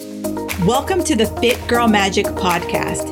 Welcome 0.00 1.04
to 1.04 1.14
the 1.14 1.32
Fit 1.40 1.68
Girl 1.68 1.86
Magic 1.86 2.26
podcast. 2.26 3.06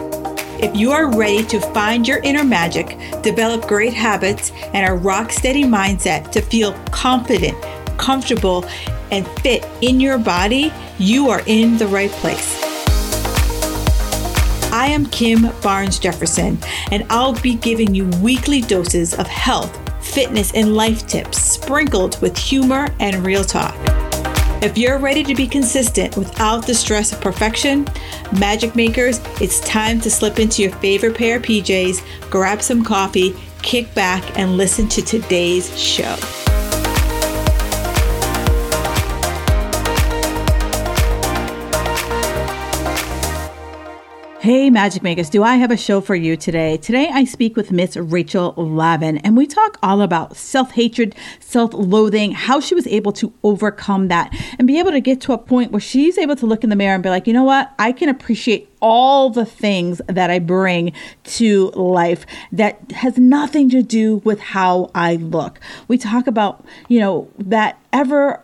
If 0.60 0.74
you 0.74 0.90
are 0.90 1.16
ready 1.16 1.44
to 1.44 1.60
find 1.60 2.08
your 2.08 2.18
inner 2.24 2.42
magic, 2.42 2.98
develop 3.22 3.68
great 3.68 3.92
habits, 3.94 4.50
and 4.74 4.90
a 4.90 4.92
rock 4.92 5.30
steady 5.30 5.62
mindset 5.62 6.32
to 6.32 6.42
feel 6.42 6.72
confident, 6.90 7.56
comfortable, 7.98 8.64
and 9.12 9.28
fit 9.42 9.64
in 9.80 10.00
your 10.00 10.18
body, 10.18 10.72
you 10.98 11.30
are 11.30 11.42
in 11.46 11.78
the 11.78 11.86
right 11.86 12.10
place. 12.10 12.60
I 14.72 14.88
am 14.88 15.06
Kim 15.06 15.52
Barnes 15.62 16.00
Jefferson, 16.00 16.58
and 16.90 17.06
I'll 17.10 17.40
be 17.42 17.54
giving 17.54 17.94
you 17.94 18.06
weekly 18.20 18.60
doses 18.60 19.14
of 19.14 19.28
health, 19.28 19.78
fitness, 20.04 20.52
and 20.52 20.74
life 20.74 21.06
tips 21.06 21.40
sprinkled 21.40 22.20
with 22.20 22.36
humor 22.36 22.88
and 22.98 23.24
real 23.24 23.44
talk. 23.44 23.76
If 24.62 24.78
you're 24.78 24.98
ready 24.98 25.24
to 25.24 25.34
be 25.34 25.48
consistent 25.48 26.16
without 26.16 26.68
the 26.68 26.74
stress 26.74 27.12
of 27.12 27.20
perfection, 27.20 27.84
magic 28.38 28.76
makers, 28.76 29.20
it's 29.40 29.58
time 29.58 30.00
to 30.02 30.08
slip 30.08 30.38
into 30.38 30.62
your 30.62 30.70
favorite 30.76 31.16
pair 31.16 31.38
of 31.38 31.42
PJs, 31.42 32.30
grab 32.30 32.62
some 32.62 32.84
coffee, 32.84 33.34
kick 33.62 33.92
back, 33.92 34.38
and 34.38 34.56
listen 34.56 34.88
to 34.90 35.02
today's 35.02 35.76
show. 35.76 36.14
Hey, 44.42 44.70
Magic 44.70 45.04
Makers, 45.04 45.30
do 45.30 45.44
I 45.44 45.54
have 45.54 45.70
a 45.70 45.76
show 45.76 46.00
for 46.00 46.16
you 46.16 46.36
today? 46.36 46.76
Today, 46.76 47.08
I 47.12 47.22
speak 47.22 47.54
with 47.54 47.70
Miss 47.70 47.96
Rachel 47.96 48.54
Lavin, 48.56 49.18
and 49.18 49.36
we 49.36 49.46
talk 49.46 49.78
all 49.84 50.02
about 50.02 50.36
self 50.36 50.72
hatred, 50.72 51.14
self 51.38 51.72
loathing, 51.72 52.32
how 52.32 52.58
she 52.58 52.74
was 52.74 52.88
able 52.88 53.12
to 53.12 53.32
overcome 53.44 54.08
that 54.08 54.34
and 54.58 54.66
be 54.66 54.80
able 54.80 54.90
to 54.90 54.98
get 54.98 55.20
to 55.20 55.32
a 55.32 55.38
point 55.38 55.70
where 55.70 55.78
she's 55.80 56.18
able 56.18 56.34
to 56.34 56.44
look 56.44 56.64
in 56.64 56.70
the 56.70 56.74
mirror 56.74 56.94
and 56.94 57.04
be 57.04 57.08
like, 57.08 57.28
you 57.28 57.32
know 57.32 57.44
what? 57.44 57.72
I 57.78 57.92
can 57.92 58.08
appreciate 58.08 58.68
all 58.80 59.30
the 59.30 59.44
things 59.44 60.02
that 60.08 60.28
I 60.28 60.40
bring 60.40 60.92
to 61.22 61.70
life 61.76 62.26
that 62.50 62.90
has 62.90 63.18
nothing 63.18 63.70
to 63.70 63.80
do 63.80 64.16
with 64.24 64.40
how 64.40 64.90
I 64.92 65.14
look. 65.14 65.60
We 65.86 65.98
talk 65.98 66.26
about, 66.26 66.64
you 66.88 66.98
know, 66.98 67.28
that 67.38 67.78
ever 67.92 68.42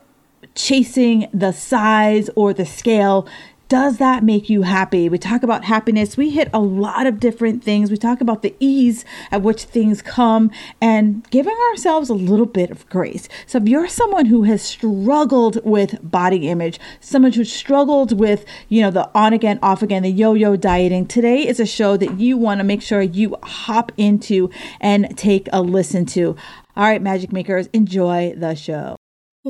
chasing 0.55 1.29
the 1.33 1.53
size 1.53 2.31
or 2.35 2.53
the 2.53 2.67
scale 2.67 3.27
does 3.69 3.99
that 3.99 4.25
make 4.25 4.49
you 4.49 4.63
happy? 4.63 5.09
We 5.09 5.19
talk 5.19 5.43
about 5.43 5.65
happiness. 5.65 6.17
We 6.17 6.31
hit 6.31 6.49
a 6.55 6.59
lot 6.59 7.07
of 7.07 7.21
different 7.21 7.63
things. 7.63 7.91
We 7.91 7.99
talk 7.99 8.23
about 8.23 8.41
the 8.43 8.55
ease 8.59 9.05
at 9.31 9.43
which 9.43 9.65
things 9.65 10.01
come 10.01 10.51
and 10.81 11.29
giving 11.31 11.57
ourselves 11.71 12.09
a 12.09 12.15
little 12.15 12.47
bit 12.47 12.71
of 12.71 12.89
grace. 12.89 13.29
So, 13.47 13.59
if 13.59 13.69
you're 13.69 13.89
someone 13.89 14.27
who 14.27 14.45
has 14.45 14.63
struggled 14.63 15.65
with 15.65 15.99
body 16.03 16.49
image, 16.49 16.81
someone 17.01 17.33
who 17.33 17.45
struggled 17.45 18.19
with, 18.19 18.47
you 18.71 18.81
know, 18.81 18.91
the 18.91 19.11
on 19.15 19.35
again, 19.35 19.59
off 19.63 19.83
again, 19.83 20.03
the 20.03 20.11
yo 20.11 20.33
yo 20.33 20.57
dieting, 20.57 21.07
today 21.07 21.47
is 21.47 21.61
a 21.61 21.67
show 21.67 21.97
that 21.99 22.19
you 22.19 22.39
want 22.39 22.59
to 22.59 22.65
make 22.65 22.81
sure 22.81 23.03
you 23.03 23.37
hop 23.43 23.93
into 23.99 24.51
and 24.81 25.17
take 25.19 25.47
a 25.53 25.61
listen 25.61 26.07
to. 26.07 26.37
All 26.75 26.85
right, 26.85 27.03
Magic 27.03 27.33
Makers, 27.33 27.69
enjoy 27.73 28.35
the 28.37 28.55
show. 28.55 28.98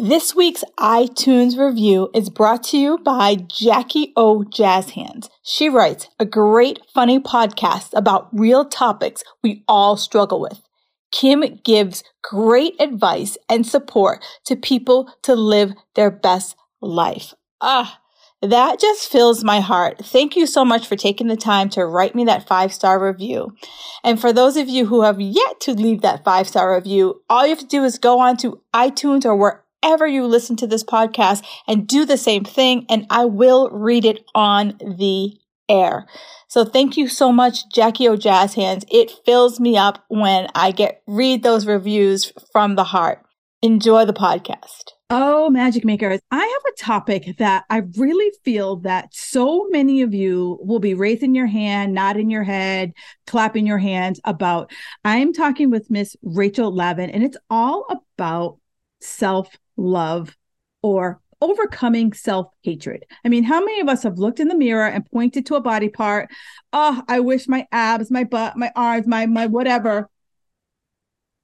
This 0.03 0.33
week's 0.33 0.63
iTunes 0.79 1.59
review 1.59 2.09
is 2.15 2.31
brought 2.31 2.63
to 2.65 2.79
you 2.79 2.99
by 2.99 3.35
Jackie 3.35 4.13
O 4.15 4.45
Jazz 4.45 4.91
Hands. 4.91 5.29
She 5.43 5.69
writes 5.69 6.09
a 6.21 6.25
great, 6.25 6.79
funny 6.95 7.19
podcast 7.19 7.89
about 7.95 8.29
real 8.33 8.65
topics 8.65 9.25
we 9.43 9.65
all 9.67 9.97
struggle 9.97 10.41
with. 10.41 10.63
Kim 11.11 11.43
gives 11.65 12.05
great 12.23 12.81
advice 12.81 13.37
and 13.49 13.67
support 13.67 14.25
to 14.45 14.55
people 14.55 15.13
to 15.23 15.35
live 15.35 15.73
their 15.97 16.13
best 16.13 16.55
life. 16.81 17.35
Ah, 17.61 18.01
that 18.41 18.79
just 18.79 19.11
fills 19.11 19.43
my 19.43 19.59
heart. 19.59 19.99
Thank 20.05 20.37
you 20.37 20.47
so 20.47 20.65
much 20.65 20.87
for 20.87 20.95
taking 20.95 21.27
the 21.27 21.37
time 21.37 21.69
to 21.71 21.85
write 21.85 22.15
me 22.15 22.25
that 22.27 22.47
five 22.47 22.73
star 22.73 23.05
review. 23.05 23.57
And 24.05 24.21
for 24.21 24.33
those 24.33 24.57
of 24.57 24.69
you 24.69 24.87
who 24.87 25.03
have 25.03 25.21
yet 25.21 25.59
to 25.63 25.73
leave 25.73 26.03
that 26.03 26.25
five 26.25 26.47
star 26.47 26.77
review, 26.77 27.23
all 27.29 27.43
you 27.43 27.51
have 27.51 27.59
to 27.59 27.67
do 27.67 27.83
is 27.83 27.99
go 27.99 28.21
on 28.21 28.37
to 28.37 28.61
iTunes 28.73 29.25
or 29.25 29.35
wherever 29.35 29.65
wherever 29.83 30.07
you 30.07 30.27
listen 30.27 30.57
to 30.57 30.67
this 30.67 30.85
podcast 30.85 31.45
and 31.67 31.87
do 31.87 32.05
the 32.05 32.17
same 32.17 32.45
thing, 32.45 32.87
and 32.89 33.07
I 33.11 33.25
will 33.25 33.71
read 33.71 34.05
it 34.05 34.25
on 34.35 34.79
the 34.79 35.33
air. 35.69 36.07
So 36.49 36.65
thank 36.65 36.97
you 36.97 37.09
so 37.09 37.31
much, 37.33 37.71
Jackie 37.73 38.09
O 38.09 38.17
Jazz 38.17 38.55
Hands. 38.55 38.85
It 38.91 39.11
fills 39.25 39.61
me 39.61 39.77
up 39.77 40.05
when 40.09 40.49
I 40.55 40.73
get 40.73 41.03
read 41.07 41.43
those 41.43 41.67
reviews 41.67 42.33
from 42.53 42.77
the 42.77 42.85
heart. 42.85 43.23
Enjoy 43.61 44.05
the 44.05 44.13
podcast. 44.13 44.93
Oh, 45.11 45.49
magic 45.49 45.85
makers. 45.85 46.21
I 46.31 46.39
have 46.39 46.73
a 46.73 46.77
topic 46.79 47.37
that 47.39 47.65
I 47.71 47.79
really 47.97 48.31
feel 48.45 48.77
that 48.81 49.09
so 49.13 49.67
many 49.71 50.03
of 50.03 50.13
you 50.13 50.59
will 50.63 50.81
be 50.81 50.93
raising 50.95 51.35
your 51.35 51.47
hand, 51.47 51.95
nodding 51.95 52.31
your 52.31 52.45
head, 52.45 52.93
clapping 53.27 53.67
your 53.67 53.79
hands 53.79 54.21
about. 54.25 54.71
I'm 55.05 55.33
talking 55.33 55.71
with 55.71 55.91
Miss 55.91 56.15
Rachel 56.23 56.75
Lavin, 56.75 57.11
and 57.11 57.25
it's 57.25 57.39
all 57.49 57.87
about 57.91 58.59
self 59.01 59.57
love, 59.77 60.37
or 60.83 61.21
overcoming 61.41 62.13
self 62.13 62.49
hatred. 62.63 63.05
I 63.25 63.29
mean, 63.29 63.45
how 63.45 63.61
many 63.61 63.81
of 63.81 63.89
us 63.89 64.03
have 64.03 64.19
looked 64.19 64.41
in 64.41 64.49
the 64.49 64.57
mirror 64.57 64.87
and 64.87 65.09
pointed 65.11 65.47
to 65.47 65.55
a 65.55 65.61
body 65.61 65.89
part? 65.89 66.31
Oh, 66.73 67.03
I 67.09 67.21
wish 67.21 67.49
my 67.49 67.67
abs, 67.73 68.11
my 68.11 68.25
butt, 68.25 68.57
my 68.57 68.73
arms, 68.75 69.07
my 69.07 69.27
my 69.27 69.47
whatever 69.47 70.09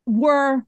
were 0.07 0.65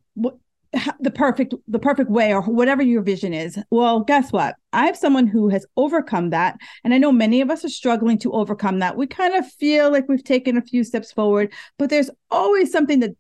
the 1.01 1.11
perfect 1.11 1.55
the 1.69 1.79
perfect 1.79 2.11
way 2.11 2.35
or 2.35 2.43
whatever 2.43 2.83
your 2.83 3.03
vision 3.03 3.33
is 3.33 3.59
well 3.71 4.01
guess 4.01 4.33
what 4.33 4.57
i 4.73 4.85
have 4.85 4.97
someone 4.97 5.27
who 5.27 5.49
has 5.49 5.65
overcome 5.77 6.31
that 6.31 6.57
and 6.85 6.93
i 6.93 6.99
know 6.99 7.13
many 7.13 7.41
of 7.41 7.51
us 7.51 7.65
are 7.65 7.69
struggling 7.69 8.19
to 8.19 8.33
overcome 8.33 8.79
that 8.81 8.97
we 8.97 9.07
kind 9.07 9.35
of 9.35 9.47
feel 9.53 9.91
like 9.91 10.09
we've 10.09 10.25
taken 10.25 10.57
a 10.57 10.63
few 10.63 10.85
steps 10.85 11.13
forward 11.13 11.53
but 11.79 11.89
there's 11.89 12.11
always 12.31 12.71
something 12.71 13.01
that 13.01 13.19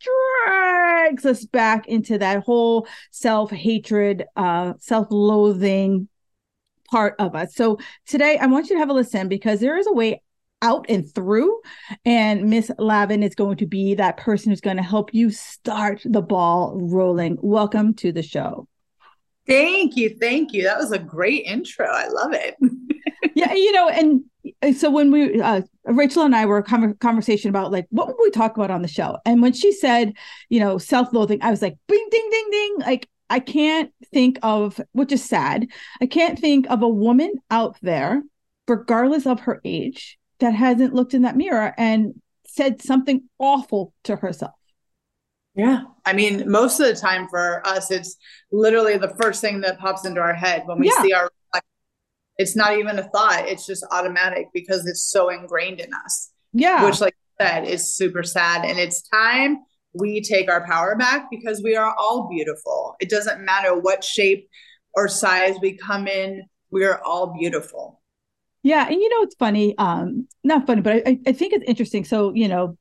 drags 1.06 1.24
us 1.24 1.44
back 1.44 1.86
into 1.86 2.18
that 2.18 2.42
whole 2.42 2.86
self-hatred 3.10 4.24
uh, 4.36 4.72
self-loathing 4.78 6.08
part 6.90 7.14
of 7.18 7.34
us 7.34 7.54
so 7.54 7.78
today 8.06 8.38
i 8.38 8.46
want 8.46 8.68
you 8.68 8.76
to 8.76 8.80
have 8.80 8.90
a 8.90 8.92
listen 8.92 9.26
because 9.28 9.58
there 9.60 9.76
is 9.76 9.86
a 9.88 9.92
way 9.92 10.20
out 10.62 10.86
and 10.88 11.12
through. 11.14 11.60
And 12.04 12.48
Miss 12.48 12.70
Lavin 12.78 13.22
is 13.22 13.34
going 13.34 13.58
to 13.58 13.66
be 13.66 13.94
that 13.94 14.16
person 14.16 14.50
who's 14.50 14.60
going 14.60 14.78
to 14.78 14.82
help 14.82 15.12
you 15.12 15.30
start 15.30 16.00
the 16.04 16.22
ball 16.22 16.78
rolling. 16.80 17.36
Welcome 17.42 17.92
to 17.94 18.10
the 18.10 18.22
show. 18.22 18.66
Thank 19.46 19.96
you. 19.96 20.16
Thank 20.18 20.52
you. 20.52 20.64
That 20.64 20.78
was 20.78 20.92
a 20.92 20.98
great 20.98 21.44
intro. 21.44 21.86
I 21.86 22.08
love 22.08 22.32
it. 22.32 22.56
yeah. 23.34 23.52
You 23.52 23.72
know, 23.72 23.88
and 23.88 24.24
so 24.74 24.90
when 24.90 25.10
we, 25.10 25.40
uh, 25.40 25.62
Rachel 25.84 26.22
and 26.22 26.34
I 26.34 26.46
were 26.46 26.58
a 26.58 26.94
conversation 26.94 27.50
about 27.50 27.72
like, 27.72 27.86
what 27.90 28.08
would 28.08 28.16
we 28.20 28.30
talk 28.30 28.56
about 28.56 28.70
on 28.70 28.82
the 28.82 28.88
show? 28.88 29.18
And 29.24 29.42
when 29.42 29.52
she 29.52 29.72
said, 29.72 30.14
you 30.48 30.60
know, 30.60 30.78
self 30.78 31.12
loathing, 31.12 31.42
I 31.42 31.50
was 31.50 31.62
like, 31.62 31.76
bing, 31.86 32.08
ding, 32.10 32.28
ding, 32.30 32.48
ding. 32.50 32.76
Like, 32.80 33.08
I 33.28 33.40
can't 33.40 33.92
think 34.12 34.38
of, 34.42 34.80
which 34.92 35.12
is 35.12 35.24
sad, 35.24 35.66
I 36.00 36.06
can't 36.06 36.38
think 36.38 36.66
of 36.70 36.82
a 36.82 36.88
woman 36.88 37.34
out 37.50 37.76
there, 37.82 38.22
regardless 38.68 39.26
of 39.26 39.40
her 39.40 39.60
age, 39.64 40.18
that 40.38 40.54
hasn't 40.54 40.94
looked 40.94 41.14
in 41.14 41.22
that 41.22 41.36
mirror 41.36 41.74
and 41.76 42.20
said 42.46 42.82
something 42.82 43.24
awful 43.38 43.92
to 44.04 44.16
herself. 44.16 44.52
Yeah. 45.54 45.84
I 46.04 46.12
mean, 46.12 46.50
most 46.50 46.78
of 46.80 46.86
the 46.86 46.94
time 46.94 47.28
for 47.28 47.66
us, 47.66 47.90
it's 47.90 48.16
literally 48.52 48.98
the 48.98 49.16
first 49.20 49.40
thing 49.40 49.62
that 49.62 49.78
pops 49.78 50.04
into 50.04 50.20
our 50.20 50.34
head 50.34 50.62
when 50.66 50.78
we 50.78 50.88
yeah. 50.88 51.02
see 51.02 51.12
our 51.14 51.30
it's 52.38 52.56
not 52.56 52.78
even 52.78 52.98
a 52.98 53.02
thought. 53.02 53.44
It's 53.48 53.66
just 53.66 53.84
automatic 53.90 54.48
because 54.52 54.86
it's 54.86 55.02
so 55.02 55.30
ingrained 55.30 55.80
in 55.80 55.90
us. 55.94 56.30
Yeah. 56.52 56.84
Which, 56.84 57.00
like 57.00 57.14
I 57.40 57.44
said, 57.44 57.68
is 57.68 57.96
super 57.96 58.22
sad. 58.22 58.64
And 58.64 58.78
it's 58.78 59.02
time 59.02 59.58
we 59.94 60.20
take 60.20 60.50
our 60.50 60.66
power 60.66 60.96
back 60.96 61.28
because 61.30 61.62
we 61.62 61.76
are 61.76 61.94
all 61.98 62.28
beautiful. 62.28 62.96
It 63.00 63.08
doesn't 63.08 63.44
matter 63.44 63.78
what 63.78 64.04
shape 64.04 64.48
or 64.94 65.08
size 65.08 65.56
we 65.60 65.76
come 65.76 66.08
in, 66.08 66.44
we 66.70 66.84
are 66.84 67.00
all 67.04 67.34
beautiful. 67.38 68.00
Yeah, 68.62 68.86
and 68.86 68.94
you 68.94 69.08
know 69.08 69.22
it's 69.22 69.36
funny, 69.36 69.78
um, 69.78 70.26
not 70.42 70.66
funny, 70.66 70.80
but 70.80 71.06
I, 71.06 71.20
I 71.26 71.32
think 71.32 71.52
it's 71.52 71.64
interesting. 71.68 72.04
So 72.04 72.34
you 72.34 72.48
know, 72.48 72.76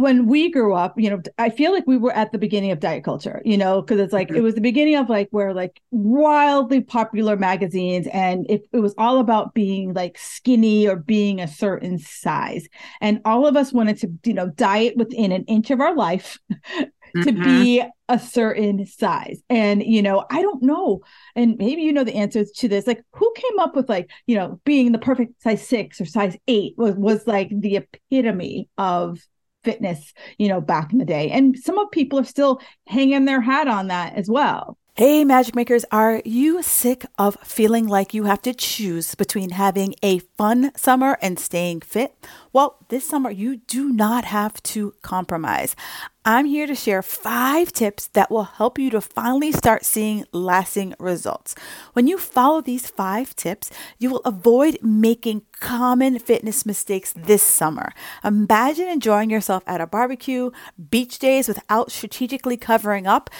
when 0.00 0.26
we 0.26 0.50
grew 0.50 0.72
up, 0.72 0.98
you 0.98 1.10
know, 1.10 1.20
I 1.36 1.50
feel 1.50 1.72
like 1.72 1.86
we 1.86 1.98
were 1.98 2.12
at 2.12 2.32
the 2.32 2.38
beginning 2.38 2.70
of 2.70 2.80
diet 2.80 3.04
culture, 3.04 3.42
you 3.44 3.58
know, 3.58 3.82
because 3.82 4.00
it's 4.00 4.14
like 4.14 4.28
mm-hmm. 4.28 4.38
it 4.38 4.42
was 4.42 4.54
the 4.54 4.62
beginning 4.62 4.96
of 4.96 5.10
like 5.10 5.28
where 5.30 5.52
like 5.52 5.80
wildly 5.90 6.80
popular 6.80 7.36
magazines, 7.36 8.06
and 8.10 8.46
it, 8.50 8.62
it 8.72 8.78
was 8.78 8.94
all 8.96 9.18
about 9.18 9.52
being 9.52 9.92
like 9.92 10.16
skinny 10.16 10.88
or 10.88 10.96
being 10.96 11.38
a 11.38 11.46
certain 11.46 11.98
size, 11.98 12.66
and 13.02 13.20
all 13.26 13.46
of 13.46 13.56
us 13.56 13.74
wanted 13.74 13.98
to, 13.98 14.10
you 14.24 14.32
know, 14.32 14.48
diet 14.48 14.96
within 14.96 15.32
an 15.32 15.44
inch 15.44 15.70
of 15.70 15.80
our 15.80 15.94
life 15.94 16.38
to 16.48 17.32
mm-hmm. 17.32 17.42
be 17.42 17.82
a 18.08 18.18
certain 18.18 18.86
size. 18.86 19.42
And, 19.50 19.82
you 19.82 20.02
know, 20.02 20.24
I 20.30 20.42
don't 20.42 20.62
know. 20.62 21.00
And 21.36 21.56
maybe 21.58 21.82
you 21.82 21.92
know 21.92 22.04
the 22.04 22.14
answers 22.14 22.50
to 22.52 22.68
this. 22.68 22.86
Like, 22.86 23.02
who 23.12 23.32
came 23.36 23.58
up 23.58 23.76
with 23.76 23.88
like, 23.88 24.10
you 24.26 24.36
know, 24.36 24.60
being 24.64 24.92
the 24.92 24.98
perfect 24.98 25.42
size 25.42 25.66
six 25.66 26.00
or 26.00 26.06
size 26.06 26.36
eight 26.48 26.74
was, 26.76 26.94
was 26.94 27.26
like 27.26 27.50
the 27.50 27.76
epitome 27.76 28.68
of 28.78 29.20
fitness, 29.64 30.12
you 30.38 30.48
know, 30.48 30.60
back 30.60 30.92
in 30.92 30.98
the 30.98 31.04
day. 31.04 31.30
And 31.30 31.58
some 31.58 31.78
of 31.78 31.90
people 31.90 32.18
are 32.18 32.24
still 32.24 32.60
hanging 32.86 33.24
their 33.24 33.40
hat 33.40 33.68
on 33.68 33.88
that 33.88 34.14
as 34.14 34.28
well. 34.28 34.76
Hey, 34.94 35.24
Magic 35.24 35.54
Makers, 35.54 35.84
are 35.92 36.20
you 36.24 36.62
sick 36.62 37.06
of 37.16 37.36
feeling 37.44 37.86
like 37.86 38.12
you 38.12 38.24
have 38.24 38.42
to 38.42 38.52
choose 38.52 39.14
between 39.14 39.50
having 39.50 39.94
a 40.02 40.18
fun 40.18 40.72
summer 40.76 41.16
and 41.22 41.38
staying 41.38 41.82
fit? 41.82 42.14
Well, 42.52 42.76
this 42.88 43.08
summer 43.08 43.30
you 43.30 43.58
do 43.58 43.90
not 43.90 44.24
have 44.24 44.60
to 44.64 44.92
compromise. 45.00 45.76
I'm 46.24 46.44
here 46.44 46.66
to 46.66 46.74
share 46.74 47.02
five 47.02 47.72
tips 47.72 48.08
that 48.08 48.30
will 48.30 48.44
help 48.44 48.78
you 48.78 48.90
to 48.90 49.00
finally 49.00 49.52
start 49.52 49.86
seeing 49.86 50.26
lasting 50.32 50.94
results. 50.98 51.54
When 51.94 52.06
you 52.06 52.18
follow 52.18 52.60
these 52.60 52.90
five 52.90 53.34
tips, 53.34 53.70
you 53.98 54.10
will 54.10 54.20
avoid 54.26 54.78
making 54.82 55.42
common 55.60 56.18
fitness 56.18 56.66
mistakes 56.66 57.14
this 57.16 57.42
summer. 57.42 57.92
Imagine 58.22 58.88
enjoying 58.88 59.30
yourself 59.30 59.62
at 59.66 59.80
a 59.80 59.86
barbecue, 59.86 60.50
beach 60.90 61.18
days 61.18 61.48
without 61.48 61.90
strategically 61.90 62.58
covering 62.58 63.06
up, 63.06 63.30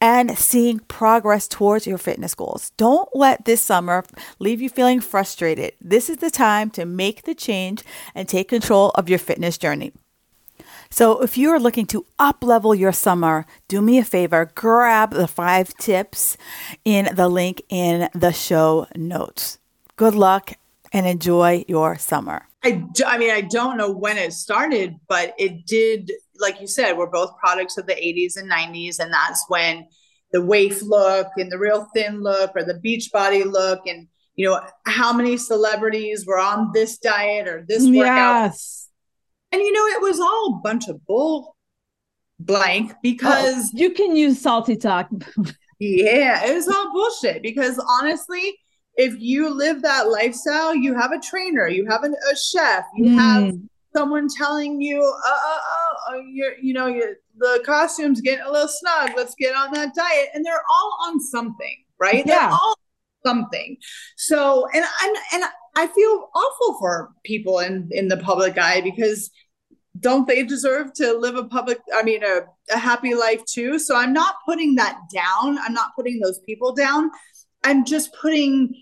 and 0.00 0.38
seeing 0.38 0.80
progress 0.80 1.48
towards 1.48 1.86
your 1.86 1.98
fitness 1.98 2.34
goals. 2.34 2.70
Don't 2.76 3.08
let 3.14 3.44
this 3.44 3.62
summer 3.62 4.04
leave 4.38 4.60
you 4.60 4.68
feeling 4.68 5.00
frustrated. 5.00 5.72
This 5.80 6.10
is 6.10 6.18
the 6.18 6.30
time 6.30 6.70
to 6.70 6.84
make 6.84 7.22
the 7.22 7.34
change 7.34 7.82
and 8.14 8.28
take 8.28 8.48
control 8.48 8.90
of 8.90 9.08
your 9.08 9.18
fitness 9.18 9.58
journey. 9.58 9.92
So, 10.88 11.20
if 11.20 11.36
you 11.36 11.50
are 11.50 11.58
looking 11.58 11.86
to 11.86 12.06
up 12.18 12.44
level 12.44 12.74
your 12.74 12.92
summer, 12.92 13.44
do 13.68 13.82
me 13.82 13.98
a 13.98 14.04
favor, 14.04 14.52
grab 14.54 15.10
the 15.10 15.26
five 15.26 15.74
tips 15.74 16.36
in 16.84 17.14
the 17.14 17.28
link 17.28 17.62
in 17.68 18.08
the 18.14 18.32
show 18.32 18.86
notes. 18.94 19.58
Good 19.96 20.14
luck 20.14 20.52
and 20.92 21.06
enjoy 21.06 21.64
your 21.66 21.98
summer. 21.98 22.46
I, 22.66 22.84
I 23.06 23.18
mean, 23.18 23.30
I 23.30 23.42
don't 23.42 23.76
know 23.76 23.92
when 23.92 24.18
it 24.18 24.32
started, 24.32 24.96
but 25.08 25.34
it 25.38 25.66
did 25.66 26.10
like 26.40 26.60
you 26.60 26.66
said, 26.66 26.96
we're 26.96 27.06
both 27.06 27.38
products 27.38 27.78
of 27.78 27.86
the 27.86 27.94
80s 27.94 28.36
and 28.36 28.50
90s. 28.50 28.98
And 28.98 29.12
that's 29.12 29.44
when 29.48 29.86
the 30.32 30.42
waif 30.42 30.82
look 30.82 31.28
and 31.36 31.50
the 31.50 31.58
real 31.58 31.88
thin 31.94 32.22
look 32.22 32.52
or 32.54 32.64
the 32.64 32.78
beach 32.78 33.10
body 33.12 33.44
look 33.44 33.86
and 33.86 34.08
you 34.34 34.46
know 34.46 34.60
how 34.84 35.12
many 35.12 35.36
celebrities 35.36 36.26
were 36.26 36.38
on 36.38 36.70
this 36.74 36.98
diet 36.98 37.48
or 37.48 37.64
this 37.66 37.84
workout 37.86 38.42
yes. 38.42 38.90
and 39.52 39.62
you 39.62 39.72
know 39.72 39.86
it 39.86 40.02
was 40.02 40.20
all 40.20 40.56
a 40.58 40.60
bunch 40.62 40.88
of 40.88 41.02
bull 41.06 41.56
blank 42.38 42.92
oh, 42.92 42.98
because 43.02 43.66
oh, 43.66 43.78
you 43.78 43.92
can 43.92 44.14
use 44.14 44.38
salty 44.38 44.76
talk 44.76 45.08
yeah 45.78 46.44
it 46.44 46.54
was 46.54 46.68
all 46.68 46.92
bullshit 46.92 47.40
because 47.40 47.82
honestly 47.88 48.58
if 48.96 49.14
you 49.18 49.50
live 49.50 49.82
that 49.82 50.08
lifestyle 50.08 50.74
you 50.74 50.94
have 50.94 51.12
a 51.12 51.20
trainer 51.20 51.68
you 51.68 51.86
have 51.86 52.02
an, 52.04 52.14
a 52.32 52.36
chef 52.36 52.84
you 52.94 53.06
mm. 53.06 53.18
have 53.18 53.54
someone 53.96 54.28
telling 54.28 54.80
you, 54.80 55.00
uh, 55.00 55.30
uh, 55.30 55.58
uh, 55.58 56.14
uh 56.16 56.20
you're, 56.28 56.58
you 56.60 56.74
know, 56.74 56.86
the 57.38 57.62
costume's 57.64 58.20
getting 58.20 58.44
a 58.44 58.50
little 58.50 58.68
snug. 58.68 59.12
Let's 59.16 59.34
get 59.34 59.56
on 59.56 59.72
that 59.72 59.94
diet. 59.94 60.28
And 60.34 60.44
they're 60.44 60.62
all 60.70 60.98
on 61.06 61.20
something, 61.20 61.76
right? 61.98 62.24
Yeah. 62.26 62.48
They're 62.48 62.50
all 62.50 62.78
something. 63.24 63.76
So, 64.16 64.68
and 64.74 64.84
I'm, 65.00 65.14
and 65.32 65.44
I 65.76 65.86
feel 65.86 66.28
awful 66.34 66.78
for 66.78 67.10
people 67.24 67.60
in, 67.60 67.88
in 67.90 68.08
the 68.08 68.18
public 68.18 68.58
eye 68.58 68.82
because 68.82 69.30
don't 69.98 70.28
they 70.28 70.42
deserve 70.42 70.92
to 70.94 71.14
live 71.14 71.36
a 71.36 71.44
public, 71.44 71.78
I 71.94 72.02
mean, 72.02 72.22
a, 72.22 72.40
a 72.70 72.78
happy 72.78 73.14
life 73.14 73.42
too? 73.46 73.78
So 73.78 73.96
I'm 73.96 74.12
not 74.12 74.36
putting 74.44 74.74
that 74.74 74.98
down. 75.12 75.58
I'm 75.58 75.72
not 75.72 75.94
putting 75.96 76.20
those 76.20 76.38
people 76.40 76.74
down. 76.74 77.10
I'm 77.64 77.86
just 77.86 78.14
putting, 78.20 78.74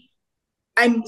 I'm 0.77 1.05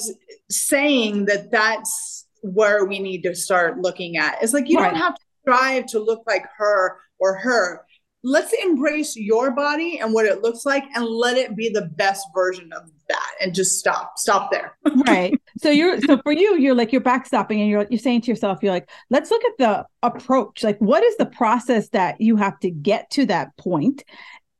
saying 0.50 1.26
that 1.26 1.50
that's 1.50 2.26
where 2.42 2.84
we 2.84 2.98
need 2.98 3.22
to 3.22 3.34
start 3.34 3.78
looking 3.78 4.16
at. 4.16 4.38
It's 4.42 4.52
like 4.52 4.68
you 4.68 4.78
right. 4.78 4.90
don't 4.90 5.00
have 5.00 5.14
to 5.14 5.24
strive 5.42 5.86
to 5.86 5.98
look 5.98 6.22
like 6.26 6.44
her 6.56 6.98
or 7.18 7.36
her. 7.38 7.82
Let's 8.22 8.52
embrace 8.52 9.14
your 9.16 9.52
body 9.52 10.00
and 10.00 10.12
what 10.12 10.26
it 10.26 10.42
looks 10.42 10.66
like 10.66 10.84
and 10.94 11.04
let 11.04 11.36
it 11.36 11.54
be 11.54 11.68
the 11.68 11.82
best 11.82 12.26
version 12.34 12.72
of 12.72 12.90
that 13.08 13.30
and 13.40 13.54
just 13.54 13.78
stop 13.78 14.18
stop 14.18 14.50
there 14.50 14.76
right 15.06 15.32
so 15.62 15.70
you're 15.70 16.00
so 16.00 16.18
for 16.24 16.32
you 16.32 16.56
you're 16.56 16.74
like 16.74 16.90
you're 16.90 17.00
backstopping 17.00 17.60
and 17.60 17.68
you're 17.68 17.86
you're 17.88 18.00
saying 18.00 18.20
to 18.20 18.30
yourself 18.32 18.58
you're 18.62 18.72
like 18.72 18.90
let's 19.10 19.30
look 19.30 19.44
at 19.44 19.58
the 19.58 19.86
approach 20.02 20.64
like 20.64 20.76
what 20.80 21.04
is 21.04 21.16
the 21.18 21.26
process 21.26 21.88
that 21.90 22.20
you 22.20 22.34
have 22.34 22.58
to 22.58 22.68
get 22.68 23.08
to 23.10 23.26
that 23.26 23.56
point? 23.56 24.02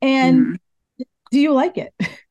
and 0.01 0.45
mm. 0.99 1.05
do 1.31 1.39
you 1.39 1.51
like 1.53 1.77
it 1.77 1.93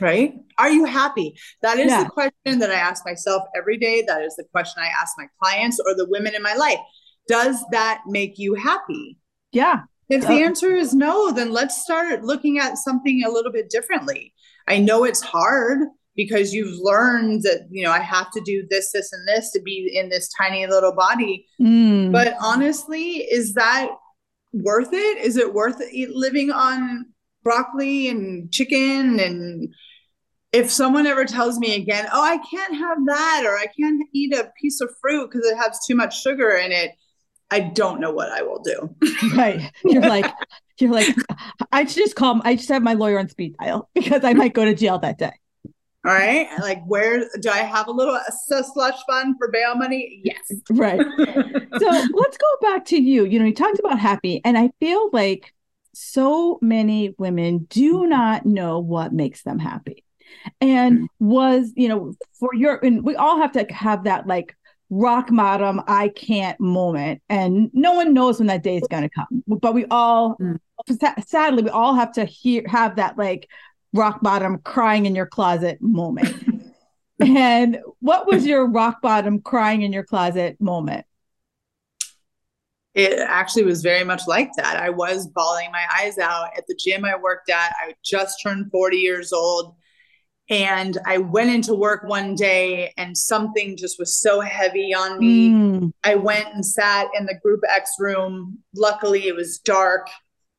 right? 0.00 0.34
Are 0.58 0.70
you 0.70 0.84
happy? 0.84 1.34
That 1.62 1.78
is 1.78 1.88
yeah. 1.88 2.04
the 2.04 2.10
question 2.10 2.58
that 2.58 2.70
I 2.70 2.74
ask 2.74 3.04
myself 3.04 3.42
every 3.56 3.76
day. 3.76 4.02
That 4.06 4.22
is 4.22 4.34
the 4.36 4.44
question 4.52 4.82
I 4.82 4.88
ask 5.00 5.14
my 5.18 5.26
clients 5.42 5.80
or 5.84 5.94
the 5.94 6.08
women 6.08 6.34
in 6.34 6.42
my 6.42 6.54
life. 6.54 6.78
Does 7.28 7.62
that 7.72 8.02
make 8.06 8.38
you 8.38 8.54
happy? 8.54 9.18
Yeah. 9.52 9.80
If 10.08 10.26
the 10.26 10.42
answer 10.42 10.74
is 10.74 10.92
no, 10.92 11.30
then 11.30 11.52
let's 11.52 11.82
start 11.82 12.24
looking 12.24 12.58
at 12.58 12.78
something 12.78 13.22
a 13.24 13.30
little 13.30 13.52
bit 13.52 13.70
differently. 13.70 14.34
I 14.66 14.78
know 14.78 15.04
it's 15.04 15.20
hard 15.20 15.78
because 16.16 16.52
you've 16.52 16.80
learned 16.80 17.42
that, 17.44 17.68
you 17.70 17.84
know, 17.84 17.92
I 17.92 18.00
have 18.00 18.30
to 18.32 18.40
do 18.40 18.66
this, 18.68 18.90
this, 18.90 19.12
and 19.12 19.26
this 19.28 19.52
to 19.52 19.62
be 19.62 19.90
in 19.94 20.08
this 20.08 20.28
tiny 20.36 20.66
little 20.66 20.92
body. 20.92 21.46
Mm. 21.62 22.10
But 22.10 22.34
honestly, 22.42 23.18
is 23.30 23.54
that 23.54 23.90
worth 24.52 24.92
it? 24.92 25.18
Is 25.18 25.36
it 25.36 25.54
worth 25.54 25.80
living 26.12 26.50
on 26.50 27.06
broccoli 27.42 28.08
and 28.08 28.52
chicken 28.52 29.20
and 29.20 29.72
if 30.52 30.70
someone 30.70 31.06
ever 31.06 31.24
tells 31.24 31.58
me 31.58 31.74
again, 31.76 32.08
oh, 32.12 32.22
I 32.22 32.38
can't 32.38 32.74
have 32.74 32.98
that, 33.06 33.42
or 33.44 33.56
I 33.56 33.66
can't 33.66 34.06
eat 34.12 34.34
a 34.34 34.50
piece 34.60 34.80
of 34.80 34.90
fruit 35.00 35.30
because 35.30 35.46
it 35.46 35.56
has 35.56 35.84
too 35.86 35.94
much 35.94 36.22
sugar 36.22 36.50
in 36.50 36.72
it, 36.72 36.92
I 37.50 37.60
don't 37.60 38.00
know 38.00 38.10
what 38.10 38.30
I 38.30 38.42
will 38.42 38.60
do. 38.60 38.94
right. 39.36 39.70
You're 39.84 40.02
like, 40.02 40.32
you're 40.78 40.92
like, 40.92 41.14
I 41.72 41.84
should 41.84 41.96
just 41.96 42.16
call, 42.16 42.40
I 42.44 42.56
just 42.56 42.68
have 42.68 42.82
my 42.82 42.94
lawyer 42.94 43.18
on 43.18 43.28
speed 43.28 43.56
dial 43.58 43.88
because 43.94 44.24
I 44.24 44.32
might 44.34 44.54
go 44.54 44.64
to 44.64 44.74
jail 44.74 44.98
that 44.98 45.18
day. 45.18 45.32
All 46.04 46.12
right. 46.12 46.48
Like, 46.60 46.82
where 46.86 47.28
do 47.40 47.50
I 47.50 47.58
have 47.58 47.86
a 47.86 47.92
little 47.92 48.14
a 48.16 48.64
slush 48.64 48.98
fund 49.06 49.36
for 49.38 49.50
bail 49.50 49.74
money? 49.74 50.22
Yes. 50.24 50.60
Right. 50.70 50.98
so 50.98 51.86
let's 52.14 52.38
go 52.38 52.46
back 52.62 52.86
to 52.86 52.96
you. 52.96 53.26
You 53.26 53.38
know, 53.38 53.44
you 53.44 53.54
talked 53.54 53.78
about 53.78 53.98
happy, 53.98 54.40
and 54.42 54.56
I 54.56 54.70
feel 54.80 55.10
like 55.12 55.52
so 55.92 56.58
many 56.62 57.14
women 57.18 57.66
do 57.68 58.06
not 58.06 58.46
know 58.46 58.78
what 58.78 59.12
makes 59.12 59.42
them 59.42 59.58
happy 59.58 60.04
and 60.60 61.08
was 61.18 61.72
you 61.76 61.88
know 61.88 62.14
for 62.38 62.54
your 62.54 62.76
and 62.84 63.04
we 63.04 63.16
all 63.16 63.38
have 63.38 63.52
to 63.52 63.64
have 63.72 64.04
that 64.04 64.26
like 64.26 64.56
rock 64.90 65.28
bottom 65.30 65.80
i 65.86 66.08
can't 66.08 66.58
moment 66.60 67.22
and 67.28 67.70
no 67.72 67.94
one 67.94 68.12
knows 68.12 68.38
when 68.38 68.48
that 68.48 68.62
day 68.62 68.76
is 68.76 68.86
going 68.90 69.02
to 69.02 69.08
come 69.08 69.42
but 69.46 69.72
we 69.72 69.84
all 69.90 70.36
mm. 70.38 70.58
sadly 71.24 71.62
we 71.62 71.70
all 71.70 71.94
have 71.94 72.12
to 72.12 72.24
hear 72.24 72.62
have 72.66 72.96
that 72.96 73.16
like 73.16 73.48
rock 73.92 74.20
bottom 74.20 74.58
crying 74.58 75.06
in 75.06 75.14
your 75.14 75.26
closet 75.26 75.80
moment 75.80 76.34
and 77.20 77.78
what 78.00 78.26
was 78.26 78.44
your 78.46 78.66
rock 78.66 79.00
bottom 79.00 79.40
crying 79.40 79.82
in 79.82 79.92
your 79.92 80.04
closet 80.04 80.60
moment 80.60 81.04
it 82.94 83.20
actually 83.20 83.64
was 83.64 83.82
very 83.82 84.04
much 84.04 84.22
like 84.26 84.50
that. 84.56 84.76
I 84.76 84.90
was 84.90 85.28
bawling 85.28 85.70
my 85.70 85.84
eyes 86.00 86.18
out 86.18 86.50
at 86.56 86.66
the 86.66 86.74
gym 86.74 87.04
I 87.04 87.16
worked 87.16 87.48
at. 87.48 87.72
I 87.80 87.94
just 88.04 88.42
turned 88.42 88.70
40 88.70 88.96
years 88.96 89.32
old. 89.32 89.74
And 90.50 90.98
I 91.06 91.18
went 91.18 91.50
into 91.50 91.74
work 91.74 92.02
one 92.02 92.34
day 92.34 92.92
and 92.96 93.16
something 93.16 93.76
just 93.76 94.00
was 94.00 94.20
so 94.20 94.40
heavy 94.40 94.92
on 94.92 95.18
me. 95.20 95.50
Mm. 95.50 95.92
I 96.02 96.16
went 96.16 96.52
and 96.52 96.66
sat 96.66 97.06
in 97.16 97.26
the 97.26 97.38
group 97.40 97.60
X 97.72 97.92
room. 98.00 98.58
Luckily, 98.74 99.28
it 99.28 99.36
was 99.36 99.58
dark. 99.60 100.08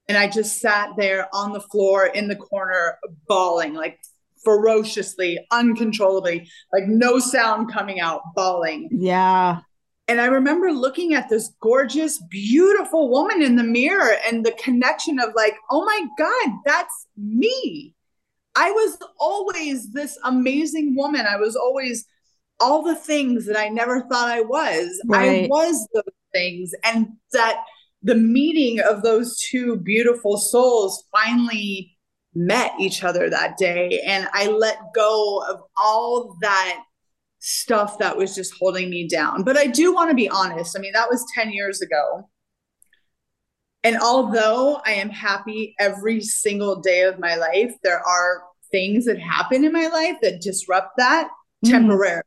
And 0.07 0.17
I 0.17 0.29
just 0.29 0.61
sat 0.61 0.91
there 0.97 1.27
on 1.33 1.51
the 1.51 1.59
floor 1.59 2.05
in 2.05 2.29
the 2.29 2.37
corner, 2.37 2.97
bawling 3.27 3.73
like 3.73 3.99
ferociously, 4.43 5.39
uncontrollably, 5.51 6.49
like 6.73 6.85
no 6.87 7.19
sound 7.19 7.71
coming 7.71 7.99
out, 7.99 8.21
bawling. 8.33 8.89
Yeah. 8.91 9.59
And 10.07 10.19
I 10.19 10.25
remember 10.25 10.71
looking 10.71 11.13
at 11.13 11.29
this 11.29 11.53
gorgeous, 11.61 12.21
beautiful 12.29 13.09
woman 13.09 13.41
in 13.41 13.55
the 13.55 13.63
mirror 13.63 14.15
and 14.27 14.45
the 14.45 14.51
connection 14.53 15.19
of 15.19 15.33
like, 15.35 15.55
oh 15.69 15.85
my 15.85 16.05
God, 16.17 16.57
that's 16.65 17.07
me. 17.17 17.93
I 18.55 18.71
was 18.71 18.97
always 19.19 19.91
this 19.91 20.17
amazing 20.23 20.95
woman. 20.95 21.25
I 21.25 21.37
was 21.37 21.55
always 21.55 22.05
all 22.59 22.83
the 22.83 22.95
things 22.95 23.45
that 23.47 23.57
I 23.57 23.69
never 23.69 24.01
thought 24.01 24.29
I 24.29 24.41
was. 24.41 25.01
Right. 25.05 25.45
I 25.45 25.47
was 25.47 25.87
those 25.93 26.03
things. 26.33 26.71
And 26.83 27.07
that 27.33 27.63
the 28.03 28.15
meeting 28.15 28.79
of 28.79 29.03
those 29.03 29.39
two 29.39 29.77
beautiful 29.77 30.37
souls 30.37 31.03
finally 31.11 31.97
met 32.33 32.71
each 32.79 33.03
other 33.03 33.29
that 33.29 33.57
day. 33.57 34.01
And 34.05 34.27
I 34.33 34.47
let 34.47 34.77
go 34.93 35.43
of 35.49 35.61
all 35.77 36.37
that 36.41 36.83
stuff 37.39 37.97
that 37.99 38.15
was 38.15 38.35
just 38.35 38.53
holding 38.59 38.89
me 38.89 39.07
down. 39.07 39.43
But 39.43 39.57
I 39.57 39.65
do 39.67 39.93
want 39.93 40.09
to 40.11 40.15
be 40.15 40.29
honest. 40.29 40.77
I 40.77 40.81
mean, 40.81 40.93
that 40.93 41.09
was 41.09 41.25
10 41.35 41.51
years 41.51 41.81
ago. 41.81 42.29
And 43.83 43.97
although 43.99 44.81
I 44.85 44.91
am 44.91 45.09
happy 45.09 45.75
every 45.79 46.21
single 46.21 46.81
day 46.81 47.01
of 47.01 47.19
my 47.19 47.35
life, 47.35 47.73
there 47.83 47.99
are 47.99 48.43
things 48.71 49.05
that 49.05 49.19
happen 49.19 49.65
in 49.65 49.73
my 49.73 49.87
life 49.87 50.17
that 50.21 50.41
disrupt 50.41 50.97
that 50.97 51.29
mm. 51.65 51.71
temporarily. 51.71 52.23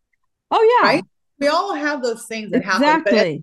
Oh 0.50 0.80
yeah. 0.82 0.88
Right? 0.88 1.04
We 1.38 1.48
all 1.48 1.74
have 1.74 2.02
those 2.02 2.26
things 2.26 2.50
that 2.50 2.62
exactly. 2.62 2.86
happen. 2.86 3.04
But 3.04 3.26
at 3.26 3.40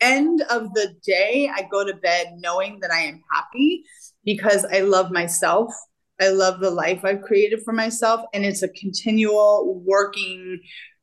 end 0.00 0.42
of 0.50 0.72
the 0.74 0.94
day, 1.04 1.50
I 1.54 1.66
go 1.70 1.84
to 1.84 1.94
bed 1.94 2.34
knowing 2.38 2.80
that 2.80 2.90
I 2.90 3.00
am 3.00 3.22
happy 3.32 3.84
because 4.24 4.64
I 4.64 4.80
love 4.80 5.10
myself. 5.10 5.72
I 6.20 6.28
love 6.28 6.60
the 6.60 6.70
life 6.70 7.04
I've 7.04 7.22
created 7.22 7.62
for 7.64 7.72
myself. 7.72 8.22
And 8.32 8.44
it's 8.44 8.62
a 8.62 8.68
continual 8.68 9.80
working 9.84 10.60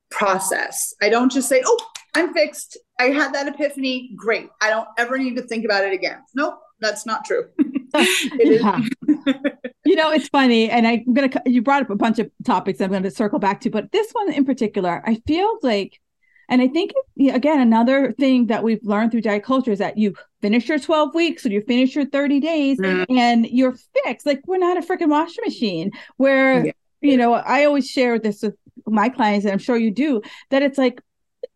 process. 0.09 0.93
I 1.01 1.09
don't 1.09 1.31
just 1.31 1.49
say, 1.49 1.61
oh, 1.65 1.90
I'm 2.13 2.33
fixed. 2.33 2.77
I 2.99 3.05
had 3.05 3.33
that 3.33 3.47
epiphany. 3.47 4.11
Great. 4.15 4.49
I 4.61 4.69
don't 4.69 4.87
ever 4.97 5.17
need 5.17 5.35
to 5.37 5.43
think 5.43 5.65
about 5.65 5.85
it 5.85 5.93
again. 5.93 6.19
Nope, 6.35 6.59
that's 6.79 7.05
not 7.05 7.25
true. 7.25 7.45
you 9.85 9.95
know, 9.95 10.11
it's 10.11 10.27
funny. 10.29 10.69
And 10.69 10.87
I'm 10.87 11.13
going 11.13 11.29
to, 11.29 11.41
you 11.45 11.61
brought 11.61 11.83
up 11.83 11.89
a 11.89 11.95
bunch 11.95 12.19
of 12.19 12.29
topics 12.45 12.81
I'm 12.81 12.89
going 12.89 13.03
to 13.03 13.11
circle 13.11 13.39
back 13.39 13.61
to, 13.61 13.69
but 13.69 13.91
this 13.91 14.11
one 14.11 14.31
in 14.31 14.45
particular, 14.45 15.01
I 15.05 15.21
feel 15.25 15.57
like, 15.61 15.99
and 16.49 16.61
I 16.61 16.67
think, 16.67 16.91
again, 17.17 17.61
another 17.61 18.11
thing 18.11 18.47
that 18.47 18.61
we've 18.61 18.83
learned 18.83 19.11
through 19.11 19.21
diet 19.21 19.43
culture 19.43 19.71
is 19.71 19.79
that 19.79 19.97
you 19.97 20.15
finish 20.41 20.67
your 20.67 20.79
12 20.79 21.15
weeks 21.15 21.45
or 21.45 21.49
you 21.49 21.61
finish 21.61 21.95
your 21.95 22.05
30 22.05 22.41
days 22.41 22.77
mm-hmm. 22.77 23.17
and 23.17 23.47
you're 23.47 23.75
fixed. 24.03 24.25
Like, 24.25 24.41
we're 24.45 24.57
not 24.57 24.77
a 24.77 24.81
freaking 24.81 25.09
washing 25.09 25.43
machine 25.45 25.91
where, 26.17 26.65
yeah. 26.65 26.71
you 26.99 27.15
know, 27.15 27.33
I 27.33 27.63
always 27.63 27.89
share 27.89 28.19
this 28.19 28.41
with 28.41 28.55
my 28.85 29.07
clients, 29.07 29.45
and 29.45 29.53
I'm 29.53 29.59
sure 29.59 29.77
you 29.77 29.91
do, 29.91 30.21
that 30.49 30.61
it's 30.61 30.77
like 30.77 31.01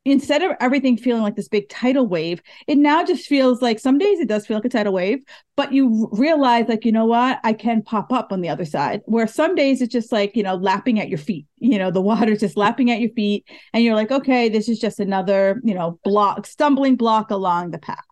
instead 0.04 0.44
of 0.44 0.52
everything 0.60 0.98
feeling 0.98 1.24
like 1.24 1.36
this 1.36 1.48
big 1.48 1.68
tidal 1.70 2.08
wave, 2.08 2.42
it 2.68 2.78
now 2.78 3.04
just 3.04 3.28
feels 3.28 3.62
like 3.62 3.80
some 3.80 3.98
days 3.98 4.20
it 4.20 4.28
does 4.28 4.46
feel 4.46 4.58
like 4.58 4.66
a 4.66 4.70
tidal 4.70 4.94
wave, 4.94 5.24
but 5.56 5.74
you 5.74 6.10
realize, 6.12 6.68
like, 6.68 6.86
you 6.86 6.92
know 6.92 7.06
what, 7.06 7.40
I 7.44 7.54
can 7.54 7.82
pop 7.82 8.12
up 8.12 8.32
on 8.32 8.42
the 8.42 8.50
other 8.50 8.66
side. 8.66 9.02
Where 9.06 9.28
some 9.28 9.56
days 9.56 9.82
it's 9.82 9.92
just 9.92 10.12
like, 10.12 10.36
you 10.36 10.44
know, 10.44 10.56
lapping 10.56 11.00
at 11.00 11.10
your 11.10 11.18
feet, 11.18 11.46
you 11.58 11.80
know, 11.80 11.92
the 11.92 12.02
water's 12.02 12.40
just 12.40 12.58
lapping 12.58 12.92
at 12.92 13.00
your 13.00 13.12
feet, 13.12 13.48
and 13.74 13.84
you're 13.84 13.96
like, 13.96 14.12
okay, 14.12 14.50
this 14.50 14.70
is 14.70 14.80
just 14.80 15.00
another, 15.00 15.62
you 15.64 15.74
know, 15.74 16.00
block, 16.04 16.46
stumbling 16.46 16.96
block 16.96 17.32
along 17.32 17.72
the 17.72 17.80
path. 17.80 18.04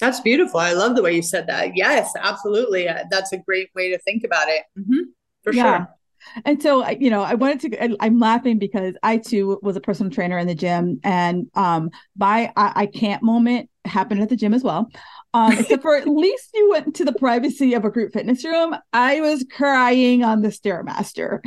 That's 0.00 0.20
beautiful. 0.20 0.58
I 0.58 0.72
love 0.72 0.96
the 0.96 1.02
way 1.02 1.14
you 1.14 1.22
said 1.22 1.46
that. 1.46 1.76
Yes, 1.76 2.12
absolutely. 2.18 2.88
Uh, 2.88 3.04
that's 3.10 3.32
a 3.32 3.38
great 3.38 3.70
way 3.76 3.90
to 3.90 3.98
think 4.00 4.24
about 4.24 4.48
it. 4.48 4.62
Mm-hmm, 4.76 5.10
for 5.44 5.52
yeah. 5.52 5.76
sure. 5.76 5.88
And 6.44 6.62
so, 6.62 6.88
you 6.88 7.10
know, 7.10 7.22
I 7.22 7.34
wanted 7.34 7.60
to, 7.60 7.96
I'm 8.02 8.18
laughing 8.18 8.58
because 8.58 8.94
I 9.02 9.18
too 9.18 9.58
was 9.62 9.76
a 9.76 9.80
personal 9.80 10.10
trainer 10.10 10.38
in 10.38 10.46
the 10.46 10.54
gym 10.54 11.00
and 11.04 11.48
um, 11.54 11.90
my 12.16 12.52
I, 12.56 12.72
I 12.74 12.86
can't 12.86 13.22
moment 13.22 13.70
happened 13.84 14.22
at 14.22 14.28
the 14.28 14.36
gym 14.36 14.54
as 14.54 14.62
well. 14.62 14.88
Um, 15.32 15.52
except 15.58 15.82
for 15.82 15.96
at 15.96 16.08
least 16.08 16.50
you 16.54 16.70
went 16.70 16.94
to 16.96 17.04
the 17.04 17.12
privacy 17.12 17.74
of 17.74 17.84
a 17.84 17.90
group 17.90 18.12
fitness 18.12 18.44
room. 18.44 18.74
I 18.92 19.20
was 19.20 19.44
crying 19.50 20.22
on 20.22 20.42
the 20.42 20.48
Stairmaster. 20.48 21.40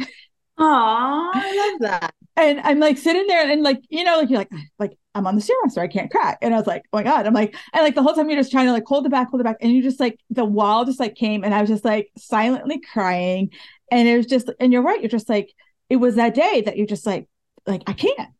Aw, 0.59 1.31
I 1.33 1.69
love 1.71 1.81
that. 1.81 2.13
And 2.35 2.59
I'm 2.59 2.79
like 2.79 2.97
sitting 2.97 3.25
there 3.27 3.49
and 3.49 3.63
like, 3.63 3.81
you 3.89 4.03
know, 4.03 4.17
like 4.17 4.29
you're 4.29 4.39
like, 4.39 4.51
like 4.79 4.97
I'm 5.15 5.25
on 5.25 5.35
the 5.35 5.41
Stairmaster, 5.41 5.79
I 5.79 5.87
can't 5.87 6.11
cry. 6.11 6.35
And 6.41 6.53
I 6.53 6.57
was 6.57 6.67
like, 6.67 6.83
oh 6.91 6.97
my 6.97 7.03
God. 7.03 7.25
I'm 7.25 7.33
like, 7.33 7.55
and 7.73 7.83
like 7.83 7.95
the 7.95 8.03
whole 8.03 8.13
time 8.13 8.29
you're 8.29 8.39
just 8.39 8.51
trying 8.51 8.67
to 8.67 8.73
like 8.73 8.85
hold 8.85 9.05
it 9.05 9.09
back, 9.09 9.29
hold 9.29 9.41
it 9.41 9.43
back. 9.43 9.57
And 9.61 9.71
you 9.71 9.81
just 9.81 9.99
like 9.99 10.19
the 10.29 10.45
wall 10.45 10.85
just 10.85 10.99
like 10.99 11.15
came 11.15 11.43
and 11.43 11.53
I 11.53 11.61
was 11.61 11.69
just 11.69 11.85
like 11.85 12.09
silently 12.17 12.79
crying 12.79 13.51
and 13.91 14.07
it 14.07 14.17
was 14.17 14.25
just 14.25 14.49
and 14.59 14.71
you're 14.73 14.81
right 14.81 15.01
you're 15.01 15.09
just 15.09 15.29
like 15.29 15.53
it 15.89 15.97
was 15.97 16.15
that 16.15 16.35
day 16.35 16.61
that 16.61 16.77
you're 16.77 16.87
just 16.87 17.05
like 17.05 17.27
like 17.65 17.83
i 17.87 17.93
can't. 17.93 18.31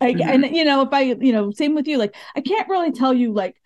Like 0.00 0.16
mm-hmm. 0.16 0.44
and 0.44 0.56
you 0.56 0.64
know 0.64 0.82
if 0.82 0.92
i 0.92 1.00
you 1.00 1.32
know 1.32 1.52
same 1.52 1.74
with 1.74 1.86
you 1.86 1.96
like 1.98 2.14
i 2.34 2.40
can't 2.40 2.68
really 2.68 2.92
tell 2.92 3.14
you 3.14 3.32
like 3.32 3.56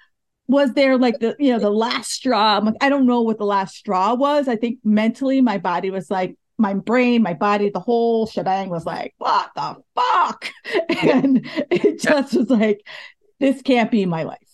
was 0.49 0.75
there 0.75 0.97
like 0.99 1.19
the 1.19 1.35
you 1.39 1.53
know 1.53 1.59
the 1.59 1.71
last 1.71 2.13
straw? 2.13 2.59
I'm 2.59 2.67
like, 2.67 2.77
i 2.81 2.89
don't 2.89 3.07
know 3.07 3.23
what 3.23 3.39
the 3.39 3.45
last 3.45 3.75
straw 3.77 4.15
was. 4.15 4.49
I 4.49 4.57
think 4.57 4.79
mentally 4.85 5.41
my 5.41 5.59
body 5.59 5.91
was 5.91 6.11
like 6.11 6.37
my 6.59 6.73
brain 6.73 7.23
my 7.23 7.35
body 7.35 7.69
the 7.69 7.81
whole 7.81 8.27
shebang 8.27 8.71
was 8.71 8.87
like 8.87 9.15
what 9.19 9.51
the 9.55 9.77
fuck? 9.95 10.51
And 11.03 11.47
it 11.71 12.01
just 12.01 12.35
was 12.35 12.51
like 12.51 12.87
this 13.41 13.61
can't 13.63 13.91
be 13.91 14.07
my 14.07 14.23
life 14.23 14.46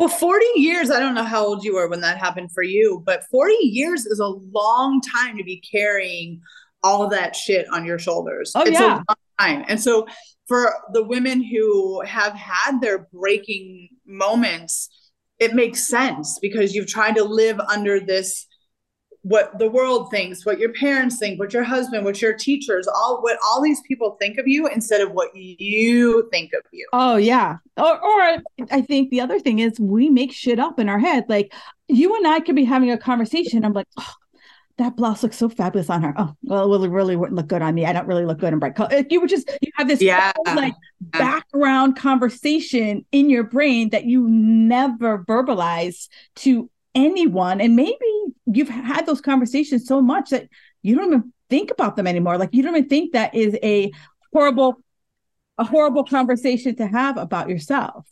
well, 0.00 0.08
40 0.08 0.46
years, 0.56 0.90
I 0.90 0.98
don't 0.98 1.14
know 1.14 1.24
how 1.24 1.44
old 1.44 1.62
you 1.62 1.74
were 1.74 1.86
when 1.86 2.00
that 2.00 2.16
happened 2.16 2.52
for 2.52 2.62
you, 2.62 3.02
but 3.04 3.22
40 3.30 3.52
years 3.60 4.06
is 4.06 4.18
a 4.18 4.28
long 4.28 5.02
time 5.02 5.36
to 5.36 5.44
be 5.44 5.60
carrying 5.60 6.40
all 6.82 7.06
that 7.08 7.36
shit 7.36 7.66
on 7.70 7.84
your 7.84 7.98
shoulders. 7.98 8.52
Oh, 8.54 8.62
it's 8.62 8.80
yeah. 8.80 9.02
time. 9.38 9.62
And 9.68 9.78
so 9.78 10.06
for 10.48 10.74
the 10.94 11.04
women 11.04 11.42
who 11.42 12.00
have 12.00 12.32
had 12.32 12.80
their 12.80 13.08
breaking 13.12 13.90
moments, 14.06 14.88
it 15.38 15.52
makes 15.52 15.86
sense 15.86 16.38
because 16.40 16.74
you've 16.74 16.86
tried 16.86 17.16
to 17.16 17.24
live 17.24 17.60
under 17.60 18.00
this 18.00 18.46
what 19.22 19.58
the 19.58 19.68
world 19.68 20.10
thinks, 20.10 20.46
what 20.46 20.58
your 20.58 20.72
parents 20.72 21.18
think, 21.18 21.38
what 21.38 21.52
your 21.52 21.62
husband, 21.62 22.04
what 22.04 22.22
your 22.22 22.32
teachers, 22.32 22.88
all 22.88 23.20
what 23.22 23.38
all 23.44 23.60
these 23.60 23.80
people 23.82 24.16
think 24.20 24.38
of 24.38 24.48
you 24.48 24.66
instead 24.66 25.00
of 25.00 25.12
what 25.12 25.28
you 25.34 26.28
think 26.30 26.52
of 26.54 26.62
you. 26.72 26.86
Oh 26.92 27.16
yeah. 27.16 27.56
Or 27.76 28.02
or 28.02 28.42
I 28.70 28.80
think 28.80 29.10
the 29.10 29.20
other 29.20 29.38
thing 29.38 29.58
is 29.58 29.78
we 29.78 30.08
make 30.08 30.32
shit 30.32 30.58
up 30.58 30.78
in 30.78 30.88
our 30.88 30.98
head. 30.98 31.24
Like 31.28 31.52
you 31.88 32.16
and 32.16 32.26
I 32.26 32.40
could 32.40 32.56
be 32.56 32.64
having 32.64 32.90
a 32.90 32.96
conversation. 32.98 33.64
I'm 33.64 33.74
like, 33.74 33.88
oh, 33.98 34.14
that 34.78 34.96
blouse 34.96 35.22
looks 35.22 35.36
so 35.36 35.50
fabulous 35.50 35.90
on 35.90 36.02
her. 36.02 36.14
Oh, 36.16 36.34
well, 36.42 36.82
it 36.82 36.88
really 36.88 37.14
wouldn't 37.14 37.36
look 37.36 37.48
good 37.48 37.60
on 37.60 37.74
me. 37.74 37.84
I 37.84 37.92
don't 37.92 38.06
really 38.06 38.24
look 38.24 38.38
good 38.38 38.54
in 38.54 38.58
bright 38.58 38.74
color. 38.74 39.04
You 39.10 39.20
would 39.20 39.28
just 39.28 39.50
you 39.60 39.70
have 39.74 39.86
this 39.86 40.00
yeah. 40.00 40.32
whole, 40.34 40.56
like 40.56 40.74
background 41.00 41.96
conversation 41.96 43.04
in 43.12 43.28
your 43.28 43.44
brain 43.44 43.90
that 43.90 44.06
you 44.06 44.26
never 44.26 45.18
verbalize 45.24 46.08
to 46.36 46.70
anyone 46.94 47.60
and 47.60 47.76
maybe 47.76 47.96
you've 48.46 48.68
had 48.68 49.06
those 49.06 49.20
conversations 49.20 49.86
so 49.86 50.00
much 50.00 50.30
that 50.30 50.48
you 50.82 50.96
don't 50.96 51.06
even 51.06 51.32
think 51.48 51.70
about 51.70 51.96
them 51.96 52.06
anymore. 52.06 52.38
Like 52.38 52.54
you 52.54 52.62
don't 52.62 52.76
even 52.76 52.88
think 52.88 53.12
that 53.12 53.34
is 53.34 53.56
a 53.62 53.90
horrible 54.32 54.82
a 55.58 55.64
horrible 55.64 56.04
conversation 56.04 56.74
to 56.76 56.86
have 56.86 57.16
about 57.16 57.48
yourself. 57.48 58.06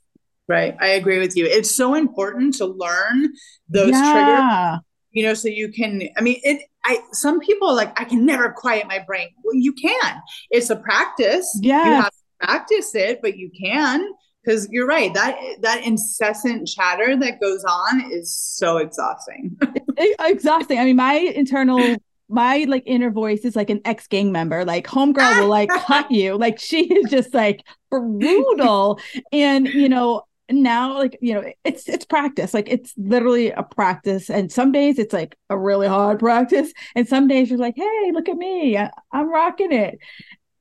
Right. 0.48 0.76
I 0.80 0.88
agree 0.88 1.18
with 1.18 1.36
you. 1.36 1.46
It's 1.46 1.74
so 1.74 1.94
important 1.94 2.54
to 2.56 2.66
learn 2.66 3.32
those 3.68 3.90
yeah. 3.90 4.12
triggers 4.12 4.84
you 5.12 5.24
know 5.24 5.34
so 5.34 5.48
you 5.48 5.70
can 5.70 6.02
i 6.16 6.20
mean 6.20 6.38
it 6.42 6.62
i 6.84 6.98
some 7.12 7.40
people 7.40 7.74
like 7.74 7.98
i 7.98 8.04
can 8.04 8.24
never 8.24 8.50
quiet 8.50 8.86
my 8.86 8.98
brain. 9.00 9.28
Well 9.42 9.54
you 9.54 9.72
can. 9.72 10.22
It's 10.50 10.70
a 10.70 10.76
practice. 10.76 11.58
Yeah 11.60 11.84
you 11.84 11.92
have 11.94 12.10
to 12.10 12.46
practice 12.46 12.94
it 12.94 13.20
but 13.22 13.36
you 13.36 13.50
can 13.58 14.06
because 14.48 14.68
you're 14.70 14.86
right 14.86 15.12
that 15.14 15.38
that 15.60 15.84
incessant 15.84 16.66
chatter 16.66 17.16
that 17.16 17.40
goes 17.40 17.62
on 17.64 18.10
is 18.10 18.32
so 18.32 18.78
exhausting. 18.78 19.58
Exhausting. 20.20 20.78
I 20.78 20.84
mean 20.84 20.96
my 20.96 21.14
internal 21.14 21.96
my 22.28 22.64
like 22.68 22.82
inner 22.86 23.10
voice 23.10 23.40
is 23.40 23.56
like 23.56 23.68
an 23.68 23.80
ex 23.84 24.06
gang 24.06 24.32
member 24.32 24.64
like 24.64 24.86
homegirl 24.86 25.40
will 25.40 25.48
like 25.48 25.68
cut 25.86 26.10
you. 26.10 26.38
Like 26.38 26.58
she 26.58 26.86
is 26.92 27.10
just 27.10 27.34
like 27.34 27.64
brutal. 27.90 29.00
And 29.32 29.68
you 29.68 29.88
know 29.88 30.22
now 30.50 30.96
like 30.96 31.18
you 31.20 31.34
know 31.34 31.52
it's 31.64 31.88
it's 31.88 32.06
practice. 32.06 32.54
Like 32.54 32.70
it's 32.70 32.94
literally 32.96 33.50
a 33.50 33.62
practice. 33.62 34.30
And 34.30 34.50
some 34.50 34.72
days 34.72 34.98
it's 34.98 35.12
like 35.12 35.36
a 35.50 35.58
really 35.58 35.88
hard 35.88 36.20
practice. 36.20 36.72
And 36.94 37.06
some 37.06 37.28
days 37.28 37.50
you're 37.50 37.58
like 37.58 37.76
hey 37.76 38.12
look 38.12 38.28
at 38.30 38.36
me. 38.36 38.78
I, 38.78 38.90
am 39.12 39.28
rocking 39.28 39.72
it 39.72 39.98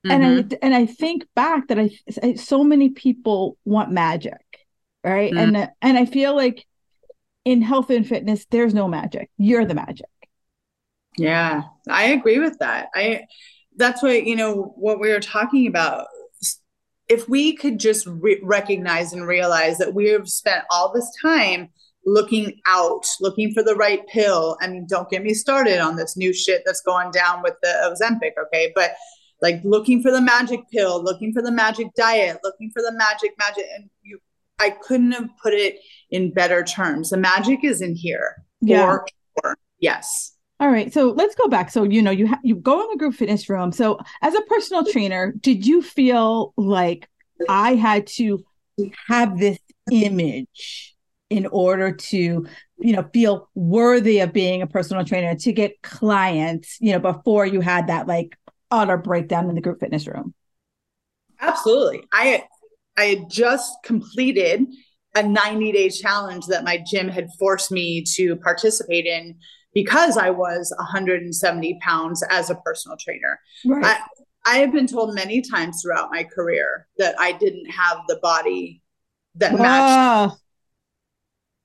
Mm-hmm. 0.07 0.11
And 0.11 0.25
I 0.25 0.41
mm-hmm. 0.41 0.55
and 0.61 0.75
I 0.75 0.85
think 0.85 1.25
back 1.35 1.67
that 1.67 1.79
I, 1.79 1.89
I, 2.23 2.35
so 2.35 2.63
many 2.63 2.89
people 2.89 3.57
want 3.65 3.91
magic, 3.91 4.33
right? 5.03 5.31
Mm-hmm. 5.31 5.55
And 5.55 5.69
and 5.81 5.97
I 5.97 6.05
feel 6.05 6.35
like 6.35 6.65
in 7.45 7.61
health 7.61 7.89
and 7.89 8.07
fitness, 8.07 8.45
there's 8.49 8.73
no 8.73 8.87
magic. 8.87 9.29
You're 9.37 9.65
the 9.65 9.75
magic. 9.75 10.07
Yeah, 11.17 11.63
I 11.89 12.05
agree 12.05 12.39
with 12.39 12.59
that. 12.59 12.89
I 12.93 13.25
that's 13.75 14.01
what 14.01 14.25
you 14.25 14.35
know 14.35 14.73
what 14.75 14.99
we 14.99 15.09
were 15.09 15.19
talking 15.19 15.67
about. 15.67 16.07
If 17.09 17.27
we 17.29 17.55
could 17.55 17.79
just 17.79 18.05
re- 18.05 18.41
recognize 18.43 19.13
and 19.13 19.25
realize 19.25 19.77
that 19.77 19.93
we 19.93 20.09
have 20.09 20.27
spent 20.29 20.65
all 20.69 20.91
this 20.93 21.09
time 21.21 21.69
looking 22.05 22.59
out, 22.65 23.05
looking 23.19 23.53
for 23.53 23.61
the 23.61 23.75
right 23.75 24.05
pill. 24.07 24.57
I 24.61 24.67
mean, 24.67 24.87
don't 24.87 25.09
get 25.09 25.23
me 25.23 25.33
started 25.33 25.79
on 25.79 25.97
this 25.97 26.15
new 26.15 26.33
shit 26.33 26.63
that's 26.65 26.81
going 26.81 27.11
down 27.11 27.43
with 27.43 27.55
the 27.61 27.67
Ozempic, 27.69 28.31
okay? 28.45 28.71
But 28.73 28.91
like 29.41 29.62
looking 29.63 30.01
for 30.01 30.12
the 30.12 30.22
magic 30.22 30.62
pill, 30.72 31.03
looking 31.03 31.34
for 31.34 31.41
the 31.41 31.51
magic 31.51 31.88
diet, 31.96 32.39
looking 32.44 32.72
for 32.72 32.82
the 32.82 32.91
magic 32.91 33.32
magic. 33.38 33.65
And 33.75 33.89
you, 34.01 34.20
I 34.60 34.72
couldn't 34.72 35.12
have 35.12 35.29
put 35.41 35.53
it 35.53 35.79
in 36.10 36.32
better 36.34 36.63
terms. 36.63 37.12
The 37.12 37.17
magic 37.17 37.63
is 37.63 37.82
in 37.82 37.96
here. 37.96 38.44
Yeah. 38.62 38.98
Yes. 39.79 40.34
All 40.60 40.70
right. 40.70 40.91
So 40.91 41.12
let's 41.12 41.36
go 41.36 41.48
back. 41.48 41.70
So, 41.70 41.84
you 41.84 42.01
know, 42.01 42.10
you 42.10 42.27
ha- 42.27 42.39
you 42.44 42.56
go 42.56 42.82
in 42.82 42.89
the 42.89 42.98
group 42.98 43.13
fitness 43.13 43.48
room. 43.48 43.72
So 43.72 44.00
as 44.24 44.34
a 44.34 44.41
personal 44.41 44.84
trainer, 44.84 45.34
did 45.39 45.67
you 45.67 45.84
feel 45.84 46.53
like 46.58 47.08
I 47.48 47.75
had 47.75 48.08
to 48.08 48.44
have 49.08 49.38
this 49.38 49.60
image 49.91 50.96
in 51.29 51.46
order 51.48 51.91
to 51.91 52.48
you 52.79 52.94
know 52.94 53.10
feel 53.13 53.50
worthy 53.53 54.20
of 54.20 54.34
being 54.34 54.62
a 54.62 54.67
personal 54.67 55.03
trainer 55.03 55.36
to 55.36 55.51
get 55.51 55.82
clients 55.82 56.77
you 56.79 56.91
know 56.91 57.00
before 57.00 57.46
you 57.46 57.60
had 57.60 57.88
that 57.88 58.08
like 58.08 58.38
utter 58.71 58.97
breakdown 58.97 59.50
in 59.50 59.55
the 59.55 59.62
group 59.62 59.79
fitness 59.79 60.07
room. 60.07 60.33
Absolutely. 61.39 62.03
I 62.12 62.43
I 62.97 63.05
had 63.05 63.29
just 63.29 63.71
completed 63.83 64.65
a 65.15 65.24
90 65.24 65.71
day 65.71 65.89
challenge 65.89 66.45
that 66.47 66.63
my 66.63 66.83
gym 66.86 67.07
had 67.07 67.29
forced 67.39 67.71
me 67.71 68.03
to 68.15 68.36
participate 68.38 69.05
in 69.05 69.36
because 69.74 70.17
I 70.17 70.29
was 70.31 70.74
170 70.77 71.79
pounds 71.81 72.24
as 72.29 72.50
a 72.50 72.55
personal 72.55 72.97
trainer. 72.97 73.39
Right. 73.65 73.86
I, 73.86 74.53
I 74.53 74.57
have 74.59 74.71
been 74.71 74.88
told 74.88 75.13
many 75.13 75.41
times 75.41 75.81
throughout 75.81 76.09
my 76.12 76.24
career 76.24 76.88
that 76.97 77.15
I 77.19 77.33
didn't 77.33 77.69
have 77.69 78.00
the 78.07 78.17
body 78.21 78.81
that 79.36 79.53
matched. 79.53 80.38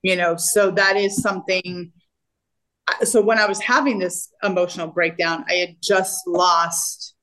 You 0.01 0.17
know, 0.17 0.35
so 0.35 0.69
that 0.71 0.97
is 0.97 1.21
something 1.21 1.91
so 3.03 3.21
when 3.21 3.39
I 3.39 3.45
was 3.45 3.59
having 3.61 3.99
this 3.99 4.29
emotional 4.43 4.87
breakdown, 4.87 5.45
I 5.49 5.53
had 5.53 5.75
just 5.81 6.27
lost 6.27 7.15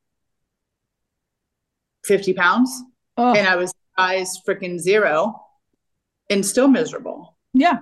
50 2.05 2.33
pounds 2.35 2.83
oh. 3.17 3.35
and 3.35 3.47
I 3.47 3.57
was 3.57 3.73
size 3.99 4.41
freaking 4.47 4.79
zero 4.79 5.41
and 6.31 6.45
still 6.45 6.69
miserable. 6.69 7.37
Yeah. 7.53 7.81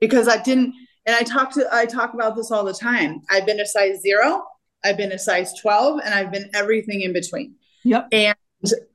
Because 0.00 0.28
I 0.28 0.40
didn't, 0.40 0.74
and 1.06 1.16
I 1.16 1.22
talk 1.22 1.52
to, 1.54 1.66
I 1.72 1.86
talk 1.86 2.14
about 2.14 2.36
this 2.36 2.50
all 2.50 2.64
the 2.64 2.74
time. 2.74 3.20
I've 3.30 3.46
been 3.46 3.60
a 3.60 3.66
size 3.66 4.00
zero, 4.00 4.44
I've 4.84 4.96
been 4.96 5.12
a 5.12 5.18
size 5.18 5.52
12, 5.60 6.00
and 6.04 6.14
I've 6.14 6.30
been 6.30 6.50
everything 6.54 7.00
in 7.02 7.12
between. 7.12 7.56
Yep. 7.84 8.08
And 8.12 8.36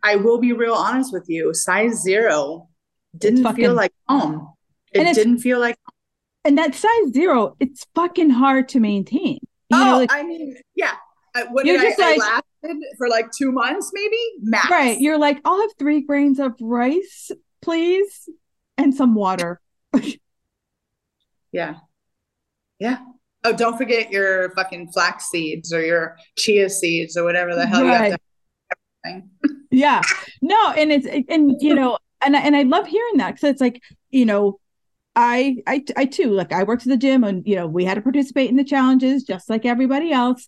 I 0.01 0.15
will 0.15 0.38
be 0.38 0.53
real 0.53 0.74
honest 0.74 1.12
with 1.12 1.25
you, 1.27 1.53
size 1.53 2.01
zero 2.01 2.70
didn't 3.18 3.44
fucking, 3.44 3.63
feel 3.63 3.74
like 3.74 3.94
home. 4.08 4.53
It 4.92 5.13
didn't 5.15 5.39
feel 5.39 5.60
like 5.60 5.77
and 6.45 6.57
that 6.57 6.75
size 6.75 7.13
zero, 7.13 7.55
it's 7.59 7.85
fucking 7.95 8.29
hard 8.29 8.69
to 8.69 8.79
maintain. 8.79 9.39
You 9.69 9.77
oh, 9.77 9.85
know, 9.85 9.97
like, 9.97 10.12
I 10.12 10.23
mean, 10.23 10.57
yeah. 10.75 10.93
Uh, 11.35 11.45
what 11.51 11.65
you're 11.65 11.81
just 11.81 12.00
I, 12.00 12.12
like, 12.12 12.21
I 12.21 12.41
lasted 12.63 12.83
for 12.97 13.09
like 13.09 13.31
two 13.31 13.51
months, 13.51 13.91
maybe 13.93 14.17
max. 14.41 14.69
Right. 14.69 15.00
You're 15.00 15.17
like, 15.17 15.39
I'll 15.45 15.59
have 15.62 15.71
three 15.79 16.01
grains 16.01 16.39
of 16.39 16.53
rice, 16.62 17.31
please, 17.62 18.29
and 18.77 18.93
some 18.93 19.15
water. 19.15 19.59
yeah. 21.51 21.75
Yeah. 22.79 23.00
Oh, 23.45 23.53
don't 23.53 23.77
forget 23.77 24.12
your 24.12 24.51
fucking 24.51 24.91
flax 24.91 25.29
seeds 25.29 25.73
or 25.73 25.81
your 25.81 26.17
chia 26.38 26.69
seeds 26.69 27.17
or 27.17 27.23
whatever 27.23 27.55
the 27.55 27.65
hell 27.65 27.83
right. 27.83 28.05
you 28.05 28.12
have 29.09 29.21
to 29.21 29.53
yeah. 29.71 30.01
No, 30.41 30.71
and 30.77 30.91
it's 30.91 31.07
and 31.27 31.55
you 31.59 31.75
know, 31.75 31.97
and 32.21 32.35
and 32.35 32.55
I 32.55 32.63
love 32.63 32.88
hearing 32.88 33.17
that 33.17 33.35
because 33.35 33.50
it's 33.50 33.62
like, 33.62 33.81
you 34.12 34.25
know, 34.25 34.59
I, 35.15 35.58
I, 35.67 35.84
I 35.96 36.05
too, 36.05 36.32
like 36.32 36.51
I 36.51 36.63
worked 36.63 36.84
at 36.84 36.89
the 36.89 36.98
gym 36.98 37.24
and, 37.24 37.46
you 37.46 37.55
know, 37.55 37.67
we 37.67 37.86
had 37.86 37.96
to 37.96 38.01
participate 38.01 38.50
in 38.50 38.55
the 38.55 38.63
challenges 38.63 39.24
just 39.24 39.50
like 39.50 39.65
everybody 39.65 40.12
else. 40.12 40.48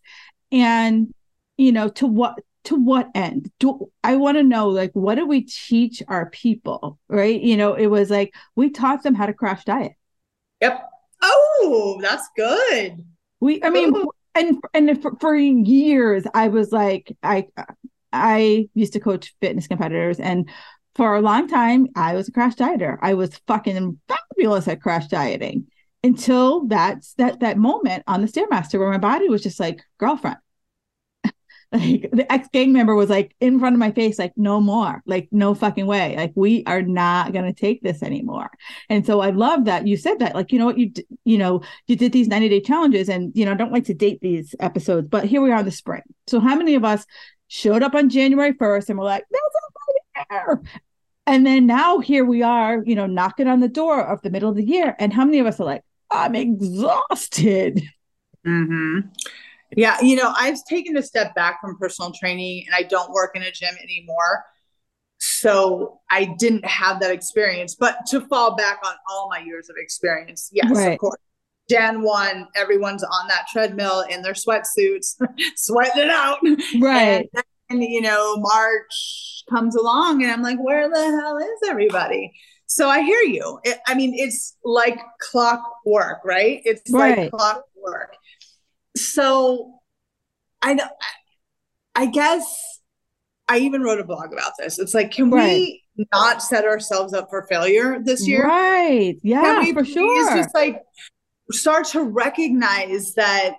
And, 0.52 1.14
you 1.58 1.72
know, 1.72 1.90
to 1.90 2.08
what, 2.08 2.40
to 2.66 2.76
what 2.76 3.10
end 3.14 3.52
do 3.60 3.92
I 4.04 4.16
want 4.16 4.38
to 4.38 4.44
know, 4.44 4.70
like, 4.70 4.92
what 4.94 5.16
do 5.16 5.28
we 5.28 5.42
teach 5.42 6.02
our 6.08 6.30
people? 6.32 6.98
Right. 7.08 7.40
You 7.40 7.58
know, 7.58 7.76
it 7.76 7.88
was 7.88 8.10
like, 8.10 8.34
we 8.56 8.72
taught 8.72 9.04
them 9.04 9.14
how 9.14 9.28
to 9.28 9.34
crash 9.34 9.66
diet. 9.66 9.94
Yep. 10.62 10.90
Oh, 11.22 12.00
that's 12.02 12.28
good. 12.36 13.06
We, 13.40 13.62
I 13.64 13.70
mean, 13.70 13.96
Ooh. 13.96 14.10
and, 14.34 14.58
and 14.74 15.02
for, 15.02 15.16
for 15.20 15.36
years 15.36 16.24
I 16.34 16.48
was 16.48 16.72
like, 16.72 17.16
I, 17.22 17.48
I 18.12 18.70
used 18.74 18.94
to 18.94 19.00
coach 19.00 19.36
fitness 19.42 19.68
competitors 19.68 20.20
and 20.20 20.50
for 20.96 21.16
a 21.16 21.22
long 21.22 21.48
time, 21.48 21.88
I 21.96 22.14
was 22.16 22.30
a 22.30 22.32
crash 22.32 22.56
dieter. 22.56 22.98
I 23.02 23.14
was 23.14 23.38
fucking 23.48 24.00
fabulous 24.08 24.68
at 24.68 24.82
crash 24.82 25.08
dieting 25.08 25.68
until 26.04 26.68
that's 26.68 27.14
that 27.16 27.42
that 27.42 27.58
moment 27.58 28.04
on 28.08 28.22
the 28.22 28.28
stairmaster 28.28 28.80
where 28.80 28.92
my 28.92 28.98
body 28.98 29.28
was 29.28 29.44
just 29.44 29.60
like, 29.60 29.84
girlfriend. 29.98 30.38
like 31.72 32.10
the 32.14 32.32
ex 32.32 32.48
gang 32.54 32.72
member 32.72 32.96
was 32.96 33.10
like 33.10 33.36
in 33.42 33.60
front 33.60 33.74
of 33.76 33.80
my 33.80 33.92
face, 33.92 34.18
like, 34.18 34.32
no 34.38 34.62
more, 34.62 35.02
like, 35.06 35.28
no 35.32 35.54
fucking 35.54 35.86
way. 35.86 36.16
Like, 36.16 36.32
we 36.36 36.64
are 36.66 36.82
not 36.82 37.34
gonna 37.34 37.54
take 37.54 37.82
this 37.82 38.02
anymore. 38.02 38.50
And 38.90 39.06
so 39.06 39.20
I 39.20 39.32
love 39.32 39.66
that 39.66 39.88
you 39.88 39.98
said 39.98 40.20
that, 40.20 40.34
like, 40.36 40.54
you 40.54 40.60
know 40.60 40.66
what, 40.66 40.78
you 40.78 40.94
you 41.26 41.38
know, 41.38 41.62
you 41.88 41.98
did 41.98 42.14
these 42.14 42.30
90 42.30 42.48
day 42.48 42.62
challenges, 42.62 43.10
and 43.10 43.34
you 43.36 43.44
know, 43.44 43.52
I 43.52 43.56
don't 43.56 43.74
like 43.74 43.86
to 43.86 43.94
date 43.94 44.20
these 44.22 44.56
episodes, 44.62 45.10
but 45.10 45.26
here 45.26 45.42
we 45.42 45.52
are 45.52 45.60
in 45.60 45.66
the 45.66 45.72
spring. 45.72 46.04
So 46.28 46.40
how 46.40 46.56
many 46.56 46.76
of 46.76 46.86
us 46.86 47.06
showed 47.48 47.84
up 47.84 47.96
on 47.96 48.10
January 48.10 48.54
1st 48.54 48.90
and 48.90 49.00
we're 49.00 49.06
like, 49.06 49.26
that's. 49.32 49.56
And 51.28 51.46
then 51.46 51.66
now 51.66 52.00
here 52.00 52.24
we 52.24 52.44
are, 52.44 52.84
you 52.86 52.96
know, 52.96 53.08
knocking 53.08 53.48
on 53.48 53.60
the 53.60 53.68
door 53.68 54.02
of 54.06 54.22
the 54.22 54.30
middle 54.30 54.50
of 54.50 54.56
the 54.56 54.64
year. 54.64 54.96
And 55.00 55.12
how 55.12 55.26
many 55.26 55.40
of 55.40 55.48
us 55.48 55.60
are 55.60 55.66
like, 55.66 55.84
I'm 56.12 56.36
exhausted? 56.36 57.82
Mm-hmm. 58.46 59.00
Yeah. 59.76 60.00
You 60.02 60.18
know, 60.18 60.32
I've 60.38 60.64
taken 60.66 60.98
a 60.98 61.02
step 61.02 61.34
back 61.34 61.62
from 61.62 61.78
personal 61.78 62.12
training 62.12 62.66
and 62.68 62.76
I 62.76 62.88
don't 62.88 63.12
work 63.12 63.36
in 63.36 63.42
a 63.42 63.52
gym 63.52 63.74
anymore. 63.82 64.46
So 65.18 66.00
I 66.12 66.36
didn't 66.38 66.66
have 66.66 67.00
that 67.00 67.12
experience. 67.12 67.76
But 67.76 68.06
to 68.10 68.22
fall 68.22 68.56
back 68.56 68.80
on 68.86 68.94
all 69.10 69.28
my 69.30 69.40
years 69.40 69.70
of 69.70 69.76
experience, 69.80 70.50
yes, 70.54 70.70
right. 70.72 70.94
of 70.94 71.00
course. 71.00 71.18
Jan 71.68 72.04
1, 72.04 72.48
everyone's 72.56 73.04
on 73.04 73.28
that 73.28 73.48
treadmill 73.52 74.02
in 74.02 74.22
their 74.22 74.34
sweatsuits, 74.34 75.20
sweating 75.56 76.04
it 76.04 76.10
out. 76.12 76.38
Right. 76.80 77.28
And 77.34 77.44
and 77.70 77.84
you 77.84 78.02
know 78.02 78.38
march 78.38 79.44
comes 79.50 79.76
along 79.76 80.24
and 80.24 80.32
i'm 80.32 80.42
like 80.42 80.58
where 80.60 80.90
the 80.90 80.96
hell 80.96 81.38
is 81.38 81.70
everybody? 81.70 82.32
So 82.68 82.90
i 82.90 83.02
hear 83.02 83.22
you. 83.22 83.60
It, 83.64 83.80
i 83.88 83.94
mean 83.94 84.14
it's 84.16 84.58
like 84.64 84.98
clockwork 85.20 86.20
right? 86.26 86.62
It's 86.66 86.92
right. 86.92 87.18
like 87.18 87.32
clockwork. 87.32 88.16
So 88.98 89.80
i 90.62 90.74
know, 90.74 90.88
i 91.94 92.06
guess 92.06 92.80
i 93.48 93.60
even 93.60 93.82
wrote 93.82 94.00
a 94.00 94.04
blog 94.04 94.34
about 94.34 94.54
this. 94.58 94.80
It's 94.80 94.94
like 94.94 95.12
can 95.12 95.30
right. 95.30 95.80
we 95.98 96.08
not 96.12 96.42
set 96.42 96.66
ourselves 96.66 97.14
up 97.14 97.30
for 97.30 97.46
failure 97.48 98.00
this 98.04 98.28
year? 98.28 98.46
Right. 98.46 99.16
Yeah 99.24 99.64
for 99.74 99.86
sure. 99.86 100.22
It's 100.22 100.46
just 100.46 100.56
like 100.56 100.82
start 101.52 101.86
to 101.90 102.02
recognize 102.04 103.14
that 103.14 103.58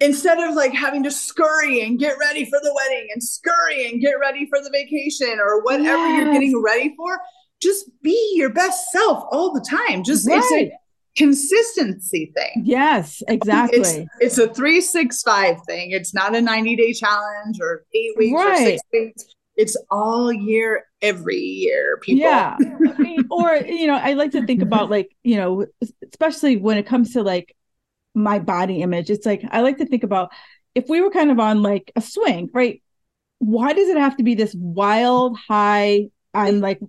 instead 0.00 0.38
of 0.38 0.54
like 0.54 0.72
having 0.72 1.02
to 1.02 1.10
scurry 1.10 1.84
and 1.84 1.98
get 1.98 2.18
ready 2.18 2.44
for 2.44 2.58
the 2.62 2.72
wedding 2.74 3.08
and 3.12 3.22
scurry 3.22 3.88
and 3.88 4.00
get 4.00 4.14
ready 4.20 4.46
for 4.46 4.60
the 4.62 4.70
vacation 4.70 5.38
or 5.40 5.62
whatever 5.62 6.06
yes. 6.06 6.24
you're 6.24 6.32
getting 6.32 6.62
ready 6.62 6.94
for, 6.96 7.18
just 7.60 7.90
be 8.02 8.32
your 8.36 8.50
best 8.50 8.90
self 8.92 9.24
all 9.30 9.52
the 9.52 9.64
time. 9.68 10.04
Just 10.04 10.28
right. 10.28 10.38
it's 10.38 10.52
a 10.52 10.72
consistency 11.16 12.32
thing. 12.36 12.62
Yes, 12.64 13.22
exactly. 13.26 13.80
It's, 13.80 13.98
it's 14.20 14.38
a 14.38 14.46
365 14.54 15.62
thing. 15.66 15.90
It's 15.90 16.14
not 16.14 16.36
a 16.36 16.40
90 16.40 16.76
day 16.76 16.92
challenge 16.92 17.58
or 17.60 17.84
eight 17.94 18.16
weeks 18.16 18.34
right. 18.34 18.52
or 18.52 18.64
six 18.64 18.82
weeks. 18.92 19.24
It's 19.56 19.76
all 19.90 20.32
year, 20.32 20.84
every 21.02 21.40
year, 21.40 21.98
people. 22.00 22.20
Yeah. 22.20 22.56
or, 23.30 23.56
you 23.56 23.88
know, 23.88 23.96
I 23.96 24.12
like 24.12 24.30
to 24.32 24.46
think 24.46 24.62
about 24.62 24.88
like, 24.88 25.10
you 25.24 25.36
know, 25.36 25.66
especially 26.08 26.58
when 26.58 26.78
it 26.78 26.86
comes 26.86 27.14
to 27.14 27.24
like 27.24 27.56
my 28.14 28.38
body 28.38 28.82
image. 28.82 29.10
It's 29.10 29.26
like 29.26 29.42
I 29.50 29.60
like 29.60 29.78
to 29.78 29.86
think 29.86 30.04
about 30.04 30.30
if 30.74 30.88
we 30.88 31.00
were 31.00 31.10
kind 31.10 31.30
of 31.30 31.38
on 31.40 31.62
like 31.62 31.92
a 31.96 32.00
swing, 32.00 32.50
right? 32.52 32.82
Why 33.38 33.72
does 33.72 33.88
it 33.88 33.96
have 33.96 34.16
to 34.16 34.24
be 34.24 34.34
this 34.34 34.54
wild 34.56 35.38
high? 35.38 36.08
I'm 36.34 36.60
like 36.60 36.80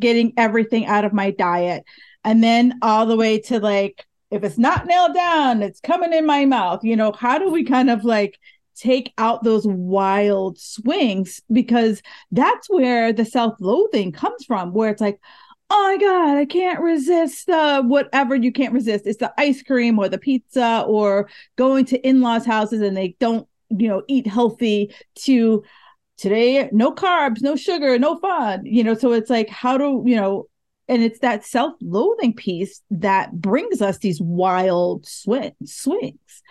getting 0.00 0.32
everything 0.36 0.86
out 0.86 1.04
of 1.04 1.12
my 1.12 1.30
diet, 1.30 1.84
and 2.24 2.42
then 2.42 2.78
all 2.82 3.06
the 3.06 3.16
way 3.16 3.38
to 3.40 3.60
like 3.60 4.06
if 4.30 4.42
it's 4.44 4.58
not 4.58 4.86
nailed 4.86 5.14
down, 5.14 5.62
it's 5.62 5.80
coming 5.80 6.12
in 6.12 6.24
my 6.24 6.46
mouth. 6.46 6.82
You 6.82 6.96
know, 6.96 7.12
how 7.12 7.38
do 7.38 7.50
we 7.50 7.64
kind 7.64 7.90
of 7.90 8.02
like 8.02 8.38
take 8.74 9.12
out 9.18 9.44
those 9.44 9.66
wild 9.66 10.58
swings 10.58 11.42
because 11.52 12.02
that's 12.30 12.68
where 12.70 13.12
the 13.12 13.24
self-loathing 13.24 14.12
comes 14.12 14.44
from 14.46 14.72
where 14.72 14.90
it's 14.90 15.00
like 15.00 15.20
oh 15.74 15.88
my 15.88 15.96
god 15.96 16.36
i 16.36 16.44
can't 16.44 16.80
resist 16.80 17.48
uh, 17.48 17.82
whatever 17.82 18.34
you 18.34 18.52
can't 18.52 18.74
resist 18.74 19.06
it's 19.06 19.18
the 19.18 19.32
ice 19.38 19.62
cream 19.62 19.98
or 19.98 20.08
the 20.08 20.18
pizza 20.18 20.84
or 20.86 21.28
going 21.56 21.84
to 21.84 21.98
in-laws 22.06 22.44
houses 22.44 22.82
and 22.82 22.96
they 22.96 23.16
don't 23.18 23.48
you 23.70 23.88
know 23.88 24.02
eat 24.06 24.26
healthy 24.26 24.94
to 25.14 25.64
today 26.18 26.68
no 26.72 26.92
carbs 26.92 27.40
no 27.40 27.56
sugar 27.56 27.98
no 27.98 28.18
fun 28.18 28.64
you 28.66 28.84
know 28.84 28.94
so 28.94 29.12
it's 29.12 29.30
like 29.30 29.48
how 29.48 29.78
do 29.78 30.02
you 30.06 30.14
know 30.14 30.46
and 30.88 31.02
it's 31.02 31.20
that 31.20 31.44
self-loathing 31.44 32.34
piece 32.34 32.82
that 32.90 33.32
brings 33.32 33.80
us 33.80 33.98
these 33.98 34.20
wild 34.20 35.06
swing 35.06 35.54
swings 35.64 36.42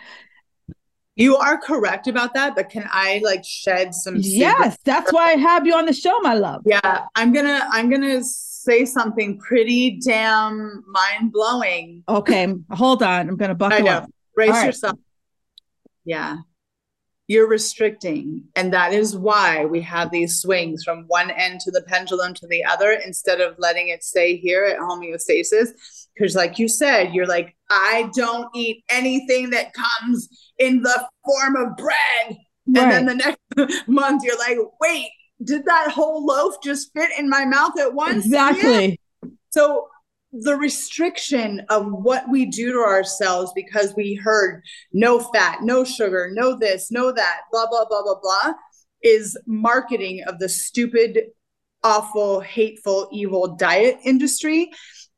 you 1.15 1.35
are 1.35 1.57
correct 1.57 2.07
about 2.07 2.33
that, 2.35 2.55
but 2.55 2.69
can 2.69 2.89
I 2.89 3.19
like 3.23 3.43
shed 3.43 3.93
some? 3.93 4.15
Yes, 4.17 4.77
that's 4.85 5.11
why 5.11 5.33
I 5.33 5.35
have 5.35 5.67
you 5.67 5.75
on 5.75 5.85
the 5.85 5.93
show, 5.93 6.17
my 6.21 6.33
love. 6.33 6.61
Yeah, 6.65 7.05
I'm 7.15 7.33
gonna 7.33 7.67
I'm 7.69 7.89
gonna 7.89 8.21
say 8.63 8.85
something 8.85 9.39
pretty 9.39 9.99
damn 10.03 10.83
mind 10.87 11.31
blowing. 11.31 12.03
Okay, 12.07 12.53
hold 12.71 13.03
on. 13.03 13.29
I'm 13.29 13.37
going 13.37 13.49
to 13.49 13.55
buckle 13.55 13.87
up. 13.89 14.09
Brace 14.35 14.63
yourself. 14.63 14.97
Yeah. 16.05 16.37
You're 17.27 17.47
restricting. 17.47 18.45
And 18.55 18.73
that 18.73 18.93
is 18.93 19.15
why 19.15 19.65
we 19.65 19.81
have 19.81 20.11
these 20.11 20.41
swings 20.41 20.83
from 20.83 21.05
one 21.07 21.31
end 21.31 21.61
to 21.61 21.71
the 21.71 21.83
pendulum 21.83 22.33
to 22.35 22.47
the 22.47 22.63
other 22.65 22.91
instead 22.91 23.39
of 23.39 23.55
letting 23.57 23.87
it 23.87 24.03
stay 24.03 24.35
here 24.35 24.65
at 24.65 24.79
homeostasis. 24.79 25.69
Because, 26.13 26.35
like 26.35 26.59
you 26.59 26.67
said, 26.67 27.13
you're 27.13 27.27
like, 27.27 27.55
I 27.69 28.09
don't 28.13 28.49
eat 28.53 28.83
anything 28.89 29.51
that 29.51 29.71
comes 29.73 30.27
in 30.57 30.81
the 30.81 31.07
form 31.25 31.55
of 31.55 31.77
bread. 31.77 32.37
Right. 32.67 32.83
And 32.83 32.91
then 32.91 33.05
the 33.05 33.15
next 33.57 33.87
month, 33.87 34.23
you're 34.25 34.37
like, 34.37 34.57
wait, 34.81 35.09
did 35.43 35.65
that 35.65 35.91
whole 35.91 36.25
loaf 36.25 36.55
just 36.63 36.91
fit 36.93 37.09
in 37.17 37.29
my 37.29 37.45
mouth 37.45 37.77
at 37.79 37.93
once? 37.93 38.25
Exactly. 38.25 38.99
Yeah. 39.23 39.29
So 39.49 39.87
the 40.33 40.55
restriction 40.55 41.61
of 41.69 41.91
what 41.91 42.29
we 42.29 42.45
do 42.45 42.71
to 42.71 42.79
ourselves 42.79 43.51
because 43.53 43.93
we 43.95 44.13
heard 44.15 44.63
no 44.93 45.19
fat, 45.19 45.59
no 45.61 45.83
sugar, 45.83 46.29
no 46.33 46.57
this, 46.57 46.91
no 46.91 47.11
that, 47.11 47.41
blah, 47.51 47.67
blah, 47.69 47.85
blah, 47.85 48.01
blah, 48.03 48.19
blah, 48.21 48.53
is 49.03 49.37
marketing 49.45 50.23
of 50.27 50.39
the 50.39 50.47
stupid, 50.47 51.19
awful, 51.83 52.39
hateful, 52.39 53.09
evil 53.11 53.55
diet 53.55 53.97
industry. 54.05 54.71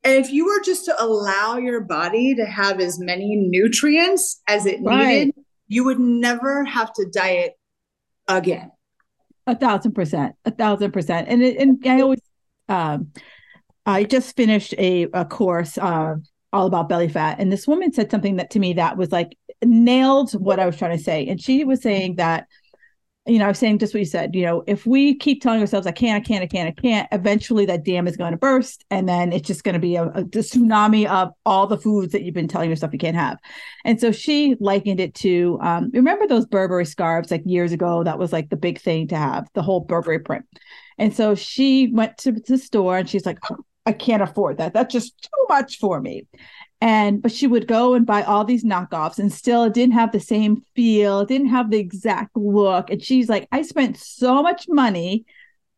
And 0.03 0.15
if 0.23 0.31
you 0.31 0.45
were 0.45 0.61
just 0.63 0.85
to 0.85 1.01
allow 1.01 1.57
your 1.57 1.81
body 1.81 2.35
to 2.35 2.45
have 2.45 2.79
as 2.79 2.99
many 2.99 3.35
nutrients 3.35 4.41
as 4.47 4.65
it 4.65 4.79
right. 4.81 5.07
needed, 5.07 5.35
you 5.67 5.83
would 5.85 5.99
never 5.99 6.65
have 6.65 6.91
to 6.93 7.05
diet 7.05 7.53
again. 8.27 8.71
A 9.45 9.55
thousand 9.55 9.93
percent, 9.93 10.35
a 10.45 10.51
thousand 10.51 10.91
percent. 10.91 11.27
And 11.27 11.43
it, 11.43 11.57
and 11.57 11.81
I 11.85 12.01
always, 12.01 12.21
um, 12.69 13.11
I 13.85 14.05
just 14.05 14.35
finished 14.35 14.73
a, 14.77 15.07
a 15.13 15.25
course 15.25 15.77
uh, 15.77 16.15
all 16.53 16.67
about 16.67 16.87
belly 16.87 17.09
fat, 17.09 17.39
and 17.39 17.51
this 17.51 17.67
woman 17.67 17.91
said 17.91 18.09
something 18.09 18.37
that 18.37 18.51
to 18.51 18.59
me 18.59 18.73
that 18.73 18.95
was 18.95 19.11
like 19.11 19.37
nailed 19.63 20.31
what 20.33 20.59
I 20.59 20.65
was 20.65 20.77
trying 20.77 20.97
to 20.97 21.03
say. 21.03 21.27
And 21.27 21.41
she 21.41 21.65
was 21.65 21.81
saying 21.81 22.15
that 22.15 22.47
you 23.25 23.39
know, 23.39 23.45
I 23.45 23.47
was 23.47 23.59
saying 23.59 23.79
just 23.79 23.93
what 23.93 23.99
you 23.99 24.05
said, 24.05 24.35
you 24.35 24.45
know, 24.45 24.63
if 24.67 24.85
we 24.85 25.15
keep 25.15 25.41
telling 25.41 25.61
ourselves, 25.61 25.87
I 25.87 25.91
can't, 25.91 26.21
I 26.21 26.27
can't, 26.27 26.43
I 26.43 26.47
can't, 26.47 26.67
I 26.67 26.81
can't, 26.81 27.07
eventually 27.13 27.65
that 27.67 27.85
dam 27.85 28.05
is 28.05 28.17
going 28.17 28.31
to 28.31 28.37
burst. 28.37 28.83
And 28.89 29.07
then 29.07 29.31
it's 29.31 29.47
just 29.47 29.63
going 29.63 29.73
to 29.73 29.79
be 29.79 29.95
a, 29.95 30.07
a 30.07 30.23
tsunami 30.23 31.07
of 31.07 31.29
all 31.45 31.65
the 31.65 31.77
foods 31.77 32.11
that 32.11 32.23
you've 32.23 32.33
been 32.33 32.49
telling 32.49 32.69
yourself 32.69 32.91
you 32.91 32.99
can't 32.99 33.15
have. 33.15 33.37
And 33.85 33.99
so 33.99 34.11
she 34.11 34.57
likened 34.59 34.99
it 34.99 35.15
to, 35.15 35.57
um, 35.61 35.89
remember 35.93 36.27
those 36.27 36.45
Burberry 36.45 36.85
scarves 36.85 37.31
like 37.31 37.43
years 37.45 37.71
ago? 37.71 38.03
That 38.03 38.19
was 38.19 38.33
like 38.33 38.49
the 38.49 38.57
big 38.57 38.81
thing 38.81 39.07
to 39.07 39.15
have, 39.15 39.47
the 39.53 39.61
whole 39.61 39.79
Burberry 39.79 40.19
print. 40.19 40.45
And 40.97 41.15
so 41.15 41.33
she 41.33 41.87
went 41.93 42.17
to 42.19 42.33
the 42.33 42.57
store 42.57 42.97
and 42.97 43.09
she's 43.09 43.25
like, 43.25 43.39
oh, 43.49 43.57
I 43.85 43.93
can't 43.93 44.23
afford 44.23 44.57
that. 44.57 44.73
That's 44.73 44.93
just 44.93 45.21
too 45.21 45.45
much 45.47 45.77
for 45.77 46.01
me 46.01 46.25
and 46.83 47.21
but 47.21 47.31
she 47.31 47.47
would 47.47 47.65
go 47.65 47.93
and 47.93 48.05
buy 48.05 48.23
all 48.23 48.43
these 48.43 48.65
knockoffs 48.65 49.17
and 49.17 49.31
still 49.31 49.63
it 49.63 49.73
didn't 49.73 49.93
have 49.93 50.11
the 50.11 50.19
same 50.19 50.61
feel 50.75 51.21
it 51.21 51.29
didn't 51.29 51.47
have 51.47 51.71
the 51.71 51.79
exact 51.79 52.35
look. 52.35 52.89
And 52.89 53.01
she's 53.01 53.29
like 53.29 53.47
i 53.51 53.61
spent 53.61 53.97
so 53.97 54.43
much 54.43 54.65
money 54.67 55.25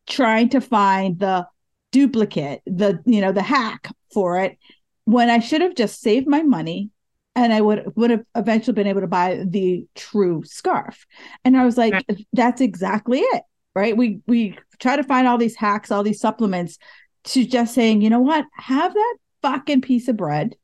trying 0.08 0.48
to 0.50 0.60
find 0.60 1.18
the 1.20 1.46
duplicate 1.92 2.60
the 2.66 3.00
you 3.06 3.20
know 3.20 3.30
the 3.30 3.42
hack 3.42 3.88
for 4.12 4.40
it 4.40 4.58
when 5.04 5.30
i 5.30 5.38
should 5.38 5.60
have 5.60 5.76
just 5.76 6.00
saved 6.00 6.26
my 6.26 6.42
money 6.42 6.90
and 7.36 7.52
i 7.52 7.60
would 7.60 7.92
would 7.94 8.10
have 8.10 8.24
eventually 8.34 8.74
been 8.74 8.88
able 8.88 9.00
to 9.00 9.06
buy 9.06 9.44
the 9.46 9.86
true 9.94 10.42
scarf. 10.44 11.06
And 11.44 11.56
i 11.56 11.64
was 11.64 11.78
like 11.78 12.04
that's 12.32 12.60
exactly 12.60 13.20
it 13.20 13.42
right? 13.76 13.96
We 13.96 14.20
we 14.26 14.58
try 14.80 14.96
to 14.96 15.04
find 15.04 15.28
all 15.28 15.38
these 15.38 15.54
hacks 15.54 15.92
all 15.92 16.02
these 16.02 16.20
supplements 16.20 16.78
to 17.24 17.44
just 17.44 17.74
saying 17.74 18.02
you 18.02 18.10
know 18.10 18.20
what? 18.20 18.44
Have 18.54 18.92
that 18.92 19.16
fucking 19.42 19.82
piece 19.82 20.08
of 20.08 20.16
bread 20.16 20.56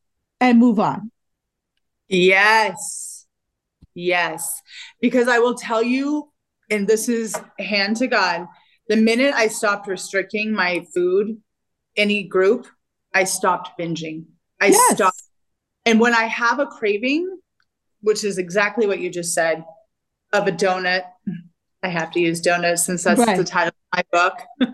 and 0.43 0.59
move 0.59 0.81
on. 0.81 1.11
Yes. 2.09 3.27
Yes. 3.95 4.61
Because 5.01 5.29
I 5.29 5.39
will 5.39 5.55
tell 5.55 5.83
you, 5.83 6.31
and 6.69 6.87
this 6.87 7.09
is 7.09 7.37
hand 7.59 7.97
to 7.99 8.09
God, 8.09 8.47
the 8.89 8.97
minute 8.97 9.35
I 9.35 9.47
stopped 9.47 9.87
restricting 9.87 10.53
my 10.53 10.85
food, 10.95 11.41
any 11.97 12.25
group, 12.25 12.67
I 13.15 13.25
stopped 13.25 13.79
binging. 13.79 14.25
I 14.61 14.67
yes. 14.67 14.95
stopped. 14.95 15.23
And 15.87 16.01
when 16.01 16.15
I 16.15 16.25
have 16.25 16.59
a 16.59 16.67
craving, 16.67 17.39
which 18.01 18.25
is 18.25 18.39
exactly 18.39 18.87
what 18.87 18.99
you 18.99 19.11
just 19.11 19.33
said, 19.35 19.65
of 20.33 20.49
a 20.49 20.53
donut, 20.53 21.05
I 21.83 21.89
have 21.89 22.11
to 22.13 22.21
use 22.21 22.41
donuts 22.41 22.85
since 22.85 23.05
that's 23.05 23.21
right. 23.21 23.37
the 23.37 23.45
title 23.45 23.75
of 23.93 23.97
my 23.97 24.05
book, 24.11 24.41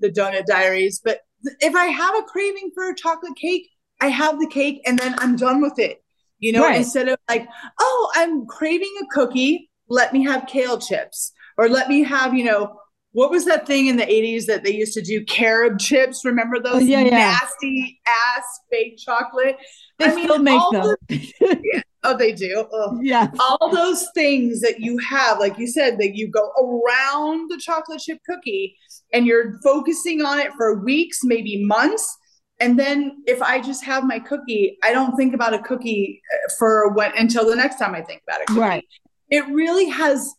The 0.00 0.12
Doughnut 0.14 0.46
Diaries. 0.46 1.00
But 1.02 1.20
if 1.60 1.74
I 1.74 1.86
have 1.86 2.14
a 2.16 2.22
craving 2.22 2.70
for 2.74 2.88
a 2.88 2.94
chocolate 2.94 3.36
cake, 3.36 3.68
I 4.00 4.08
have 4.08 4.38
the 4.38 4.48
cake 4.48 4.80
and 4.86 4.98
then 4.98 5.14
I'm 5.18 5.36
done 5.36 5.60
with 5.60 5.78
it. 5.78 6.02
You 6.38 6.52
know, 6.52 6.62
right. 6.62 6.76
instead 6.76 7.08
of 7.08 7.18
like, 7.28 7.46
oh, 7.78 8.12
I'm 8.16 8.46
craving 8.46 8.94
a 9.02 9.06
cookie, 9.14 9.70
let 9.88 10.12
me 10.12 10.24
have 10.24 10.46
kale 10.46 10.78
chips 10.78 11.32
or 11.58 11.68
let 11.68 11.88
me 11.88 12.02
have, 12.02 12.32
you 12.32 12.44
know, 12.44 12.80
what 13.12 13.30
was 13.30 13.44
that 13.44 13.66
thing 13.66 13.88
in 13.88 13.96
the 13.96 14.06
80s 14.06 14.46
that 14.46 14.62
they 14.64 14.72
used 14.72 14.94
to 14.94 15.02
do 15.02 15.24
carob 15.24 15.78
chips 15.78 16.24
remember 16.24 16.60
those 16.60 16.76
oh, 16.76 16.78
yeah, 16.78 17.00
yeah. 17.00 17.10
nasty 17.10 18.00
ass 18.06 18.60
fake 18.70 18.96
chocolate 18.98 19.56
they 19.98 20.06
I 20.06 20.10
still 20.10 20.38
mean, 20.38 20.44
make 20.44 20.62
them 20.70 20.96
the, 21.08 21.60
yeah. 21.62 21.82
oh 22.04 22.16
they 22.16 22.32
do 22.32 22.66
yeah 23.02 23.28
all 23.38 23.70
those 23.72 24.06
things 24.14 24.60
that 24.60 24.80
you 24.80 24.98
have 24.98 25.38
like 25.38 25.58
you 25.58 25.66
said 25.66 25.98
that 25.98 26.14
you 26.14 26.28
go 26.28 26.50
around 26.58 27.50
the 27.50 27.58
chocolate 27.58 28.00
chip 28.00 28.18
cookie 28.28 28.76
and 29.12 29.26
you're 29.26 29.58
focusing 29.62 30.22
on 30.22 30.38
it 30.38 30.52
for 30.56 30.82
weeks 30.82 31.20
maybe 31.24 31.64
months 31.64 32.16
and 32.60 32.78
then 32.78 33.22
if 33.26 33.40
I 33.42 33.60
just 33.60 33.84
have 33.84 34.04
my 34.04 34.18
cookie, 34.18 34.78
I 34.82 34.92
don't 34.92 35.16
think 35.16 35.34
about 35.34 35.54
a 35.54 35.58
cookie 35.60 36.22
uh, 36.32 36.52
for 36.58 36.90
what 36.92 37.18
until 37.18 37.48
the 37.48 37.56
next 37.56 37.78
time 37.78 37.94
I 37.94 38.02
think 38.02 38.22
about 38.28 38.42
it. 38.42 38.50
Right. 38.50 38.84
It 39.30 39.46
really 39.48 39.88
has 39.88 40.34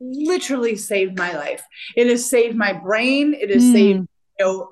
literally 0.00 0.76
saved 0.76 1.18
my 1.18 1.32
life. 1.32 1.62
It 1.96 2.06
has 2.06 2.28
saved 2.28 2.56
my 2.56 2.72
brain. 2.72 3.34
It 3.34 3.50
has 3.50 3.62
mm. 3.62 3.72
saved 3.72 4.08
you 4.38 4.46
know 4.46 4.70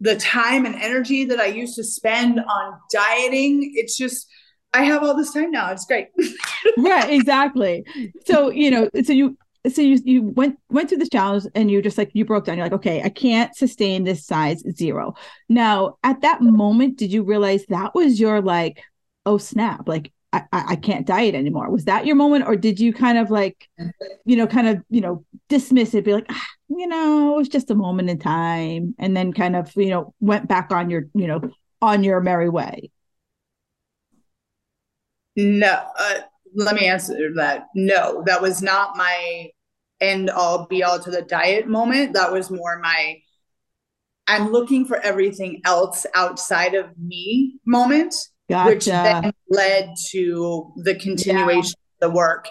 the 0.00 0.16
time 0.16 0.66
and 0.66 0.74
energy 0.74 1.24
that 1.24 1.38
I 1.40 1.46
used 1.46 1.76
to 1.76 1.84
spend 1.84 2.40
on 2.40 2.78
dieting. 2.92 3.72
It's 3.74 3.96
just 3.96 4.26
I 4.74 4.84
have 4.84 5.02
all 5.02 5.16
this 5.16 5.32
time 5.32 5.50
now. 5.50 5.70
It's 5.70 5.84
great. 5.84 6.08
right, 6.78 7.10
exactly. 7.10 7.84
So, 8.26 8.50
you 8.50 8.70
know, 8.70 8.88
so 9.04 9.12
you 9.12 9.36
so 9.70 9.80
you 9.80 9.98
you 10.04 10.22
went 10.22 10.58
went 10.70 10.88
through 10.88 10.98
this 10.98 11.08
challenge 11.08 11.44
and 11.54 11.70
you 11.70 11.80
just 11.80 11.98
like 11.98 12.10
you 12.14 12.24
broke 12.24 12.44
down 12.44 12.56
you're 12.56 12.66
like 12.66 12.72
okay 12.72 13.02
i 13.02 13.08
can't 13.08 13.54
sustain 13.54 14.04
this 14.04 14.26
size 14.26 14.62
zero 14.72 15.14
now 15.48 15.96
at 16.02 16.20
that 16.22 16.40
moment 16.40 16.96
did 16.96 17.12
you 17.12 17.22
realize 17.22 17.64
that 17.66 17.94
was 17.94 18.18
your 18.18 18.40
like 18.40 18.82
oh 19.26 19.38
snap 19.38 19.86
like 19.86 20.12
I, 20.32 20.44
I 20.50 20.76
can't 20.76 21.06
diet 21.06 21.34
anymore. 21.34 21.68
Was 21.70 21.84
that 21.84 22.06
your 22.06 22.16
moment, 22.16 22.46
or 22.46 22.56
did 22.56 22.80
you 22.80 22.92
kind 22.92 23.18
of 23.18 23.30
like, 23.30 23.68
you 24.24 24.34
know, 24.36 24.46
kind 24.46 24.66
of 24.66 24.82
you 24.88 25.02
know 25.02 25.24
dismiss 25.48 25.92
it, 25.92 26.06
be 26.06 26.14
like, 26.14 26.26
ah, 26.30 26.46
you 26.68 26.86
know, 26.86 27.34
it 27.34 27.36
was 27.36 27.48
just 27.48 27.70
a 27.70 27.74
moment 27.74 28.08
in 28.08 28.18
time, 28.18 28.94
and 28.98 29.14
then 29.14 29.32
kind 29.34 29.56
of 29.56 29.70
you 29.76 29.90
know 29.90 30.14
went 30.20 30.48
back 30.48 30.72
on 30.72 30.88
your 30.88 31.04
you 31.12 31.26
know 31.26 31.42
on 31.82 32.02
your 32.02 32.20
merry 32.20 32.48
way? 32.48 32.90
No, 35.36 35.86
uh, 35.98 36.20
let 36.54 36.74
me 36.74 36.86
answer 36.86 37.30
that. 37.36 37.66
No, 37.74 38.22
that 38.26 38.42
was 38.42 38.62
not 38.62 38.96
my 38.96 39.50
end 40.00 40.30
all 40.30 40.66
be 40.66 40.82
all 40.82 40.98
to 40.98 41.10
the 41.10 41.22
diet 41.22 41.68
moment. 41.68 42.14
That 42.14 42.32
was 42.32 42.50
more 42.50 42.78
my 42.80 43.18
I'm 44.26 44.52
looking 44.52 44.84
for 44.84 44.98
everything 45.00 45.60
else 45.64 46.06
outside 46.14 46.74
of 46.74 46.86
me 46.96 47.58
moment, 47.66 48.14
gotcha. 48.48 48.70
which 48.70 48.86
then 48.86 49.32
led 49.50 49.94
to 50.10 50.72
the 50.76 50.94
continuation 50.94 51.74
yeah. 52.00 52.06
of 52.06 52.12
the 52.12 52.16
work. 52.16 52.48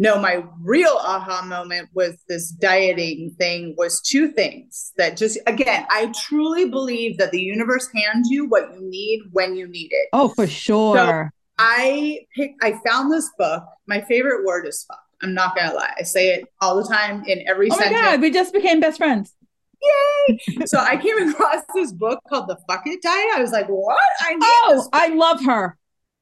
No, 0.00 0.20
my 0.20 0.44
real 0.60 0.96
aha 1.00 1.42
moment 1.44 1.88
with 1.92 2.22
this 2.28 2.50
dieting 2.50 3.34
thing 3.36 3.74
was 3.76 4.00
two 4.00 4.30
things 4.30 4.92
that 4.96 5.16
just, 5.16 5.38
again, 5.48 5.86
I 5.90 6.12
truly 6.28 6.70
believe 6.70 7.18
that 7.18 7.32
the 7.32 7.40
universe 7.40 7.88
hands 7.92 8.28
you 8.30 8.46
what 8.46 8.72
you 8.72 8.88
need 8.88 9.22
when 9.32 9.56
you 9.56 9.66
need 9.66 9.88
it. 9.90 10.08
Oh, 10.12 10.28
for 10.28 10.46
sure. 10.46 10.96
So 10.96 11.28
I 11.58 12.20
picked, 12.34 12.62
I 12.62 12.80
found 12.86 13.12
this 13.12 13.30
book. 13.36 13.64
My 13.86 14.00
favorite 14.02 14.44
word 14.44 14.66
is 14.66 14.84
fuck. 14.84 15.00
I'm 15.20 15.34
not 15.34 15.56
gonna 15.56 15.74
lie. 15.74 15.92
I 15.98 16.02
say 16.02 16.34
it 16.34 16.44
all 16.60 16.76
the 16.76 16.88
time 16.88 17.24
in 17.26 17.42
every 17.48 17.70
oh 17.70 17.76
sentence. 17.76 18.00
my 18.00 18.10
god, 18.12 18.20
we 18.20 18.30
just 18.30 18.52
became 18.52 18.78
best 18.80 18.98
friends. 18.98 19.34
Yay! 19.82 20.38
so 20.66 20.78
I 20.78 20.96
came 20.96 21.28
across 21.28 21.62
this 21.74 21.92
book 21.92 22.20
called 22.28 22.48
The 22.48 22.58
Fuck 22.68 22.82
It 22.86 23.02
Diet. 23.02 23.26
I 23.34 23.40
was 23.40 23.50
like, 23.50 23.66
what? 23.66 23.98
I 24.20 24.36
oh. 24.40 24.88
I 24.92 25.08
love 25.08 25.44
her. 25.44 25.76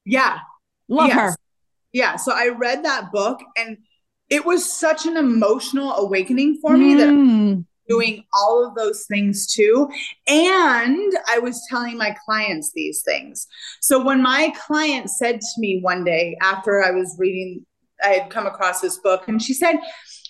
Yeah. 0.05 0.39
Love 0.87 1.09
yes. 1.09 1.17
her. 1.17 1.35
Yeah. 1.91 2.15
So 2.15 2.31
I 2.33 2.49
read 2.49 2.85
that 2.85 3.11
book 3.11 3.39
and 3.57 3.77
it 4.29 4.45
was 4.45 4.71
such 4.71 5.05
an 5.05 5.17
emotional 5.17 5.93
awakening 5.93 6.59
for 6.61 6.77
me 6.77 6.95
mm. 6.95 6.97
that 6.97 7.65
doing 7.87 8.23
all 8.33 8.65
of 8.65 8.75
those 8.75 9.05
things 9.05 9.47
too. 9.47 9.89
And 10.27 11.13
I 11.29 11.39
was 11.39 11.65
telling 11.69 11.97
my 11.97 12.15
clients 12.25 12.71
these 12.73 13.01
things. 13.03 13.47
So 13.81 14.03
when 14.03 14.21
my 14.21 14.53
client 14.65 15.09
said 15.09 15.39
to 15.39 15.61
me 15.61 15.79
one 15.81 16.03
day 16.03 16.37
after 16.41 16.83
I 16.83 16.91
was 16.91 17.15
reading, 17.17 17.65
I 18.03 18.09
had 18.09 18.29
come 18.29 18.45
across 18.45 18.81
this 18.81 18.97
book, 18.97 19.27
and 19.27 19.41
she 19.41 19.53
said, 19.53 19.75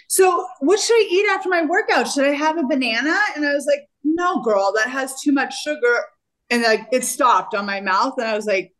So 0.08 0.48
what 0.60 0.80
should 0.80 0.96
I 0.96 1.08
eat 1.10 1.28
after 1.32 1.50
my 1.50 1.66
workout? 1.66 2.08
Should 2.08 2.26
I 2.26 2.34
have 2.34 2.58
a 2.58 2.64
banana? 2.64 3.18
And 3.36 3.46
I 3.46 3.54
was 3.54 3.66
like, 3.66 3.88
No, 4.04 4.42
girl, 4.42 4.74
that 4.76 4.90
has 4.90 5.20
too 5.22 5.32
much 5.32 5.54
sugar. 5.62 6.06
And 6.50 6.64
like 6.64 6.88
it 6.92 7.04
stopped 7.04 7.54
on 7.56 7.66
my 7.66 7.82
mouth. 7.82 8.14
And 8.18 8.28
I 8.28 8.36
was 8.36 8.46
like, 8.46 8.74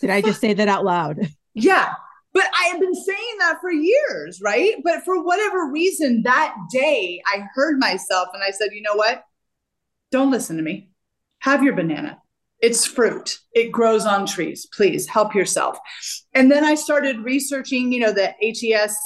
Did 0.00 0.10
I 0.10 0.20
just 0.20 0.40
say 0.40 0.54
that 0.54 0.68
out 0.68 0.84
loud? 0.84 1.20
Yeah. 1.54 1.94
But 2.34 2.44
I 2.52 2.64
have 2.72 2.80
been 2.80 2.94
saying 2.94 3.36
that 3.38 3.60
for 3.60 3.70
years, 3.70 4.40
right? 4.42 4.74
But 4.82 5.04
for 5.04 5.22
whatever 5.22 5.70
reason, 5.70 6.22
that 6.24 6.54
day 6.70 7.22
I 7.32 7.46
heard 7.54 7.78
myself 7.78 8.28
and 8.34 8.42
I 8.42 8.50
said, 8.50 8.70
you 8.72 8.82
know 8.82 8.96
what? 8.96 9.22
Don't 10.10 10.32
listen 10.32 10.56
to 10.56 10.62
me. 10.62 10.90
Have 11.38 11.62
your 11.62 11.74
banana. 11.74 12.18
It's 12.60 12.86
fruit. 12.86 13.38
It 13.52 13.70
grows 13.70 14.04
on 14.04 14.26
trees. 14.26 14.66
Please 14.66 15.06
help 15.06 15.34
yourself. 15.34 15.78
And 16.32 16.50
then 16.50 16.64
I 16.64 16.74
started 16.74 17.18
researching, 17.18 17.92
you 17.92 18.00
know, 18.00 18.12
the 18.12 18.34
HES, 18.40 18.96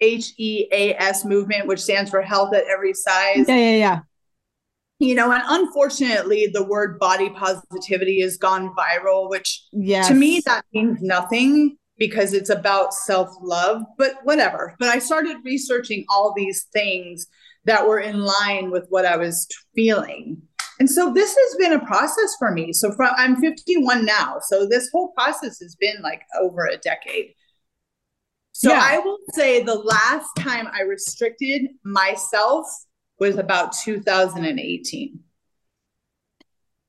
HEAS 0.00 1.24
movement, 1.24 1.68
which 1.68 1.80
stands 1.80 2.10
for 2.10 2.22
health 2.22 2.52
at 2.54 2.64
every 2.64 2.94
size. 2.94 3.44
Yeah, 3.46 3.56
yeah, 3.56 3.76
yeah. 3.76 4.00
You 4.98 5.14
know, 5.14 5.30
and 5.30 5.42
unfortunately, 5.46 6.48
the 6.52 6.64
word 6.64 6.98
body 6.98 7.28
positivity 7.30 8.22
has 8.22 8.36
gone 8.36 8.74
viral, 8.74 9.28
which 9.28 9.64
yes. 9.72 10.08
to 10.08 10.14
me, 10.14 10.40
that 10.46 10.64
means 10.72 11.02
nothing 11.02 11.76
because 12.02 12.32
it's 12.32 12.50
about 12.50 12.92
self 12.92 13.30
love, 13.40 13.80
but 13.96 14.14
whatever. 14.24 14.74
But 14.80 14.88
I 14.88 14.98
started 14.98 15.36
researching 15.44 16.04
all 16.08 16.34
these 16.36 16.64
things 16.72 17.28
that 17.64 17.86
were 17.86 18.00
in 18.00 18.18
line 18.18 18.72
with 18.72 18.86
what 18.88 19.06
I 19.06 19.16
was 19.16 19.46
feeling. 19.76 20.42
And 20.80 20.90
so 20.90 21.12
this 21.12 21.32
has 21.32 21.56
been 21.60 21.74
a 21.74 21.86
process 21.86 22.34
for 22.40 22.50
me. 22.50 22.72
So 22.72 22.90
from, 22.90 23.14
I'm 23.16 23.36
51 23.36 24.04
now. 24.04 24.38
So 24.42 24.66
this 24.66 24.90
whole 24.90 25.12
process 25.12 25.60
has 25.60 25.76
been 25.76 26.02
like 26.02 26.22
over 26.40 26.66
a 26.66 26.76
decade. 26.76 27.34
So 28.50 28.72
yeah. 28.72 28.80
I 28.82 28.98
will 28.98 29.18
say 29.34 29.62
the 29.62 29.76
last 29.76 30.34
time 30.36 30.66
I 30.72 30.82
restricted 30.82 31.68
myself 31.84 32.66
was 33.20 33.38
about 33.38 33.74
2018. 33.74 35.20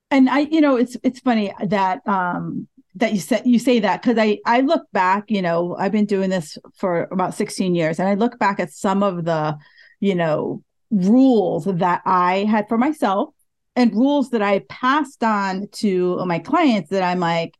And 0.09 0.27
I, 0.27 0.39
you 0.39 0.61
know, 0.61 0.77
it's 0.77 0.97
it's 1.03 1.19
funny 1.19 1.53
that 1.67 2.01
um 2.07 2.67
that 2.95 3.13
you 3.13 3.19
said 3.19 3.41
you 3.45 3.59
say 3.59 3.79
that 3.79 4.01
because 4.01 4.17
I 4.17 4.39
I 4.45 4.61
look 4.61 4.83
back, 4.91 5.29
you 5.29 5.41
know, 5.41 5.75
I've 5.77 5.91
been 5.91 6.05
doing 6.05 6.29
this 6.29 6.57
for 6.75 7.07
about 7.11 7.33
16 7.33 7.75
years, 7.75 7.99
and 7.99 8.07
I 8.07 8.13
look 8.13 8.37
back 8.39 8.59
at 8.59 8.71
some 8.71 9.03
of 9.03 9.25
the, 9.25 9.57
you 9.99 10.15
know, 10.15 10.63
rules 10.91 11.65
that 11.65 12.01
I 12.05 12.45
had 12.49 12.67
for 12.67 12.77
myself 12.77 13.33
and 13.75 13.93
rules 13.93 14.29
that 14.29 14.41
I 14.41 14.59
passed 14.69 15.23
on 15.23 15.67
to 15.73 16.23
my 16.25 16.39
clients 16.39 16.89
that 16.91 17.01
I'm 17.01 17.19
like, 17.19 17.57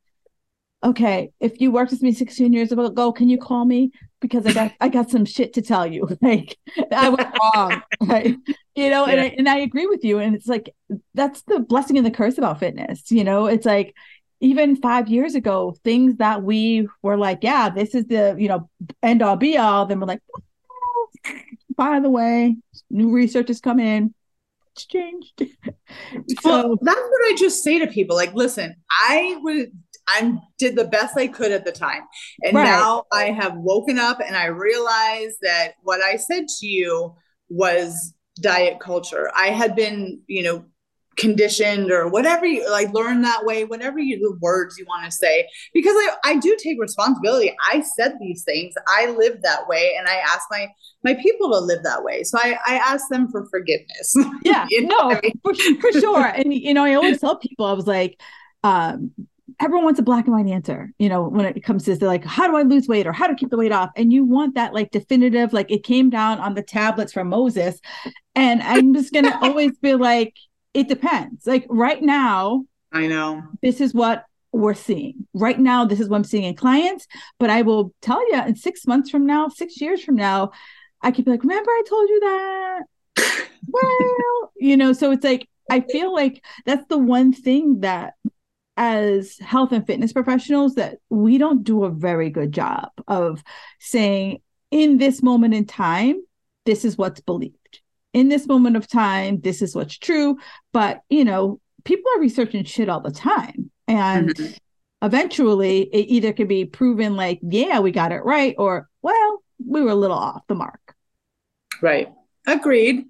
okay, 0.83 1.31
if 1.39 1.59
you 1.59 1.71
worked 1.71 1.91
with 1.91 2.03
me 2.03 2.11
16 2.11 2.53
years 2.53 2.71
ago, 2.71 3.11
can 3.11 3.29
you 3.29 3.37
call 3.37 3.65
me? 3.65 3.91
Because 4.19 4.45
I 4.45 4.53
got 4.53 4.71
I 4.79 4.89
got 4.89 5.09
some 5.09 5.25
shit 5.25 5.53
to 5.53 5.61
tell 5.61 5.85
you. 5.87 6.07
Like 6.21 6.57
I 6.91 7.09
went 7.09 7.29
wrong. 7.41 7.81
Right? 8.01 8.35
You 8.75 8.89
know, 8.89 9.05
yeah. 9.05 9.11
and 9.13 9.21
I 9.21 9.25
and 9.37 9.49
I 9.49 9.57
agree 9.59 9.87
with 9.87 10.03
you. 10.03 10.19
And 10.19 10.35
it's 10.35 10.47
like 10.47 10.73
that's 11.13 11.41
the 11.43 11.59
blessing 11.59 11.97
and 11.97 12.05
the 12.05 12.11
curse 12.11 12.37
about 12.37 12.59
fitness. 12.59 13.11
You 13.11 13.23
know, 13.23 13.47
it's 13.47 13.65
like 13.65 13.95
even 14.43 14.75
five 14.75 15.07
years 15.07 15.35
ago, 15.35 15.73
things 15.85 16.17
that 16.17 16.43
we 16.43 16.89
were 17.01 17.17
like, 17.17 17.39
yeah, 17.41 17.69
this 17.69 17.95
is 17.95 18.05
the, 18.07 18.35
you 18.37 18.49
know, 18.49 18.69
end 19.01 19.21
all 19.21 19.37
be 19.37 19.57
all, 19.57 19.85
then 19.85 20.01
we're 20.01 20.05
like, 20.05 20.21
oh, 20.69 21.07
by 21.77 22.01
the 22.01 22.09
way, 22.09 22.57
new 22.89 23.09
research 23.09 23.47
has 23.47 23.61
come 23.61 23.79
in. 23.79 24.13
It's 24.73 24.85
changed. 24.85 25.39
so 26.41 26.67
well, 26.67 26.77
that's 26.81 26.99
what 26.99 27.31
I 27.31 27.35
just 27.37 27.63
say 27.63 27.79
to 27.79 27.87
people. 27.87 28.17
Like, 28.17 28.33
listen, 28.33 28.75
I 28.91 29.37
would 29.41 29.71
I 30.09 30.37
did 30.59 30.75
the 30.75 30.85
best 30.85 31.15
I 31.17 31.27
could 31.27 31.53
at 31.53 31.63
the 31.63 31.71
time. 31.71 32.01
And 32.43 32.57
right. 32.57 32.65
now 32.65 33.05
I 33.13 33.25
have 33.31 33.55
woken 33.55 33.97
up 33.97 34.19
and 34.19 34.35
I 34.35 34.47
realize 34.47 35.37
that 35.41 35.75
what 35.83 36.01
I 36.01 36.17
said 36.17 36.49
to 36.59 36.67
you 36.67 37.15
was 37.47 38.13
diet 38.41 38.81
culture. 38.81 39.31
I 39.33 39.47
had 39.47 39.73
been, 39.73 40.19
you 40.27 40.43
know, 40.43 40.65
conditioned 41.17 41.91
or 41.91 42.07
whatever 42.07 42.45
you 42.45 42.69
like 42.69 42.91
learn 42.93 43.21
that 43.21 43.45
way 43.45 43.65
whatever 43.65 43.99
you 43.99 44.19
the 44.19 44.37
words 44.39 44.77
you 44.77 44.85
want 44.85 45.05
to 45.05 45.11
say. 45.11 45.47
Because 45.73 45.95
I, 45.95 46.15
I 46.25 46.37
do 46.37 46.55
take 46.61 46.79
responsibility. 46.79 47.55
I 47.71 47.81
said 47.81 48.13
these 48.19 48.43
things. 48.43 48.73
I 48.87 49.11
live 49.11 49.41
that 49.43 49.67
way 49.67 49.95
and 49.97 50.07
i 50.07 50.15
ask 50.15 50.43
my 50.49 50.67
my 51.03 51.13
people 51.15 51.51
to 51.51 51.59
live 51.59 51.83
that 51.83 52.03
way. 52.03 52.23
So 52.23 52.37
i 52.41 52.57
i 52.65 52.75
ask 52.75 53.07
them 53.09 53.29
for 53.29 53.45
forgiveness. 53.47 54.15
Yeah. 54.43 54.65
You 54.69 54.87
know 54.87 55.09
no 55.09 55.11
I 55.11 55.19
mean? 55.21 55.39
for, 55.43 55.53
for 55.53 55.99
sure. 55.99 56.25
And 56.25 56.53
you 56.53 56.73
know 56.73 56.83
i 56.83 56.95
always 56.95 57.19
tell 57.19 57.37
people 57.37 57.65
i 57.65 57.73
was 57.73 57.87
like 57.87 58.19
um 58.63 59.11
everyone 59.59 59.85
wants 59.85 59.99
a 59.99 60.03
black 60.03 60.25
and 60.25 60.35
white 60.35 60.51
answer 60.51 60.91
you 60.97 61.09
know 61.09 61.27
when 61.27 61.45
it 61.45 61.63
comes 61.63 61.83
to 61.83 61.91
this, 61.91 61.99
they're 61.99 62.09
like 62.09 62.25
how 62.25 62.47
do 62.47 62.55
i 62.55 62.63
lose 62.63 62.87
weight 62.87 63.05
or 63.05 63.11
how 63.11 63.27
to 63.27 63.35
keep 63.35 63.49
the 63.49 63.57
weight 63.57 63.71
off? 63.71 63.89
And 63.95 64.11
you 64.11 64.25
want 64.25 64.55
that 64.55 64.73
like 64.73 64.91
definitive 64.91 65.53
like 65.53 65.71
it 65.71 65.83
came 65.83 66.09
down 66.09 66.39
on 66.39 66.55
the 66.55 66.63
tablets 66.63 67.13
from 67.13 67.29
moses. 67.29 67.79
And 68.35 68.61
i'm 68.63 68.93
just 68.93 69.13
gonna 69.13 69.37
always 69.41 69.77
be 69.77 69.93
like 69.95 70.33
it 70.73 70.87
depends. 70.87 71.45
Like 71.45 71.65
right 71.69 72.01
now, 72.01 72.65
I 72.91 73.07
know 73.07 73.43
this 73.61 73.81
is 73.81 73.93
what 73.93 74.25
we're 74.51 74.73
seeing. 74.73 75.27
Right 75.33 75.59
now, 75.59 75.85
this 75.85 75.99
is 75.99 76.07
what 76.07 76.17
I'm 76.17 76.23
seeing 76.23 76.43
in 76.43 76.55
clients. 76.55 77.07
But 77.39 77.49
I 77.49 77.63
will 77.63 77.93
tell 78.01 78.21
you 78.31 78.41
in 78.43 78.55
six 78.55 78.85
months 78.87 79.09
from 79.09 79.25
now, 79.25 79.49
six 79.49 79.81
years 79.81 80.03
from 80.03 80.15
now, 80.15 80.51
I 81.01 81.11
could 81.11 81.25
be 81.25 81.31
like, 81.31 81.43
remember 81.43 81.69
I 81.69 81.83
told 81.87 82.09
you 82.09 82.19
that? 82.21 82.81
well, 83.67 84.51
you 84.55 84.77
know, 84.77 84.93
so 84.93 85.11
it's 85.11 85.23
like, 85.23 85.49
I 85.69 85.81
feel 85.81 86.13
like 86.13 86.43
that's 86.65 86.85
the 86.87 86.97
one 86.97 87.33
thing 87.33 87.81
that 87.81 88.13
as 88.77 89.37
health 89.37 89.71
and 89.71 89.85
fitness 89.85 90.13
professionals 90.13 90.75
that 90.75 90.97
we 91.09 91.37
don't 91.37 91.63
do 91.63 91.83
a 91.83 91.91
very 91.91 92.29
good 92.29 92.51
job 92.51 92.89
of 93.07 93.43
saying 93.79 94.41
in 94.71 94.97
this 94.97 95.21
moment 95.21 95.53
in 95.53 95.65
time, 95.65 96.21
this 96.65 96.85
is 96.85 96.97
what's 96.97 97.21
believed 97.21 97.62
in 98.13 98.29
this 98.29 98.47
moment 98.47 98.77
of 98.77 98.87
time, 98.87 99.41
this 99.41 99.61
is 99.61 99.75
what's 99.75 99.97
true. 99.97 100.37
But, 100.71 101.01
you 101.09 101.25
know, 101.25 101.59
people 101.83 102.11
are 102.15 102.21
researching 102.21 102.63
shit 102.63 102.89
all 102.89 103.01
the 103.01 103.11
time. 103.11 103.71
And 103.87 104.29
mm-hmm. 104.29 104.53
eventually 105.05 105.81
it 105.81 106.05
either 106.09 106.31
can 106.31 106.47
be 106.47 106.65
proven 106.65 107.15
like, 107.15 107.39
yeah, 107.41 107.79
we 107.79 107.91
got 107.91 108.11
it 108.11 108.23
right, 108.23 108.55
or, 108.57 108.87
well, 109.01 109.43
we 109.65 109.81
were 109.81 109.91
a 109.91 109.95
little 109.95 110.17
off 110.17 110.47
the 110.47 110.55
mark. 110.55 110.95
Right. 111.81 112.07
Agreed. 112.47 113.05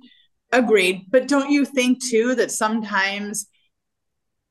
Agreed. 0.52 1.06
But 1.10 1.28
don't 1.28 1.52
you 1.52 1.66
think 1.66 2.04
too 2.04 2.36
that 2.36 2.52
sometimes 2.52 3.48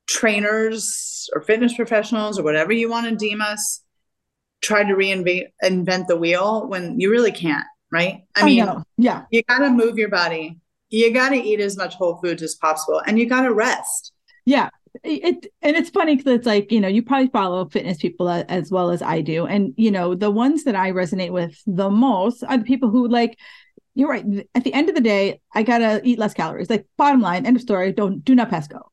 trainers 0.07 1.29
or 1.33 1.41
fitness 1.41 1.73
professionals 1.73 2.37
or 2.37 2.43
whatever 2.43 2.71
you 2.73 2.89
want 2.89 3.09
to 3.09 3.15
deem 3.15 3.41
us 3.41 3.81
try 4.61 4.83
to 4.83 4.93
reinvent 4.93 6.07
the 6.07 6.17
wheel 6.17 6.67
when 6.67 6.99
you 6.99 7.09
really 7.09 7.31
can't? 7.31 7.65
Right? 7.93 8.23
I, 8.35 8.41
I 8.41 8.45
mean, 8.45 8.65
know. 8.65 8.83
yeah, 8.97 9.23
you 9.29 9.43
got 9.43 9.59
to 9.59 9.69
move 9.69 9.97
your 9.97 10.09
body. 10.09 10.59
You 10.89 11.13
got 11.13 11.29
to 11.29 11.37
eat 11.37 11.59
as 11.59 11.77
much 11.77 11.95
whole 11.95 12.17
foods 12.17 12.41
as 12.41 12.55
possible, 12.55 13.01
and 13.05 13.17
you 13.17 13.27
got 13.29 13.43
to 13.43 13.53
rest. 13.53 14.11
Yeah, 14.45 14.69
it 15.03 15.47
and 15.61 15.75
it's 15.75 15.89
funny 15.89 16.15
because 16.15 16.33
it's 16.33 16.47
like 16.47 16.71
you 16.71 16.81
know 16.81 16.87
you 16.87 17.03
probably 17.03 17.29
follow 17.29 17.69
fitness 17.69 17.97
people 17.97 18.29
as 18.29 18.71
well 18.71 18.89
as 18.89 19.01
I 19.01 19.21
do, 19.21 19.45
and 19.45 19.73
you 19.77 19.91
know 19.91 20.15
the 20.15 20.31
ones 20.31 20.63
that 20.65 20.75
I 20.75 20.91
resonate 20.91 21.31
with 21.31 21.55
the 21.65 21.89
most 21.89 22.43
are 22.43 22.57
the 22.57 22.65
people 22.65 22.89
who 22.89 23.07
like. 23.07 23.37
You're 23.95 24.09
right. 24.09 24.25
At 24.55 24.63
the 24.63 24.73
end 24.73 24.89
of 24.89 24.95
the 24.95 25.01
day, 25.01 25.39
I 25.53 25.61
gotta 25.61 26.01
eat 26.03 26.17
less 26.17 26.33
calories. 26.33 26.67
Like 26.67 26.87
bottom 26.97 27.21
line, 27.21 27.45
end 27.45 27.55
of 27.55 27.61
story. 27.61 27.91
Don't 27.91 28.25
do 28.25 28.33
not 28.33 28.49
pass 28.49 28.67
go. 28.67 28.91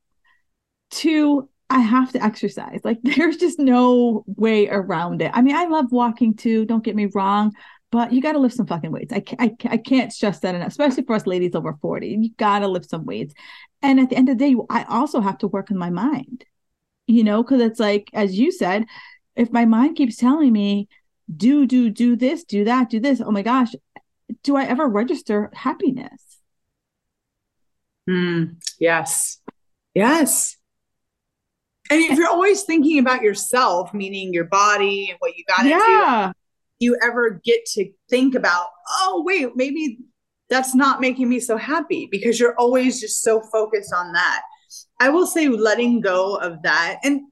Two, 0.90 1.48
I 1.70 1.78
have 1.78 2.12
to 2.12 2.22
exercise. 2.22 2.80
Like 2.84 2.98
there's 3.02 3.38
just 3.38 3.58
no 3.58 4.24
way 4.26 4.68
around 4.68 5.22
it. 5.22 5.30
I 5.32 5.40
mean, 5.40 5.56
I 5.56 5.64
love 5.66 5.90
walking 5.90 6.34
too. 6.34 6.66
Don't 6.66 6.84
get 6.84 6.96
me 6.96 7.06
wrong, 7.06 7.52
but 7.90 8.12
you 8.12 8.20
got 8.22 8.32
to 8.32 8.38
lift 8.38 8.54
some 8.54 8.66
fucking 8.66 8.92
weights. 8.92 9.12
I, 9.12 9.22
I, 9.38 9.56
I 9.64 9.76
can't 9.76 10.12
stress 10.12 10.38
that 10.40 10.54
enough, 10.54 10.68
especially 10.68 11.02
for 11.02 11.16
us 11.16 11.26
ladies 11.26 11.54
over 11.54 11.76
40. 11.80 12.08
You 12.08 12.30
got 12.36 12.60
to 12.60 12.68
lift 12.68 12.88
some 12.88 13.04
weights. 13.04 13.34
And 13.82 13.98
at 13.98 14.10
the 14.10 14.16
end 14.16 14.28
of 14.28 14.38
the 14.38 14.44
day, 14.44 14.56
I 14.68 14.84
also 14.84 15.20
have 15.20 15.38
to 15.38 15.48
work 15.48 15.70
on 15.70 15.78
my 15.78 15.90
mind, 15.90 16.44
you 17.06 17.24
know, 17.24 17.42
because 17.42 17.60
it's 17.60 17.80
like, 17.80 18.08
as 18.12 18.38
you 18.38 18.52
said, 18.52 18.84
if 19.34 19.50
my 19.50 19.64
mind 19.64 19.96
keeps 19.96 20.16
telling 20.16 20.52
me, 20.52 20.88
do, 21.34 21.66
do, 21.66 21.90
do 21.90 22.16
this, 22.16 22.44
do 22.44 22.64
that, 22.64 22.90
do 22.90 23.00
this, 23.00 23.20
oh 23.20 23.30
my 23.30 23.42
gosh, 23.42 23.74
do 24.42 24.56
I 24.56 24.64
ever 24.64 24.86
register 24.86 25.50
happiness? 25.54 26.38
Mm, 28.08 28.56
yes. 28.78 29.38
Yes. 29.94 30.56
And 31.90 32.00
if 32.02 32.16
you're 32.16 32.28
always 32.28 32.62
thinking 32.62 33.00
about 33.00 33.22
yourself, 33.22 33.92
meaning 33.92 34.32
your 34.32 34.44
body 34.44 35.08
and 35.10 35.16
what 35.18 35.36
you 35.36 35.44
got 35.44 35.62
to 35.62 35.68
yeah. 35.68 36.32
do, 36.32 36.39
you 36.80 36.96
ever 37.02 37.40
get 37.44 37.64
to 37.66 37.90
think 38.08 38.34
about, 38.34 38.66
oh, 39.02 39.22
wait, 39.24 39.54
maybe 39.54 39.98
that's 40.48 40.74
not 40.74 41.00
making 41.00 41.28
me 41.28 41.38
so 41.38 41.56
happy 41.56 42.08
because 42.10 42.40
you're 42.40 42.56
always 42.56 43.00
just 43.00 43.22
so 43.22 43.40
focused 43.52 43.94
on 43.94 44.12
that. 44.12 44.42
I 44.98 45.10
will 45.10 45.26
say 45.26 45.48
letting 45.48 46.00
go 46.00 46.36
of 46.36 46.62
that. 46.62 46.98
And 47.04 47.22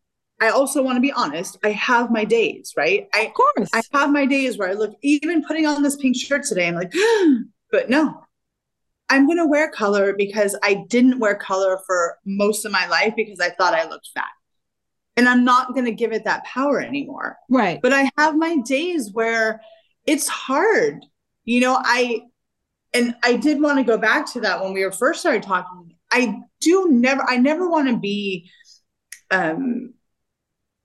I 0.41 0.51
also 0.51 0.83
want 0.83 0.97
to 0.97 1.01
be 1.01 1.13
honest, 1.13 1.59
I 1.65 1.71
have 1.71 2.11
my 2.11 2.25
days, 2.25 2.75
right? 2.77 3.09
I, 3.13 3.23
of 3.23 3.35
course. 3.35 3.71
I 3.73 3.83
have 3.93 4.11
my 4.11 4.27
days 4.27 4.57
where 4.57 4.69
I 4.69 4.75
look, 4.75 4.95
even 5.03 5.45
putting 5.45 5.67
on 5.67 5.83
this 5.83 5.97
pink 5.97 6.17
shirt 6.17 6.45
today, 6.45 6.69
I'm 6.69 6.75
like, 6.77 6.93
but 7.73 7.91
no, 7.91 8.23
I'm 9.09 9.27
going 9.27 9.39
to 9.39 9.47
wear 9.47 9.71
color 9.71 10.15
because 10.17 10.57
I 10.63 10.85
didn't 10.89 11.19
wear 11.19 11.35
color 11.35 11.81
for 11.87 12.19
most 12.25 12.65
of 12.65 12.71
my 12.71 12.87
life 12.89 13.15
because 13.17 13.41
I 13.41 13.51
thought 13.51 13.75
I 13.75 13.89
looked 13.89 14.11
fat 14.15 14.29
and 15.19 15.29
I'm 15.29 15.45
not 15.45 15.75
going 15.75 15.85
to 15.85 15.93
give 15.93 16.13
it 16.13 16.25
that 16.25 16.45
power 16.45 16.81
anymore. 16.81 17.39
Right. 17.51 17.81
But 17.83 17.93
I 17.93 18.09
have 18.17 18.37
my 18.37 18.59
days 18.59 19.11
where 19.13 19.61
it's 20.07 20.29
hard. 20.29 21.05
You 21.45 21.61
know, 21.61 21.77
I 21.83 22.23
and 22.95 23.17
I 23.25 23.35
did 23.35 23.61
want 23.61 23.79
to 23.79 23.85
go 23.85 23.99
back 23.99 24.33
to 24.33 24.41
that 24.43 24.63
when 24.63 24.73
we 24.73 24.85
were 24.85 24.93
first 24.93 25.21
started 25.21 25.43
talking. 25.43 25.97
I 26.13 26.41
do 26.61 26.89
never 26.91 27.25
I 27.27 27.37
never 27.37 27.69
want 27.69 27.89
to 27.89 27.97
be 27.97 28.49
um 29.33 29.93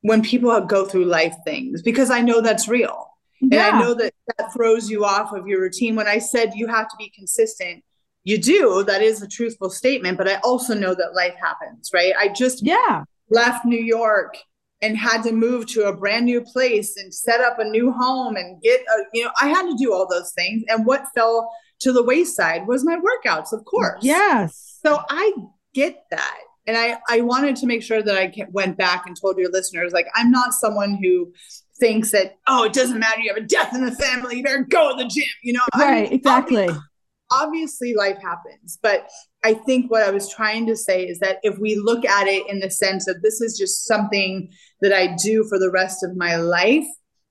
when 0.01 0.23
people 0.23 0.59
go 0.61 0.85
through 0.85 1.05
life 1.05 1.35
things 1.45 1.83
because 1.83 2.09
I 2.09 2.21
know 2.21 2.41
that's 2.41 2.67
real. 2.67 3.09
Yeah. 3.39 3.67
And 3.67 3.75
I 3.75 3.79
know 3.79 3.93
that 3.93 4.13
that 4.37 4.51
throws 4.51 4.89
you 4.89 5.05
off 5.05 5.31
of 5.31 5.47
your 5.47 5.61
routine. 5.61 5.95
When 5.95 6.07
I 6.07 6.17
said 6.17 6.53
you 6.55 6.65
have 6.67 6.87
to 6.87 6.95
be 6.97 7.11
consistent, 7.15 7.83
you 8.23 8.39
do. 8.39 8.83
That 8.83 9.03
is 9.03 9.21
a 9.21 9.27
truthful 9.27 9.69
statement, 9.69 10.17
but 10.17 10.27
I 10.27 10.39
also 10.43 10.73
know 10.73 10.95
that 10.95 11.13
life 11.13 11.35
happens, 11.39 11.91
right? 11.93 12.13
I 12.17 12.29
just 12.29 12.65
yeah 12.65 13.03
left 13.29 13.65
New 13.65 13.81
York 13.81 14.37
and 14.81 14.97
had 14.97 15.23
to 15.23 15.31
move 15.31 15.65
to 15.67 15.85
a 15.85 15.95
brand 15.95 16.25
new 16.25 16.41
place 16.41 16.97
and 16.97 17.13
set 17.13 17.39
up 17.39 17.57
a 17.57 17.63
new 17.63 17.91
home 17.91 18.35
and 18.35 18.61
get 18.61 18.81
a, 18.81 19.03
you 19.13 19.23
know, 19.23 19.31
I 19.41 19.47
had 19.47 19.63
to 19.63 19.75
do 19.77 19.93
all 19.93 20.07
those 20.09 20.33
things. 20.33 20.63
And 20.67 20.85
what 20.85 21.05
fell 21.15 21.49
to 21.79 21.93
the 21.93 22.03
wayside 22.03 22.67
was 22.67 22.83
my 22.83 22.97
workouts, 22.97 23.53
of 23.53 23.63
course. 23.65 23.99
Yes. 24.01 24.79
So 24.85 25.01
I 25.09 25.33
get 25.73 26.03
that. 26.11 26.39
And 26.67 26.77
I, 26.77 26.97
I 27.09 27.21
wanted 27.21 27.57
to 27.57 27.65
make 27.65 27.83
sure 27.83 28.01
that 28.01 28.15
I 28.15 28.31
went 28.51 28.77
back 28.77 29.05
and 29.05 29.19
told 29.19 29.37
your 29.37 29.51
listeners, 29.51 29.91
like, 29.91 30.07
I'm 30.15 30.31
not 30.31 30.53
someone 30.53 30.97
who 31.01 31.33
thinks 31.77 32.11
that, 32.11 32.37
oh, 32.47 32.63
it 32.63 32.73
doesn't 32.73 32.99
matter. 32.99 33.19
You 33.19 33.33
have 33.33 33.43
a 33.43 33.47
death 33.47 33.73
in 33.75 33.85
the 33.85 33.91
family. 33.91 34.37
You 34.37 34.43
better 34.43 34.65
go 34.69 34.95
to 34.95 35.03
the 35.03 35.09
gym. 35.09 35.23
You 35.43 35.53
know, 35.53 35.61
right. 35.77 35.83
I 35.83 36.01
mean, 36.03 36.13
exactly. 36.13 36.63
Obviously, 36.63 36.83
obviously 37.31 37.95
life 37.95 38.17
happens, 38.21 38.79
but 38.81 39.09
I 39.43 39.53
think 39.53 39.91
what 39.91 40.03
I 40.03 40.11
was 40.11 40.29
trying 40.29 40.65
to 40.67 40.75
say 40.75 41.05
is 41.05 41.19
that 41.19 41.37
if 41.43 41.57
we 41.59 41.75
look 41.75 42.05
at 42.05 42.27
it 42.27 42.49
in 42.49 42.59
the 42.59 42.71
sense 42.71 43.07
of 43.07 43.21
this 43.21 43.41
is 43.41 43.57
just 43.57 43.85
something 43.85 44.49
that 44.81 44.93
I 44.93 45.15
do 45.15 45.43
for 45.43 45.59
the 45.59 45.71
rest 45.71 46.03
of 46.03 46.15
my 46.15 46.37
life, 46.37 46.85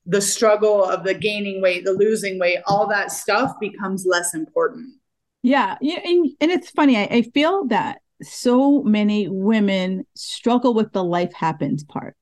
the 0.05 0.21
struggle 0.21 0.85
of 0.85 1.05
the 1.05 1.15
gaining 1.15 1.63
weight, 1.63 1.85
the 1.85 1.93
losing 1.93 2.39
weight, 2.39 2.59
all 2.67 2.87
that 2.89 3.13
stuff 3.13 3.53
becomes 3.61 4.05
less 4.07 4.35
important. 4.35 4.95
Yeah. 5.43 5.77
yeah 5.81 6.01
and, 6.05 6.31
and 6.41 6.51
it's 6.51 6.71
funny. 6.71 6.97
I, 6.97 7.05
I 7.05 7.23
feel 7.23 7.67
that 7.69 8.01
so 8.23 8.83
many 8.83 9.29
women 9.29 10.05
struggle 10.15 10.75
with 10.75 10.93
the 10.93 11.05
life 11.05 11.33
happens 11.33 11.85
part. 11.85 12.17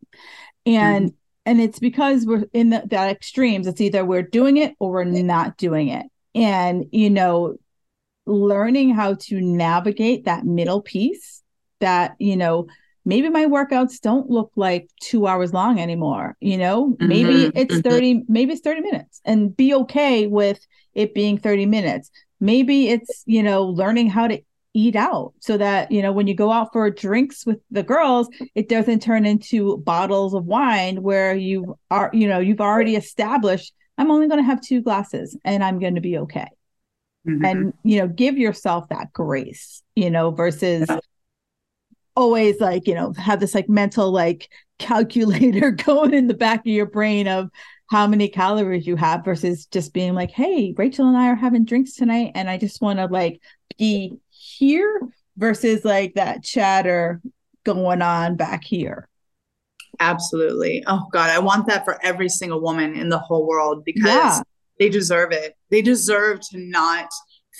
And 0.66 1.10
mm-hmm. 1.10 1.16
and 1.46 1.60
it's 1.60 1.78
because 1.78 2.26
we're 2.26 2.44
in 2.52 2.70
the, 2.70 2.82
that 2.86 3.10
extremes. 3.10 3.66
It's 3.66 3.80
either 3.80 4.04
we're 4.04 4.22
doing 4.22 4.58
it 4.58 4.74
or 4.78 4.90
we're 4.90 5.04
not 5.04 5.56
doing 5.56 5.88
it. 5.88 6.06
And 6.34 6.86
you 6.92 7.10
know, 7.10 7.56
learning 8.26 8.94
how 8.94 9.14
to 9.14 9.40
navigate 9.40 10.24
that 10.24 10.44
middle 10.44 10.82
piece 10.82 11.42
that, 11.80 12.14
you 12.18 12.36
know, 12.36 12.66
maybe 13.04 13.28
my 13.28 13.46
workouts 13.46 14.00
don't 14.00 14.28
look 14.28 14.52
like 14.56 14.88
two 15.00 15.26
hours 15.26 15.52
long 15.52 15.80
anymore. 15.80 16.36
You 16.40 16.58
know, 16.58 16.90
mm-hmm. 16.90 17.08
maybe 17.08 17.52
it's 17.54 17.76
mm-hmm. 17.76 17.88
30, 17.88 18.22
maybe 18.28 18.52
it's 18.52 18.62
30 18.62 18.80
minutes 18.82 19.20
and 19.24 19.56
be 19.56 19.74
okay 19.74 20.26
with 20.26 20.64
it 20.94 21.14
being 21.14 21.38
30 21.38 21.66
minutes. 21.66 22.10
Maybe 22.40 22.88
it's, 22.88 23.22
you 23.26 23.42
know, 23.42 23.64
learning 23.64 24.10
how 24.10 24.28
to 24.28 24.40
eat 24.72 24.96
out 24.96 25.32
so 25.40 25.56
that, 25.56 25.90
you 25.90 26.00
know, 26.00 26.12
when 26.12 26.26
you 26.26 26.34
go 26.34 26.52
out 26.52 26.72
for 26.72 26.88
drinks 26.90 27.44
with 27.44 27.58
the 27.70 27.82
girls, 27.82 28.28
it 28.54 28.68
doesn't 28.68 29.02
turn 29.02 29.26
into 29.26 29.78
bottles 29.78 30.32
of 30.32 30.44
wine 30.44 31.02
where 31.02 31.34
you 31.34 31.76
are, 31.90 32.10
you 32.12 32.28
know, 32.28 32.38
you've 32.38 32.60
already 32.60 32.96
established 32.96 33.74
I'm 34.00 34.10
only 34.10 34.28
going 34.28 34.40
to 34.40 34.46
have 34.46 34.62
two 34.62 34.80
glasses 34.80 35.36
and 35.44 35.62
I'm 35.62 35.78
going 35.78 35.96
to 35.96 36.00
be 36.00 36.16
okay 36.18 36.46
mm-hmm. 37.26 37.44
and 37.44 37.74
you 37.82 37.98
know 37.98 38.08
give 38.08 38.38
yourself 38.38 38.88
that 38.88 39.12
grace 39.12 39.82
you 39.94 40.10
know 40.10 40.30
versus 40.30 40.86
yeah. 40.88 40.98
always 42.16 42.60
like 42.60 42.86
you 42.86 42.94
know 42.94 43.12
have 43.14 43.40
this 43.40 43.54
like 43.54 43.68
mental 43.68 44.10
like 44.10 44.48
calculator 44.78 45.70
going 45.86 46.14
in 46.14 46.26
the 46.26 46.34
back 46.34 46.60
of 46.60 46.66
your 46.66 46.86
brain 46.86 47.28
of 47.28 47.50
how 47.90 48.06
many 48.06 48.28
calories 48.28 48.86
you 48.86 48.96
have 48.96 49.24
versus 49.24 49.66
just 49.66 49.92
being 49.92 50.14
like 50.14 50.30
hey 50.30 50.74
rachel 50.76 51.06
and 51.06 51.16
i 51.16 51.28
are 51.28 51.36
having 51.36 51.64
drinks 51.64 51.94
tonight 51.94 52.32
and 52.34 52.48
i 52.48 52.56
just 52.56 52.80
want 52.80 52.98
to 52.98 53.06
like 53.06 53.40
be 53.78 54.16
here 54.28 55.00
versus 55.36 55.84
like 55.84 56.14
that 56.14 56.42
chatter 56.42 57.20
going 57.64 58.02
on 58.02 58.36
back 58.36 58.64
here 58.64 59.08
absolutely 59.98 60.82
oh 60.86 61.06
god 61.12 61.30
i 61.30 61.38
want 61.38 61.66
that 61.66 61.84
for 61.84 62.02
every 62.02 62.28
single 62.28 62.60
woman 62.60 62.94
in 62.94 63.08
the 63.08 63.18
whole 63.18 63.46
world 63.46 63.84
because 63.84 64.04
yeah 64.04 64.40
they 64.80 64.88
deserve 64.88 65.30
it. 65.30 65.54
They 65.70 65.82
deserve 65.82 66.40
to 66.50 66.58
not 66.58 67.10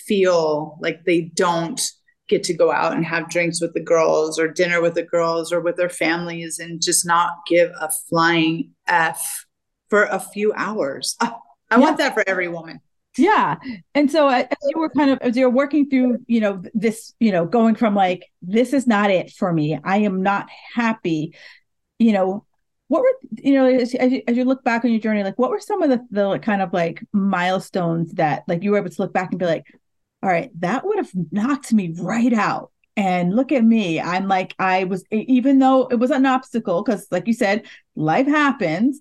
feel 0.07 0.79
like 0.81 1.05
they 1.05 1.31
don't 1.35 1.81
get 2.29 2.43
to 2.45 2.55
go 2.55 2.73
out 2.73 2.95
and 2.95 3.05
have 3.05 3.29
drinks 3.29 3.61
with 3.61 3.75
the 3.75 3.83
girls 3.83 4.39
or 4.39 4.49
dinner 4.49 4.81
with 4.81 4.95
the 4.95 5.03
girls 5.03 5.53
or 5.53 5.61
with 5.61 5.77
their 5.77 5.91
families 5.91 6.59
and 6.59 6.81
just 6.81 7.07
not 7.07 7.33
give 7.47 7.71
a 7.79 7.91
flying 8.09 8.71
F 8.89 9.45
for 9.91 10.05
a 10.05 10.19
few 10.19 10.53
hours. 10.55 11.17
I 11.21 11.35
yeah. 11.73 11.79
want 11.79 11.99
that 11.99 12.15
for 12.15 12.25
every 12.27 12.49
woman. 12.49 12.81
Yeah. 13.19 13.57
And 13.95 14.11
so 14.11 14.29
uh, 14.29 14.45
as 14.51 14.57
you 14.69 14.81
were 14.81 14.89
kind 14.89 15.11
of, 15.11 15.19
as 15.21 15.37
you're 15.37 15.51
working 15.51 15.91
through, 15.91 16.19
you 16.27 16.41
know, 16.41 16.63
this, 16.73 17.13
you 17.21 17.33
know, 17.33 17.45
going 17.45 17.75
from 17.75 17.95
like, 17.95 18.25
this 18.41 18.73
is 18.73 18.87
not 18.87 19.11
it 19.11 19.33
for 19.33 19.53
me. 19.53 19.79
I 19.83 19.99
am 19.99 20.23
not 20.23 20.49
happy, 20.75 21.35
you 21.99 22.13
know, 22.13 22.47
what 22.91 23.03
were 23.03 23.15
you 23.39 23.55
know 23.55 23.67
as, 23.67 23.95
as, 23.95 24.11
you, 24.11 24.23
as 24.27 24.37
you 24.37 24.45
look 24.45 24.65
back 24.65 24.85
on 24.85 24.91
your 24.91 25.01
journey 25.01 25.23
like 25.23 25.39
what 25.39 25.51
were 25.51 25.61
some 25.61 25.81
of 25.81 25.91
the, 25.91 26.05
the 26.11 26.39
kind 26.41 26.61
of 26.61 26.73
like 26.73 27.01
milestones 27.13 28.13
that 28.15 28.43
like 28.49 28.65
you 28.65 28.73
were 28.73 28.79
able 28.79 28.91
to 28.91 29.01
look 29.01 29.13
back 29.13 29.31
and 29.31 29.39
be 29.39 29.47
like 29.47 29.65
all 30.25 30.29
right 30.29 30.51
that 30.59 30.85
would 30.85 30.99
have 30.99 31.11
knocked 31.31 31.73
me 31.73 31.95
right 31.99 32.33
out. 32.33 32.73
And 32.97 33.35
look 33.35 33.53
at 33.53 33.65
me 33.65 34.01
i'm 34.01 34.27
like 34.27 34.55
i 34.59 34.85
was 34.85 35.05
even 35.13 35.61
though 35.61 35.87
it 35.87 35.95
was 35.95 36.11
an 36.11 36.27
obstacle 36.27 36.83
because 36.83 37.07
like 37.13 37.29
you 37.29 37.33
said 37.33 37.67
life 37.95 38.27
happens 38.27 39.01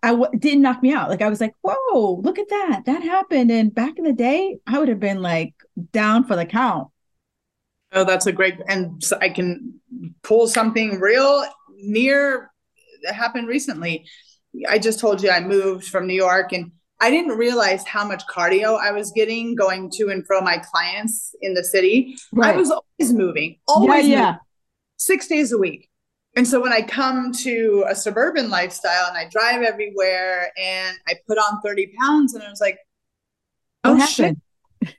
I, 0.00 0.16
didn't 0.38 0.62
knock 0.62 0.80
me 0.80 0.92
out. 0.92 1.10
Like 1.10 1.22
i 1.22 1.28
was 1.28 1.40
like 1.40 1.54
whoa 1.60 2.20
look 2.22 2.38
at 2.38 2.48
that 2.48 2.82
that 2.86 3.02
happened. 3.02 3.50
And 3.50 3.74
back 3.74 3.98
in 3.98 4.04
the 4.04 4.12
day 4.12 4.58
i 4.66 4.78
would 4.78 4.88
have 4.88 5.00
been 5.00 5.20
like 5.20 5.54
down 5.90 6.24
for 6.24 6.36
the 6.36 6.46
count. 6.46 6.88
Oh 7.92 8.04
that's 8.04 8.26
a 8.26 8.32
great 8.32 8.60
and 8.68 9.02
i 9.20 9.28
can 9.28 9.80
pull 10.22 10.46
something 10.46 11.00
real 11.00 11.44
near 11.76 12.51
happened 13.06 13.48
recently. 13.48 14.06
I 14.68 14.78
just 14.78 15.00
told 15.00 15.22
you 15.22 15.30
I 15.30 15.40
moved 15.40 15.86
from 15.86 16.06
New 16.06 16.14
York 16.14 16.52
and 16.52 16.72
I 17.00 17.10
didn't 17.10 17.36
realize 17.36 17.84
how 17.84 18.06
much 18.06 18.22
cardio 18.28 18.78
I 18.80 18.92
was 18.92 19.10
getting 19.10 19.56
going 19.56 19.90
to 19.96 20.10
and 20.10 20.24
from 20.24 20.44
my 20.44 20.58
clients 20.58 21.34
in 21.40 21.54
the 21.54 21.64
city. 21.64 22.16
Right. 22.32 22.54
I 22.54 22.56
was 22.56 22.70
always 22.70 23.12
moving, 23.12 23.58
always 23.66 24.06
yeah, 24.06 24.16
yeah. 24.16 24.26
Moving, 24.26 24.40
six 24.98 25.26
days 25.26 25.50
a 25.52 25.58
week. 25.58 25.88
And 26.36 26.46
so 26.46 26.60
when 26.60 26.72
I 26.72 26.80
come 26.80 27.32
to 27.32 27.84
a 27.88 27.94
suburban 27.94 28.50
lifestyle 28.50 29.06
and 29.08 29.18
I 29.18 29.28
drive 29.28 29.62
everywhere 29.62 30.50
and 30.56 30.96
I 31.08 31.14
put 31.26 31.38
on 31.38 31.60
30 31.62 31.92
pounds 32.00 32.34
and 32.34 32.42
I 32.42 32.48
was 32.48 32.60
like, 32.60 32.78
oh 33.84 34.04
shit. 34.06 34.36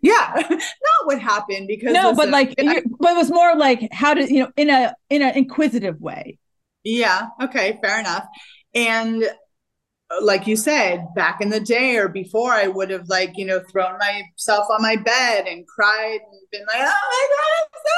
Yeah, 0.02 0.34
not 0.50 0.60
what 1.04 1.20
happened 1.20 1.68
because 1.68 1.92
no, 1.92 2.16
but 2.16 2.30
like, 2.30 2.56
but 2.56 3.12
it 3.12 3.18
was 3.18 3.30
more 3.30 3.54
like 3.58 3.90
how 3.92 4.14
did 4.14 4.30
you 4.30 4.44
know 4.44 4.52
in 4.56 4.70
a 4.70 4.96
in 5.10 5.22
an 5.22 5.36
inquisitive 5.36 6.00
way. 6.00 6.40
Yeah. 6.84 7.28
Okay. 7.42 7.80
Fair 7.82 8.00
enough. 8.00 8.26
And 8.74 9.24
uh, 9.24 10.24
like 10.24 10.48
you 10.48 10.56
said, 10.56 11.08
back 11.16 11.42
in 11.42 11.50
the 11.50 11.60
day 11.60 11.98
or 11.98 12.10
before, 12.10 12.52
I 12.52 12.68
would 12.68 12.90
have 12.90 13.08
like, 13.08 13.38
you 13.38 13.46
know, 13.46 13.62
thrown 13.72 13.98
myself 13.98 14.68
on 14.70 14.82
my 14.82 14.96
bed 14.96 15.48
and 15.48 15.68
cried 15.68 16.20
and 16.20 16.42
been 16.52 16.66
like, 16.68 16.80
oh 16.80 16.84
my 17.12 17.28
God, 17.30 17.54
I'm 17.62 17.70
so 17.74 17.90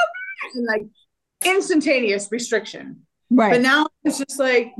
bad. 0.42 0.56
And 0.56 0.66
like 0.66 1.54
instantaneous 1.54 2.28
restriction. 2.30 3.02
Right. 3.30 3.52
But 3.52 3.62
now 3.62 3.86
it's 4.04 4.18
just 4.18 4.38
like, 4.38 4.72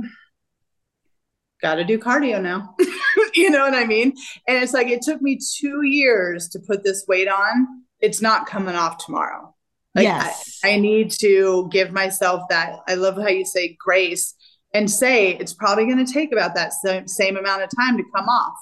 got 1.63 1.77
to 1.77 1.85
do 1.85 1.99
cardio 1.99 2.41
now. 2.41 2.75
you 3.35 3.51
know 3.51 3.61
what 3.61 3.75
I 3.75 3.87
mean? 3.87 4.15
And 4.47 4.63
it's 4.63 4.73
like, 4.73 4.89
it 4.89 5.03
took 5.03 5.21
me 5.21 5.39
two 5.59 5.83
years 5.83 6.49
to 6.51 6.61
put 6.61 6.85
this 6.85 7.05
weight 7.09 7.29
on. 7.29 7.83
It's 8.01 8.23
not 8.23 8.47
coming 8.47 8.75
off 8.75 9.05
tomorrow. 9.05 9.56
Like, 9.97 10.05
yes. 10.05 10.61
I, 10.63 10.73
I 10.73 10.79
need 10.79 11.11
to 11.21 11.69
give 11.73 11.91
myself 11.91 12.43
that. 12.51 12.81
I 12.87 12.95
love 12.95 13.17
how 13.17 13.29
you 13.29 13.47
say 13.47 13.77
grace 13.81 14.35
and 14.75 14.91
say 14.91 15.31
it's 15.31 15.55
probably 15.55 15.87
going 15.87 16.05
to 16.05 16.13
take 16.13 16.33
about 16.33 16.55
that 16.55 16.75
same, 16.75 17.09
same 17.09 17.37
amount 17.39 17.63
of 17.63 17.71
time 17.75 17.97
to 17.97 18.05
come 18.15 18.29
off. 18.29 18.53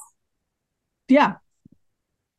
Yeah. 1.08 1.34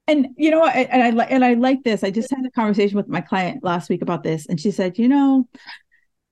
And 0.07 0.27
you 0.37 0.51
know, 0.51 0.65
and 0.65 1.03
I 1.03 1.09
like 1.09 1.31
and 1.31 1.43
I 1.43 1.55
like 1.55 1.83
this. 1.83 2.03
I 2.03 2.11
just 2.11 2.29
had 2.29 2.45
a 2.45 2.51
conversation 2.51 2.95
with 2.95 3.07
my 3.07 3.21
client 3.21 3.63
last 3.63 3.89
week 3.89 4.03
about 4.03 4.21
this, 4.21 4.45
and 4.45 4.61
she 4.61 4.69
said, 4.69 4.99
you 4.99 5.07
know, 5.07 5.49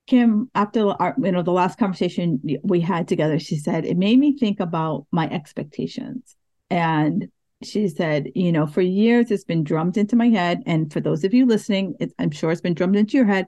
Kim, 0.06 0.48
after 0.54 0.90
our, 0.90 1.16
you 1.20 1.32
know 1.32 1.42
the 1.42 1.50
last 1.50 1.76
conversation 1.76 2.40
we 2.62 2.80
had 2.80 3.08
together, 3.08 3.40
she 3.40 3.56
said 3.56 3.84
it 3.84 3.96
made 3.96 4.20
me 4.20 4.38
think 4.38 4.60
about 4.60 5.06
my 5.10 5.28
expectations, 5.28 6.36
and 6.70 7.28
she 7.64 7.88
said, 7.88 8.30
you 8.34 8.52
know, 8.52 8.66
for 8.66 8.80
years 8.80 9.30
it's 9.30 9.44
been 9.44 9.64
drummed 9.64 9.96
into 9.96 10.16
my 10.16 10.28
head. 10.28 10.62
And 10.66 10.92
for 10.92 11.00
those 11.00 11.24
of 11.24 11.34
you 11.34 11.46
listening, 11.46 11.96
I'm 12.18 12.30
sure 12.30 12.50
it's 12.50 12.60
been 12.60 12.74
drummed 12.74 12.96
into 12.96 13.16
your 13.16 13.26
head. 13.26 13.46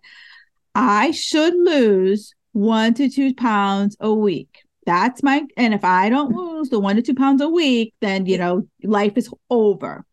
I 0.74 1.10
should 1.10 1.54
lose 1.54 2.34
one 2.52 2.94
to 2.94 3.08
two 3.08 3.34
pounds 3.34 3.96
a 4.00 4.12
week. 4.12 4.62
That's 4.84 5.22
my, 5.22 5.44
and 5.56 5.74
if 5.74 5.84
I 5.84 6.08
don't 6.08 6.34
lose 6.34 6.68
the 6.68 6.78
one 6.78 6.96
to 6.96 7.02
two 7.02 7.14
pounds 7.14 7.42
a 7.42 7.48
week, 7.48 7.94
then, 8.00 8.26
you 8.26 8.38
know, 8.38 8.68
life 8.84 9.16
is 9.16 9.28
over. 9.50 10.04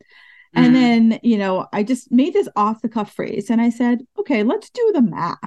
Mm. 0.55 0.65
And 0.65 0.75
then, 0.75 1.19
you 1.23 1.37
know, 1.37 1.67
I 1.71 1.83
just 1.83 2.11
made 2.11 2.33
this 2.33 2.49
off 2.55 2.81
the 2.81 2.89
cuff 2.89 3.13
phrase 3.13 3.49
and 3.49 3.61
I 3.61 3.69
said, 3.69 3.99
okay, 4.19 4.43
let's 4.43 4.69
do 4.69 4.91
the 4.93 5.01
math. 5.01 5.37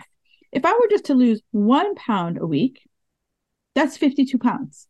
If 0.52 0.64
I 0.64 0.72
were 0.72 0.88
just 0.90 1.06
to 1.06 1.14
lose 1.14 1.42
one 1.50 1.94
pound 1.96 2.38
a 2.38 2.46
week, 2.46 2.80
that's 3.74 3.96
52 3.96 4.38
pounds. 4.38 4.86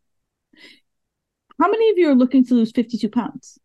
How 1.58 1.68
many 1.70 1.90
of 1.90 1.98
you 1.98 2.10
are 2.10 2.14
looking 2.14 2.44
to 2.46 2.54
lose 2.54 2.72
52 2.72 3.08
pounds? 3.08 3.58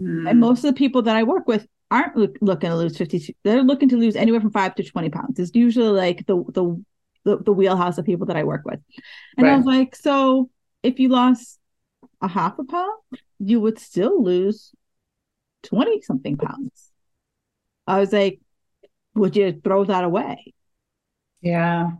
Mm. 0.00 0.28
And 0.28 0.38
hmm. 0.38 0.40
most 0.40 0.58
of 0.58 0.74
the 0.74 0.78
people 0.78 1.02
that 1.02 1.16
I 1.16 1.22
work 1.22 1.48
with 1.48 1.66
aren't 1.90 2.16
look, 2.16 2.36
looking 2.40 2.70
to 2.70 2.76
lose 2.76 2.96
52. 2.96 3.32
They're 3.44 3.62
looking 3.62 3.88
to 3.88 3.96
lose 3.96 4.16
anywhere 4.16 4.40
from 4.40 4.50
five 4.50 4.74
to 4.76 4.84
20 4.84 5.08
pounds. 5.10 5.38
It's 5.38 5.54
usually 5.54 5.88
like 5.88 6.26
the, 6.26 6.44
the, 6.52 6.84
the, 7.24 7.38
the 7.38 7.52
wheelhouse 7.52 7.98
of 7.98 8.04
people 8.04 8.26
that 8.26 8.36
I 8.36 8.44
work 8.44 8.62
with. 8.64 8.80
And 9.36 9.46
right. 9.46 9.54
I 9.54 9.56
was 9.56 9.64
like, 9.64 9.96
so 9.96 10.50
if 10.82 10.98
you 10.98 11.08
lost 11.08 11.58
a 12.20 12.28
half 12.28 12.58
a 12.58 12.64
pound, 12.64 13.00
you 13.38 13.60
would 13.60 13.78
still 13.78 14.22
lose 14.22 14.72
20 15.64 16.02
something 16.02 16.36
pounds. 16.36 16.90
I 17.86 18.00
was 18.00 18.12
like, 18.12 18.40
would 19.14 19.34
you 19.34 19.60
throw 19.64 19.84
that 19.84 20.04
away? 20.04 20.52
Yeah 21.40 21.92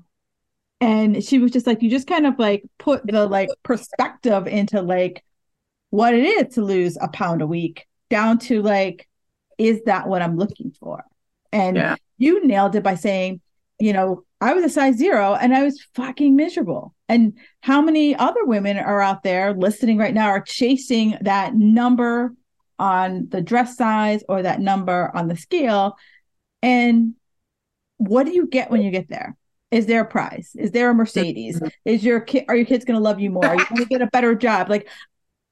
and 0.81 1.22
she 1.24 1.39
was 1.39 1.51
just 1.51 1.66
like 1.66 1.83
you 1.83 1.91
just 1.91 2.07
kind 2.07 2.26
of 2.26 2.39
like 2.39 2.64
put 2.79 3.07
the 3.07 3.26
like 3.26 3.49
perspective 3.62 4.47
into 4.47 4.81
like 4.81 5.24
what 5.91 6.14
it 6.14 6.24
is 6.24 6.55
to 6.55 6.62
lose 6.62 6.97
a 7.01 7.09
pound 7.09 7.43
a 7.43 7.47
week 7.47 7.87
down 8.11 8.39
to 8.39 8.62
like 8.62 9.09
is 9.59 9.83
that 9.87 10.09
what 10.09 10.22
i'm 10.22 10.37
looking 10.37 10.72
for 10.79 11.05
and 11.53 11.76
yeah. 11.76 11.97
you 12.18 12.47
nailed 12.47 12.74
it 12.74 12.83
by 12.83 12.95
saying 12.95 13.41
you 13.81 13.93
know 13.93 14.24
i 14.41 14.55
was 14.55 14.64
a 14.64 14.68
size 14.68 14.97
zero 14.97 15.35
and 15.35 15.55
i 15.55 15.62
was 15.62 15.83
fucking 15.95 16.37
miserable 16.37 16.95
and 17.09 17.33
how 17.62 17.81
many 17.81 18.14
other 18.14 18.45
women 18.45 18.76
are 18.76 19.01
out 19.01 19.22
there 19.22 19.55
listening 19.55 19.99
right 19.99 20.14
now 20.14 20.29
are 20.29 20.43
chasing 20.43 21.16
that 21.22 21.55
number 21.55 22.35
on 22.79 23.26
the 23.31 23.41
dress 23.43 23.76
size 23.76 24.22
or 24.29 24.43
that 24.43 24.61
number 24.61 25.11
on 25.14 25.26
the 25.26 25.37
scale 25.37 25.97
And 26.62 27.14
what 27.97 28.26
do 28.26 28.33
you 28.33 28.47
get 28.47 28.70
when 28.70 28.83
you 28.83 28.91
get 28.91 29.09
there? 29.09 29.37
Is 29.71 29.87
there 29.87 30.03
a 30.03 30.07
prize? 30.07 30.53
Is 30.59 30.71
there 30.71 30.91
a 30.91 30.95
Mercedes? 30.95 31.57
Mm-hmm. 31.57 31.69
Is 31.85 32.05
your 32.05 32.21
kid 32.21 32.45
are 32.49 32.57
your 32.57 32.66
kids 32.66 32.85
gonna 32.85 33.01
love 33.01 33.21
you 33.21 33.31
more? 33.31 33.45
Are 33.45 33.57
you 33.57 33.66
gonna 33.66 33.85
get 33.85 34.03
a 34.03 34.07
better 34.07 34.35
job? 34.35 34.71
Like, 34.71 34.89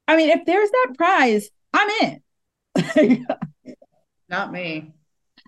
I 0.07 0.17
mean, 0.17 0.29
if 0.29 0.45
there's 0.45 0.69
that 0.69 0.93
prize, 0.97 1.49
I'm 1.73 1.89
in. 2.01 3.25
Not 4.29 4.51
me. 4.51 4.93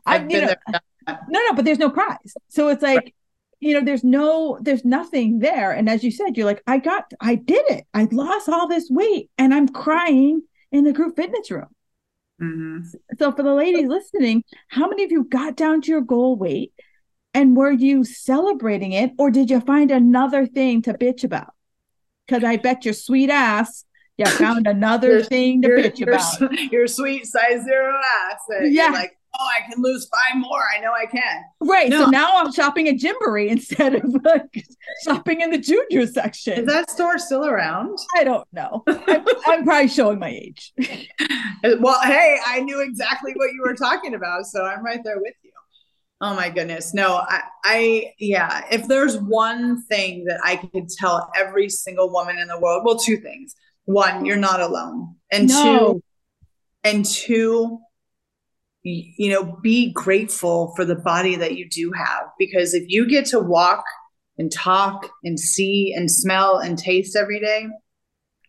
I've, 0.05 0.21
I've 0.21 0.27
been 0.27 0.41
know, 0.41 0.53
there. 0.67 0.81
No, 1.27 1.39
no, 1.47 1.53
but 1.53 1.65
there's 1.65 1.79
no 1.79 1.89
prize. 1.89 2.33
So 2.49 2.69
it's 2.69 2.83
like, 2.83 2.97
right. 2.97 3.15
you 3.59 3.73
know, 3.73 3.83
there's 3.83 4.03
no, 4.03 4.59
there's 4.61 4.85
nothing 4.85 5.39
there. 5.39 5.71
And 5.71 5.89
as 5.89 6.03
you 6.03 6.11
said, 6.11 6.37
you're 6.37 6.45
like, 6.45 6.61
I 6.67 6.77
got, 6.77 7.11
I 7.19 7.35
did 7.35 7.65
it. 7.69 7.85
I 7.93 8.07
lost 8.11 8.49
all 8.49 8.67
this 8.67 8.89
weight 8.89 9.29
and 9.37 9.53
I'm 9.53 9.67
crying 9.67 10.43
in 10.71 10.83
the 10.83 10.93
group 10.93 11.15
fitness 11.15 11.49
room. 11.49 11.67
Mm-hmm. 12.41 12.87
So 13.17 13.31
for 13.31 13.43
the 13.43 13.53
ladies 13.53 13.87
listening, 13.87 14.43
how 14.67 14.87
many 14.87 15.03
of 15.03 15.11
you 15.11 15.25
got 15.25 15.55
down 15.55 15.81
to 15.81 15.91
your 15.91 16.01
goal 16.01 16.35
weight 16.35 16.73
and 17.39 17.55
were 17.55 17.71
you 17.71 18.03
celebrating 18.03 18.91
it 18.91 19.13
or 19.17 19.31
did 19.31 19.49
you 19.49 19.61
find 19.61 19.91
another 19.91 20.45
thing 20.45 20.81
to 20.81 20.93
bitch 20.93 21.23
about? 21.23 21.53
Because 22.27 22.43
I 22.43 22.57
bet 22.57 22.83
your 22.83 22.93
sweet 22.93 23.29
ass 23.29 23.85
you 24.19 24.25
found 24.31 24.67
another 24.67 25.23
thing 25.23 25.61
to 25.61 25.69
bitch 25.69 26.01
about. 26.01 26.53
Your 26.71 26.87
sweet 26.87 27.25
size 27.25 27.63
zero 27.63 27.95
ass. 28.29 28.39
yeah. 28.63 28.89
like, 28.89 29.17
oh, 29.39 29.47
I 29.57 29.71
can 29.71 29.81
lose 29.81 30.09
five 30.09 30.37
more. 30.37 30.61
I 30.75 30.81
know 30.81 30.91
I 30.91 31.05
can. 31.05 31.43
Right. 31.61 31.89
No. 31.89 32.03
So 32.03 32.09
now 32.09 32.31
I'm 32.33 32.51
shopping 32.51 32.89
at 32.89 32.95
Gymboree 32.95 33.47
instead 33.47 33.95
of 33.95 34.03
like 34.25 34.67
shopping 35.05 35.39
in 35.39 35.51
the 35.51 35.57
junior 35.57 36.05
section. 36.05 36.59
Is 36.59 36.65
that 36.65 36.91
store 36.91 37.17
still 37.17 37.45
around? 37.45 37.97
I 38.17 38.25
don't 38.25 38.45
know. 38.51 38.83
I'm, 38.87 39.25
I'm 39.47 39.63
probably 39.63 39.87
showing 39.87 40.19
my 40.19 40.31
age. 40.31 40.73
well, 41.79 42.01
hey, 42.01 42.39
I 42.45 42.59
knew 42.59 42.81
exactly 42.81 43.31
what 43.35 43.53
you 43.53 43.61
were 43.65 43.75
talking 43.75 44.15
about. 44.15 44.47
So 44.47 44.65
I'm 44.65 44.83
right 44.83 44.99
there 45.01 45.19
with 45.19 45.35
you. 45.43 45.48
Oh 46.21 46.35
my 46.35 46.49
goodness. 46.49 46.93
No, 46.93 47.15
I, 47.15 47.41
I, 47.63 48.13
yeah, 48.19 48.65
if 48.71 48.87
there's 48.87 49.17
one 49.17 49.81
thing 49.83 50.25
that 50.25 50.39
I 50.43 50.57
could 50.57 50.89
tell 50.89 51.31
every 51.35 51.69
single 51.69 52.11
woman 52.11 52.37
in 52.37 52.49
the 52.49 52.59
world, 52.59 52.83
well, 52.85 52.97
two 52.97 53.17
things. 53.17 53.55
One, 53.85 54.25
you're 54.25 54.35
not 54.35 54.59
alone. 54.59 55.15
And 55.31 55.47
no. 55.47 55.63
two, 55.63 56.03
and 56.83 57.05
two, 57.05 57.79
you 58.83 59.31
know, 59.31 59.57
be 59.61 59.93
grateful 59.93 60.73
for 60.75 60.83
the 60.83 60.95
body 60.95 61.37
that 61.37 61.57
you 61.57 61.69
do 61.69 61.91
have. 61.93 62.25
Because 62.37 62.73
if 62.73 62.83
you 62.87 63.07
get 63.07 63.25
to 63.27 63.39
walk 63.39 63.85
and 64.37 64.51
talk 64.51 65.09
and 65.23 65.39
see 65.39 65.93
and 65.95 66.11
smell 66.11 66.57
and 66.57 66.77
taste 66.77 67.15
every 67.15 67.39
day, 67.39 67.67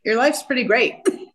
your 0.04 0.16
life's 0.16 0.42
pretty 0.42 0.64
great. 0.64 0.96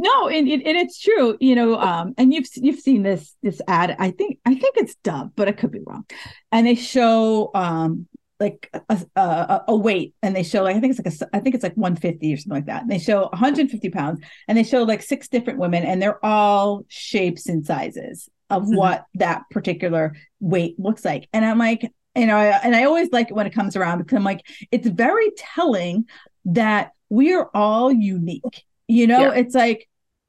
No, 0.00 0.28
and, 0.28 0.48
and, 0.48 0.62
it's 0.64 1.00
true, 1.00 1.36
you 1.40 1.56
know. 1.56 1.76
Um, 1.76 2.14
and 2.16 2.32
you've 2.32 2.46
you've 2.54 2.78
seen 2.78 3.02
this 3.02 3.34
this 3.42 3.60
ad. 3.66 3.96
I 3.98 4.12
think 4.12 4.38
I 4.46 4.54
think 4.54 4.76
it's 4.76 4.94
Dove, 5.02 5.34
but 5.34 5.48
I 5.48 5.52
could 5.52 5.72
be 5.72 5.80
wrong. 5.84 6.04
And 6.52 6.66
they 6.66 6.76
show 6.76 7.50
um 7.52 8.06
like 8.40 8.70
a, 8.88 9.04
a, 9.16 9.64
a, 9.68 9.76
weight 9.76 10.14
and 10.22 10.36
they 10.36 10.44
show 10.44 10.62
like 10.62 10.76
i 10.76 10.80
think 10.80 10.96
it's 10.96 11.04
like 11.04 11.30
a 11.32 11.36
i 11.36 11.40
think 11.40 11.56
it's 11.56 11.64
like 11.64 11.76
150 11.76 12.32
or 12.32 12.36
something 12.36 12.52
like 12.52 12.66
that 12.66 12.82
and 12.82 12.90
they 12.90 13.00
show 13.00 13.22
150 13.22 13.90
pounds 13.90 14.20
and 14.46 14.56
they 14.56 14.62
show 14.62 14.84
like 14.84 15.02
six 15.02 15.26
different 15.26 15.58
women 15.58 15.82
and 15.82 16.00
they're 16.00 16.24
all 16.24 16.84
shapes 16.86 17.48
and 17.48 17.66
sizes 17.66 18.28
of 18.48 18.62
mm-hmm. 18.62 18.76
what 18.76 19.06
that 19.14 19.42
particular 19.50 20.14
weight 20.38 20.78
looks 20.78 21.04
like 21.04 21.28
and 21.32 21.44
i'm 21.44 21.58
like 21.58 21.82
you 22.14 22.26
know 22.26 22.36
and 22.36 22.76
i 22.76 22.84
always 22.84 23.10
like 23.10 23.28
it 23.28 23.34
when 23.34 23.48
it 23.48 23.54
comes 23.54 23.74
around 23.74 23.98
because 23.98 24.16
i'm 24.16 24.22
like 24.22 24.46
it's 24.70 24.86
very 24.86 25.32
telling 25.36 26.04
that 26.44 26.92
we 27.08 27.34
are 27.34 27.50
all 27.54 27.90
unique 27.90 28.64
you 28.88 29.06
know 29.06 29.32
yeah. 29.32 29.34
it's 29.34 29.54
like 29.54 29.88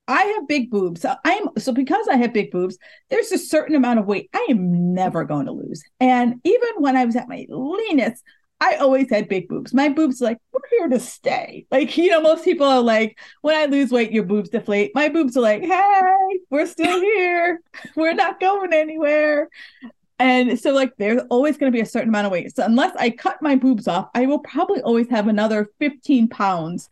I 0.10 0.24
have 0.24 0.48
big 0.48 0.72
boobs. 0.72 1.06
I'm 1.24 1.50
so 1.60 1.72
because 1.72 2.08
I 2.08 2.18
have 2.18 2.34
big 2.34 2.50
boobs, 2.50 2.80
there's 3.10 3.32
a 3.32 3.38
certain 3.38 3.76
amount 3.76 4.00
of 4.00 4.08
weight 4.08 4.28
I 4.34 4.48
am 4.50 4.96
never 4.96 5.24
going 5.24 5.46
to 5.46 5.52
lose. 5.52 5.84
And 6.00 6.42
even 6.44 6.70
when 6.78 6.98
I 6.98 7.06
was 7.06 7.16
at 7.16 7.30
my 7.30 7.46
leanest, 7.48 8.24
I 8.60 8.76
always 8.78 9.08
had 9.12 9.30
big 9.30 9.48
boobs. 9.48 9.72
My 9.72 9.88
boobs 9.88 10.20
are 10.20 10.26
like 10.26 10.40
we're 10.52 10.62
here 10.72 10.90
to 10.90 11.00
stay. 11.00 11.68
Like 11.70 11.96
you 11.96 12.10
know, 12.10 12.22
most 12.22 12.44
people 12.44 12.66
are 12.66 12.82
like, 12.82 13.20
when 13.42 13.56
I 13.56 13.66
lose 13.66 13.92
weight, 13.92 14.12
your 14.12 14.24
boobs 14.24 14.50
deflate. 14.50 14.94
My 14.96 15.10
boobs 15.10 15.38
are 15.38 15.42
like, 15.42 15.64
hey, 15.64 16.40
we're 16.50 16.66
still 16.66 17.00
here. 17.02 17.62
we're 17.96 18.16
not 18.16 18.40
going 18.40 18.74
anywhere. 18.74 19.50
And 20.18 20.60
so, 20.60 20.74
like, 20.74 20.92
there's 20.98 21.22
always 21.30 21.58
going 21.58 21.72
to 21.72 21.76
be 21.76 21.82
a 21.82 21.86
certain 21.86 22.10
amount 22.10 22.26
of 22.26 22.34
weight. 22.34 22.54
So, 22.54 22.66
unless 22.66 22.94
I 22.98 23.10
cut 23.12 23.42
my 23.42 23.56
boobs 23.56 23.88
off, 23.88 24.10
I 24.14 24.26
will 24.26 24.40
probably 24.40 24.82
always 24.82 25.08
have 25.10 25.28
another 25.30 25.70
15 25.80 26.28
pounds 26.28 26.90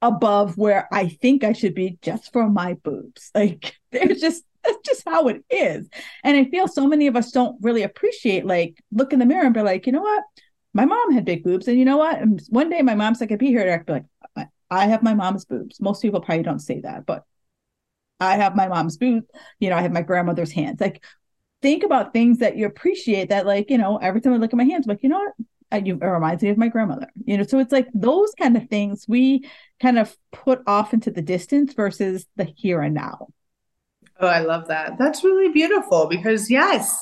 above 0.00 0.56
where 0.56 0.88
I 0.92 1.08
think 1.08 1.44
I 1.44 1.52
should 1.52 1.74
be 1.74 1.98
just 2.02 2.32
for 2.32 2.48
my 2.48 2.74
boobs. 2.74 3.30
Like 3.34 3.74
they're 3.92 4.08
just 4.08 4.44
that's 4.64 4.78
just 4.84 5.02
how 5.06 5.28
it 5.28 5.44
is. 5.50 5.88
And 6.24 6.36
I 6.36 6.44
feel 6.44 6.68
so 6.68 6.86
many 6.86 7.06
of 7.06 7.16
us 7.16 7.30
don't 7.30 7.56
really 7.62 7.82
appreciate 7.82 8.44
like 8.44 8.82
look 8.92 9.12
in 9.12 9.18
the 9.18 9.26
mirror 9.26 9.44
and 9.44 9.54
be 9.54 9.62
like, 9.62 9.86
you 9.86 9.92
know 9.92 10.02
what? 10.02 10.24
My 10.74 10.84
mom 10.84 11.12
had 11.12 11.24
big 11.24 11.42
boobs. 11.42 11.68
And 11.68 11.78
you 11.78 11.84
know 11.84 11.96
what? 11.96 12.20
And 12.20 12.40
one 12.50 12.68
day 12.68 12.82
my 12.82 12.94
mom's 12.94 13.20
like, 13.20 13.32
I'd 13.32 13.38
be 13.38 13.46
here. 13.46 13.72
I'd 13.72 13.86
be 13.86 13.92
like, 13.92 14.48
I 14.70 14.86
have 14.86 15.02
my 15.02 15.14
mom's 15.14 15.44
boobs. 15.44 15.80
Most 15.80 16.02
people 16.02 16.20
probably 16.20 16.42
don't 16.42 16.58
say 16.58 16.80
that, 16.80 17.06
but 17.06 17.24
I 18.20 18.36
have 18.36 18.56
my 18.56 18.68
mom's 18.68 18.96
boobs. 18.96 19.26
You 19.60 19.70
know, 19.70 19.76
I 19.76 19.82
have 19.82 19.92
my 19.92 20.02
grandmother's 20.02 20.52
hands. 20.52 20.80
Like 20.80 21.02
think 21.62 21.84
about 21.84 22.12
things 22.12 22.38
that 22.38 22.56
you 22.56 22.66
appreciate 22.66 23.30
that 23.30 23.46
like, 23.46 23.70
you 23.70 23.78
know, 23.78 23.96
every 23.96 24.20
time 24.20 24.34
I 24.34 24.36
look 24.36 24.52
at 24.52 24.56
my 24.56 24.64
hands, 24.64 24.86
I'm 24.86 24.90
like, 24.90 25.02
you 25.02 25.08
know 25.08 25.18
what? 25.18 25.32
You, 25.72 25.98
it 26.00 26.04
reminds 26.04 26.42
me 26.42 26.48
of 26.48 26.56
my 26.56 26.68
grandmother 26.68 27.08
you 27.24 27.36
know 27.36 27.44
so 27.44 27.58
it's 27.58 27.72
like 27.72 27.88
those 27.94 28.32
kind 28.38 28.56
of 28.56 28.68
things 28.68 29.06
we 29.08 29.44
kind 29.80 29.98
of 29.98 30.16
put 30.32 30.60
off 30.66 30.92
into 30.92 31.10
the 31.10 31.22
distance 31.22 31.72
versus 31.74 32.26
the 32.36 32.44
here 32.56 32.80
and 32.80 32.94
now. 32.94 33.28
Oh 34.20 34.26
i 34.26 34.40
love 34.40 34.68
that. 34.68 34.98
That's 34.98 35.24
really 35.24 35.52
beautiful 35.52 36.06
because 36.06 36.50
yes 36.50 36.96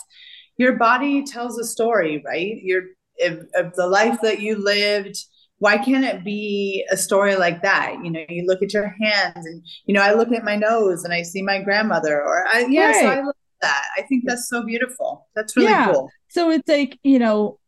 your 0.58 0.76
body 0.76 1.24
tells 1.24 1.58
a 1.58 1.64
story 1.64 2.22
right? 2.26 2.56
Your 2.62 2.82
if, 3.16 3.40
if 3.54 3.72
the 3.74 3.86
life 3.86 4.20
that 4.22 4.40
you 4.40 4.62
lived 4.62 5.16
why 5.58 5.78
can't 5.78 6.04
it 6.04 6.22
be 6.22 6.86
a 6.90 6.98
story 6.98 7.34
like 7.34 7.62
that? 7.62 7.96
You 8.04 8.10
know 8.10 8.24
you 8.28 8.44
look 8.46 8.62
at 8.62 8.74
your 8.74 8.94
hands 9.00 9.46
and 9.46 9.64
you 9.86 9.94
know 9.94 10.02
i 10.02 10.12
look 10.12 10.32
at 10.32 10.44
my 10.44 10.56
nose 10.56 11.04
and 11.04 11.14
i 11.14 11.22
see 11.22 11.40
my 11.40 11.62
grandmother 11.62 12.20
or 12.20 12.46
i 12.46 12.66
yes 12.68 13.02
right. 13.02 13.18
i 13.18 13.22
love 13.22 13.34
that. 13.62 13.84
I 13.96 14.02
think 14.02 14.24
that's 14.26 14.48
so 14.48 14.64
beautiful. 14.64 15.26
That's 15.34 15.56
really 15.56 15.70
yeah. 15.70 15.92
cool. 15.92 16.10
So 16.28 16.50
it's 16.50 16.68
like 16.68 16.98
you 17.02 17.18
know 17.18 17.58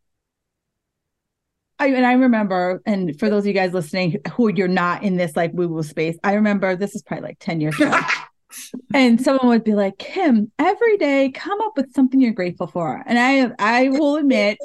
I 1.78 1.88
and 1.88 2.06
I 2.06 2.12
remember, 2.12 2.82
and 2.86 3.18
for 3.18 3.30
those 3.30 3.44
of 3.44 3.46
you 3.46 3.52
guys 3.52 3.72
listening 3.72 4.20
who 4.32 4.52
you're 4.52 4.68
not 4.68 5.02
in 5.02 5.16
this 5.16 5.36
like 5.36 5.52
woo 5.52 5.68
woo 5.68 5.82
space, 5.82 6.16
I 6.24 6.34
remember 6.34 6.74
this 6.74 6.94
is 6.94 7.02
probably 7.02 7.28
like 7.28 7.38
10 7.38 7.60
years 7.60 7.76
ago. 7.76 7.98
and 8.94 9.20
someone 9.20 9.48
would 9.48 9.64
be 9.64 9.74
like, 9.74 9.98
Kim, 9.98 10.50
every 10.58 10.96
day 10.96 11.30
come 11.30 11.60
up 11.60 11.76
with 11.76 11.92
something 11.94 12.20
you're 12.20 12.32
grateful 12.32 12.66
for. 12.66 13.02
And 13.06 13.18
I 13.18 13.52
I 13.58 13.88
will 13.90 14.16
admit, 14.16 14.58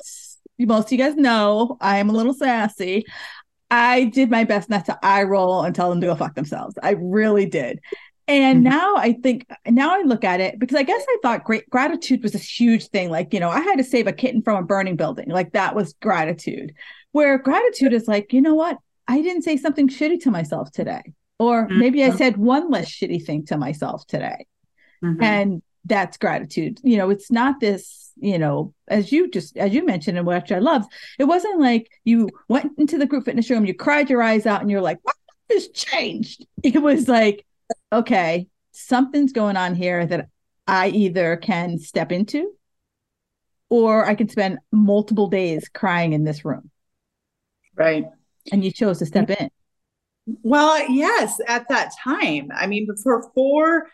most 0.60 0.88
of 0.88 0.92
you 0.92 0.98
guys 0.98 1.16
know 1.16 1.78
I 1.82 1.98
am 1.98 2.10
a 2.10 2.14
little 2.14 2.34
sassy. 2.34 3.06
I 3.70 4.06
did 4.06 4.30
my 4.30 4.44
best 4.44 4.70
not 4.70 4.86
to 4.86 5.00
eye 5.04 5.24
roll 5.24 5.64
and 5.64 5.74
tell 5.74 5.90
them 5.90 6.02
to 6.02 6.08
go 6.08 6.16
fuck 6.16 6.36
themselves. 6.36 6.76
I 6.82 6.92
really 6.92 7.46
did. 7.46 7.80
And 8.28 8.64
mm-hmm. 8.64 8.70
now 8.70 8.96
I 8.96 9.14
think, 9.14 9.48
now 9.68 9.96
I 9.96 10.04
look 10.04 10.24
at 10.24 10.40
it 10.40 10.60
because 10.60 10.78
I 10.78 10.84
guess 10.84 11.04
I 11.08 11.18
thought 11.22 11.44
great 11.44 11.70
gratitude 11.70 12.24
was 12.24 12.32
this 12.32 12.48
huge 12.48 12.88
thing. 12.88 13.10
Like, 13.10 13.34
you 13.34 13.40
know, 13.40 13.50
I 13.50 13.60
had 13.60 13.78
to 13.78 13.84
save 13.84 14.08
a 14.08 14.14
kitten 14.14 14.42
from 14.42 14.64
a 14.64 14.66
burning 14.66 14.96
building. 14.96 15.30
Like, 15.30 15.54
that 15.54 15.76
was 15.76 15.94
gratitude. 15.94 16.74
Where 17.14 17.38
gratitude 17.38 17.94
is 17.94 18.08
like, 18.08 18.34
you 18.34 18.42
know 18.42 18.56
what? 18.56 18.78
I 19.08 19.22
didn't 19.22 19.44
say 19.44 19.58
something 19.58 19.88
shitty 19.88 20.22
to 20.24 20.32
myself 20.32 20.72
today. 20.72 21.14
Or 21.40 21.68
mm-hmm. 21.68 21.80
maybe 21.80 22.04
I 22.04 22.12
said 22.12 22.38
one 22.38 22.70
less 22.70 22.90
shitty 22.90 23.26
thing 23.26 23.46
to 23.46 23.58
myself 23.58 24.06
today. 24.06 24.46
Mm-hmm. 25.04 25.24
And 25.24 25.62
that's 25.86 26.18
gratitude. 26.18 26.80
You 26.84 26.98
know, 26.98 27.10
it's 27.10 27.32
not 27.32 27.60
this, 27.60 28.12
you 28.18 28.40
know, 28.40 28.74
as 28.88 29.12
you 29.12 29.30
just 29.30 29.58
as 29.58 29.74
you 29.74 29.86
mentioned 29.86 30.18
and 30.18 30.26
which 30.28 30.52
I 30.52 30.60
love, 30.60 30.86
it 31.20 31.26
wasn't 31.26 31.60
like 31.60 31.90
you 32.04 32.30
went 32.48 32.72
into 32.78 32.98
the 32.98 33.06
group 33.06 33.26
fitness 33.26 33.50
room, 33.50 33.66
you 33.66 33.74
cried 33.74 34.10
your 34.10 34.24
eyes 34.24 34.46
out 34.46 34.62
and 34.62 34.72
you're 34.72 34.82
like, 34.82 35.00
what 35.04 35.16
has 35.52 35.68
changed? 35.70 36.46
It 36.64 36.82
was 36.82 37.08
like, 37.08 37.46
okay, 37.92 38.48
something's 38.72 39.34
going 39.34 39.58
on 39.58 39.76
here 39.76 40.06
that 40.06 40.30
I 40.68 40.90
either 40.90 41.36
can 41.38 41.78
step 41.80 42.12
into 42.12 42.54
or 43.70 44.06
I 44.06 44.16
can 44.16 44.30
spend 44.30 44.60
multiple 44.72 45.28
days 45.28 45.68
crying 45.68 46.14
in 46.14 46.24
this 46.24 46.46
room. 46.46 46.70
Right. 47.76 48.06
And 48.52 48.64
you 48.64 48.72
chose 48.72 49.00
to 49.00 49.06
step 49.06 49.30
in. 49.30 49.50
Well, 50.42 50.90
yes, 50.90 51.40
at 51.48 51.68
that 51.70 51.92
time. 52.04 52.50
I 52.56 52.68
mean, 52.68 52.88
for 53.02 53.30
four 53.34 53.88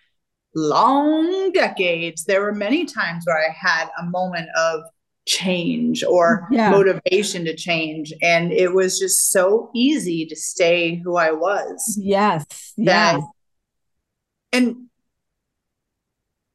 long 0.55 1.51
decades, 1.51 2.25
there 2.25 2.41
were 2.41 2.53
many 2.53 2.86
times 2.86 3.23
where 3.25 3.38
I 3.38 3.51
had 3.51 3.88
a 3.99 4.05
moment 4.05 4.49
of 4.57 4.82
change 5.27 6.03
or 6.03 6.47
yeah. 6.51 6.71
motivation 6.71 7.45
to 7.45 7.55
change. 7.55 8.13
And 8.21 8.51
it 8.51 8.73
was 8.73 8.99
just 8.99 9.32
so 9.32 9.69
easy 9.75 10.25
to 10.25 10.36
stay 10.36 10.95
who 10.95 11.17
I 11.17 11.32
was. 11.32 11.97
Yes. 12.01 12.45
Yes. 12.75 13.21
And 14.51 14.88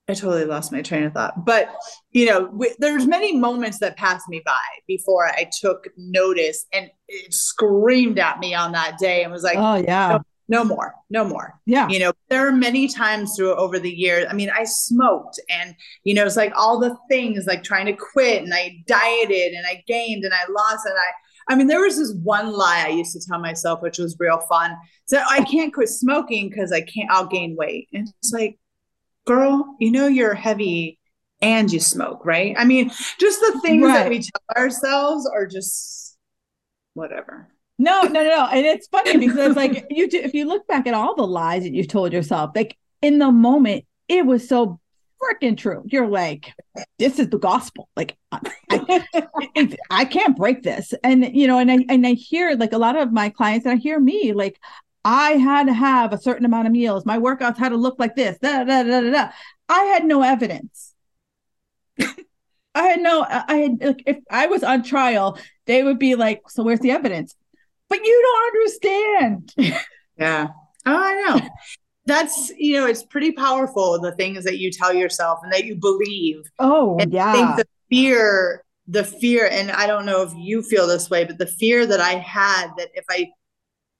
I 0.08 0.12
totally 0.14 0.44
lost 0.44 0.70
my 0.70 0.82
train 0.82 1.04
of 1.04 1.14
thought. 1.14 1.44
But 1.44 1.74
you 2.10 2.26
know, 2.26 2.46
w- 2.48 2.74
there's 2.78 3.06
many 3.06 3.36
moments 3.36 3.78
that 3.78 3.96
passed 3.96 4.28
me 4.28 4.42
by 4.44 4.52
before 4.86 5.26
I 5.26 5.48
took 5.60 5.88
notice, 5.96 6.66
and 6.72 6.90
it 7.08 7.32
screamed 7.32 8.18
at 8.18 8.38
me 8.38 8.54
on 8.54 8.72
that 8.72 8.98
day 8.98 9.22
and 9.22 9.32
was 9.32 9.42
like, 9.42 9.56
"Oh 9.56 9.76
yeah." 9.76 10.18
no 10.48 10.64
more, 10.64 10.94
no 11.10 11.24
more. 11.24 11.58
Yeah. 11.66 11.88
You 11.88 11.98
know, 11.98 12.12
there 12.28 12.46
are 12.46 12.52
many 12.52 12.88
times 12.88 13.34
through 13.36 13.54
over 13.54 13.78
the 13.78 13.90
years. 13.90 14.26
I 14.28 14.34
mean, 14.34 14.50
I 14.50 14.64
smoked 14.64 15.40
and, 15.48 15.74
you 16.04 16.14
know, 16.14 16.26
it's 16.26 16.36
like 16.36 16.52
all 16.56 16.78
the 16.78 16.96
things 17.08 17.46
like 17.46 17.62
trying 17.62 17.86
to 17.86 17.94
quit 17.94 18.42
and 18.42 18.52
I 18.52 18.76
dieted 18.86 19.54
and 19.54 19.66
I 19.66 19.82
gained 19.86 20.24
and 20.24 20.34
I 20.34 20.42
lost 20.50 20.86
and 20.86 20.94
I, 20.94 21.52
I 21.52 21.56
mean, 21.56 21.66
there 21.66 21.80
was 21.80 21.96
this 21.96 22.14
one 22.22 22.52
lie 22.52 22.84
I 22.86 22.90
used 22.90 23.12
to 23.12 23.26
tell 23.26 23.38
myself, 23.38 23.82
which 23.82 23.98
was 23.98 24.16
real 24.18 24.40
fun. 24.40 24.76
So 25.06 25.22
I 25.28 25.44
can't 25.44 25.72
quit 25.72 25.88
smoking 25.88 26.50
because 26.50 26.72
I 26.72 26.82
can't, 26.82 27.10
I'll 27.10 27.26
gain 27.26 27.56
weight. 27.56 27.88
And 27.92 28.08
it's 28.18 28.32
like, 28.32 28.58
girl, 29.24 29.76
you 29.78 29.90
know, 29.90 30.06
you're 30.06 30.34
heavy 30.34 30.98
and 31.40 31.70
you 31.72 31.80
smoke, 31.80 32.24
right? 32.24 32.54
I 32.58 32.64
mean, 32.64 32.90
just 33.18 33.40
the 33.40 33.60
things 33.62 33.84
right. 33.84 33.94
that 33.94 34.10
we 34.10 34.20
tell 34.20 34.62
ourselves 34.62 35.26
are 35.26 35.46
just 35.46 36.16
whatever. 36.94 37.48
No, 37.78 38.02
no, 38.02 38.22
no, 38.22 38.46
and 38.52 38.64
it's 38.64 38.86
funny 38.86 39.16
because 39.18 39.36
it's 39.38 39.56
like 39.56 39.86
you, 39.90 40.08
if 40.12 40.32
you 40.32 40.46
look 40.46 40.66
back 40.68 40.86
at 40.86 40.94
all 40.94 41.16
the 41.16 41.26
lies 41.26 41.64
that 41.64 41.72
you've 41.72 41.88
told 41.88 42.12
yourself, 42.12 42.52
like 42.54 42.76
in 43.02 43.18
the 43.18 43.32
moment, 43.32 43.84
it 44.08 44.24
was 44.24 44.48
so 44.48 44.80
freaking 45.20 45.56
true. 45.56 45.82
You're 45.86 46.06
like, 46.06 46.52
this 46.98 47.18
is 47.18 47.30
the 47.30 47.38
gospel. 47.38 47.88
Like, 47.96 48.16
I, 48.30 48.40
I, 48.70 49.76
I, 49.90 50.04
can't 50.04 50.36
break 50.36 50.62
this. 50.62 50.94
And 51.02 51.34
you 51.34 51.46
know, 51.46 51.58
and 51.58 51.70
I 51.70 51.84
and 51.88 52.06
I 52.06 52.12
hear 52.12 52.54
like 52.54 52.72
a 52.72 52.78
lot 52.78 52.96
of 52.96 53.12
my 53.12 53.28
clients, 53.30 53.66
and 53.66 53.72
I 53.72 53.76
hear 53.76 53.98
me 53.98 54.32
like, 54.32 54.58
I 55.04 55.32
had 55.32 55.66
to 55.66 55.74
have 55.74 56.12
a 56.12 56.18
certain 56.18 56.46
amount 56.46 56.66
of 56.66 56.72
meals. 56.72 57.04
My 57.04 57.18
workouts 57.18 57.58
had 57.58 57.70
to 57.70 57.76
look 57.76 57.98
like 57.98 58.16
this. 58.16 58.38
Da, 58.38 58.64
da, 58.64 58.82
da, 58.82 59.00
da, 59.00 59.10
da. 59.10 59.28
I 59.68 59.84
had 59.84 60.04
no 60.04 60.22
evidence. 60.22 60.94
I 61.98 62.82
had 62.82 63.00
no. 63.00 63.24
I 63.28 63.56
had 63.56 63.80
like 63.80 64.02
if 64.06 64.18
I 64.30 64.46
was 64.46 64.64
on 64.64 64.82
trial, 64.82 65.38
they 65.66 65.82
would 65.82 65.98
be 65.98 66.14
like, 66.14 66.42
"So 66.48 66.62
where's 66.62 66.80
the 66.80 66.90
evidence?" 66.90 67.36
but 67.88 68.04
you 68.04 68.22
don't 68.22 68.56
understand. 68.56 69.54
yeah. 70.18 70.48
Oh, 70.86 70.96
I 70.96 71.22
know. 71.22 71.48
That's, 72.06 72.50
you 72.58 72.78
know, 72.78 72.86
it's 72.86 73.04
pretty 73.04 73.32
powerful, 73.32 73.98
the 74.00 74.12
things 74.12 74.44
that 74.44 74.58
you 74.58 74.70
tell 74.70 74.92
yourself 74.92 75.40
and 75.42 75.52
that 75.52 75.64
you 75.64 75.76
believe. 75.76 76.42
Oh, 76.58 76.98
and 76.98 77.12
yeah. 77.12 77.30
I 77.30 77.32
think 77.32 77.56
the 77.56 77.66
fear, 77.88 78.64
the 78.86 79.04
fear, 79.04 79.48
and 79.50 79.70
I 79.70 79.86
don't 79.86 80.04
know 80.04 80.22
if 80.22 80.32
you 80.36 80.62
feel 80.62 80.86
this 80.86 81.08
way, 81.08 81.24
but 81.24 81.38
the 81.38 81.46
fear 81.46 81.86
that 81.86 82.00
I 82.00 82.14
had 82.14 82.68
that 82.76 82.90
if 82.94 83.04
I 83.08 83.28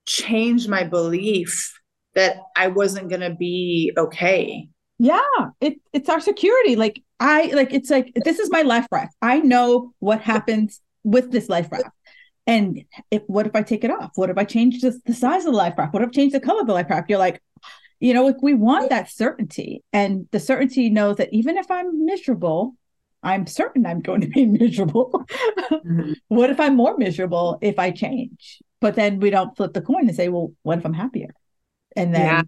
changed 0.07 0.69
my 0.69 0.85
belief, 0.85 1.73
that 2.15 2.37
I 2.57 2.69
wasn't 2.69 3.09
going 3.09 3.21
to 3.21 3.35
be 3.35 3.93
okay. 3.97 4.69
Yeah, 4.99 5.21
it, 5.61 5.81
it's 5.93 6.09
our 6.09 6.21
security. 6.21 6.77
Like 6.77 7.03
I 7.19 7.47
like 7.47 7.73
it's 7.73 7.91
like 7.91 8.13
this 8.25 8.39
is 8.39 8.51
my 8.51 8.63
life 8.63 8.87
raft. 8.93 9.15
I 9.21 9.41
know 9.41 9.93
what 9.99 10.21
happens 10.21 10.81
with 11.03 11.33
this 11.33 11.49
life 11.49 11.71
raft. 11.71 11.91
And 12.47 12.85
if 13.11 13.23
what 13.27 13.47
if 13.47 13.57
I 13.57 13.63
take 13.63 13.85
it 13.85 13.91
off? 13.91 14.13
What 14.15 14.31
if 14.31 14.39
I 14.39 14.45
change 14.45 14.81
the, 14.81 14.99
the 15.05 15.15
size 15.15 15.45
of 15.45 15.53
the 15.53 15.59
life 15.59 15.75
raft? 15.77 15.93
What 15.93 16.03
if 16.03 16.11
I 16.11 16.13
change 16.13 16.33
the 16.33 16.41
color 16.41 16.61
of 16.61 16.67
the 16.67 16.75
life 16.75 16.91
raft? 16.91 17.11
You're 17.11 17.19
like, 17.19 17.43
you 18.01 18.15
know, 18.15 18.25
like 18.25 18.43
we 18.43 18.55
want 18.55 18.91
that 18.91 19.11
certainty. 19.11 19.83
And 19.93 20.29
the 20.31 20.41
certainty 20.41 20.91
knows 20.91 21.17
that 21.17 21.33
even 21.33 21.57
if 21.57 21.71
I'm 21.71 22.05
miserable, 22.05 22.77
I'm 23.23 23.47
certain 23.47 23.87
I'm 23.87 24.01
going 24.01 24.21
to 24.21 24.29
be 24.29 24.47
miserable. 24.61 25.25
mm-hmm. 25.73 26.13
What 26.29 26.51
if 26.51 26.61
I'm 26.61 26.77
more 26.77 26.97
miserable 26.99 27.59
if 27.63 27.79
I 27.79 27.91
change? 27.91 28.61
But 28.85 28.97
then 28.97 29.18
we 29.18 29.30
don't 29.30 29.57
flip 29.57 29.72
the 29.72 29.80
coin 29.80 30.09
and 30.09 30.14
say, 30.14 30.28
well, 30.28 30.53
what 30.62 30.76
if 30.76 30.85
I'm 30.85 30.93
happier? 30.93 31.35
And 31.97 32.14
then 32.14 32.20
yeah. 32.20 32.43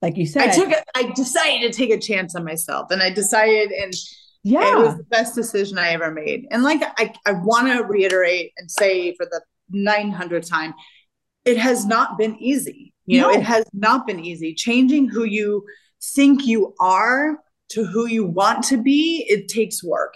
like 0.00 0.16
you 0.16 0.28
said, 0.28 0.48
I 0.48 0.54
took 0.54 0.70
it, 0.70 0.84
I 0.94 1.10
decided 1.10 1.72
to 1.72 1.76
take 1.76 1.90
a 1.90 1.98
chance 1.98 2.36
on 2.36 2.44
myself. 2.44 2.92
And 2.92 3.02
I 3.02 3.10
decided 3.10 3.72
and 3.72 3.92
yeah. 4.44 4.76
It 4.76 4.78
was 4.78 4.96
the 4.96 5.02
best 5.02 5.34
decision 5.34 5.76
I 5.76 5.88
ever 5.88 6.12
made. 6.12 6.46
And 6.52 6.62
like 6.62 6.84
I, 6.98 7.12
I 7.26 7.32
want 7.32 7.66
to 7.66 7.82
reiterate 7.82 8.52
and 8.58 8.70
say 8.70 9.12
for 9.16 9.26
the 9.26 9.40
900th 9.74 10.48
time, 10.48 10.72
it 11.44 11.56
has 11.56 11.84
not 11.84 12.16
been 12.16 12.36
easy. 12.38 12.94
You 13.04 13.22
no. 13.22 13.32
know, 13.32 13.36
it 13.36 13.42
has 13.42 13.64
not 13.72 14.06
been 14.06 14.24
easy. 14.24 14.54
Changing 14.54 15.08
who 15.08 15.24
you 15.24 15.64
think 16.00 16.46
you 16.46 16.76
are 16.78 17.40
to 17.70 17.84
who 17.84 18.06
you 18.06 18.24
want 18.24 18.62
to 18.66 18.76
be, 18.76 19.26
it 19.28 19.48
takes 19.48 19.82
work. 19.82 20.14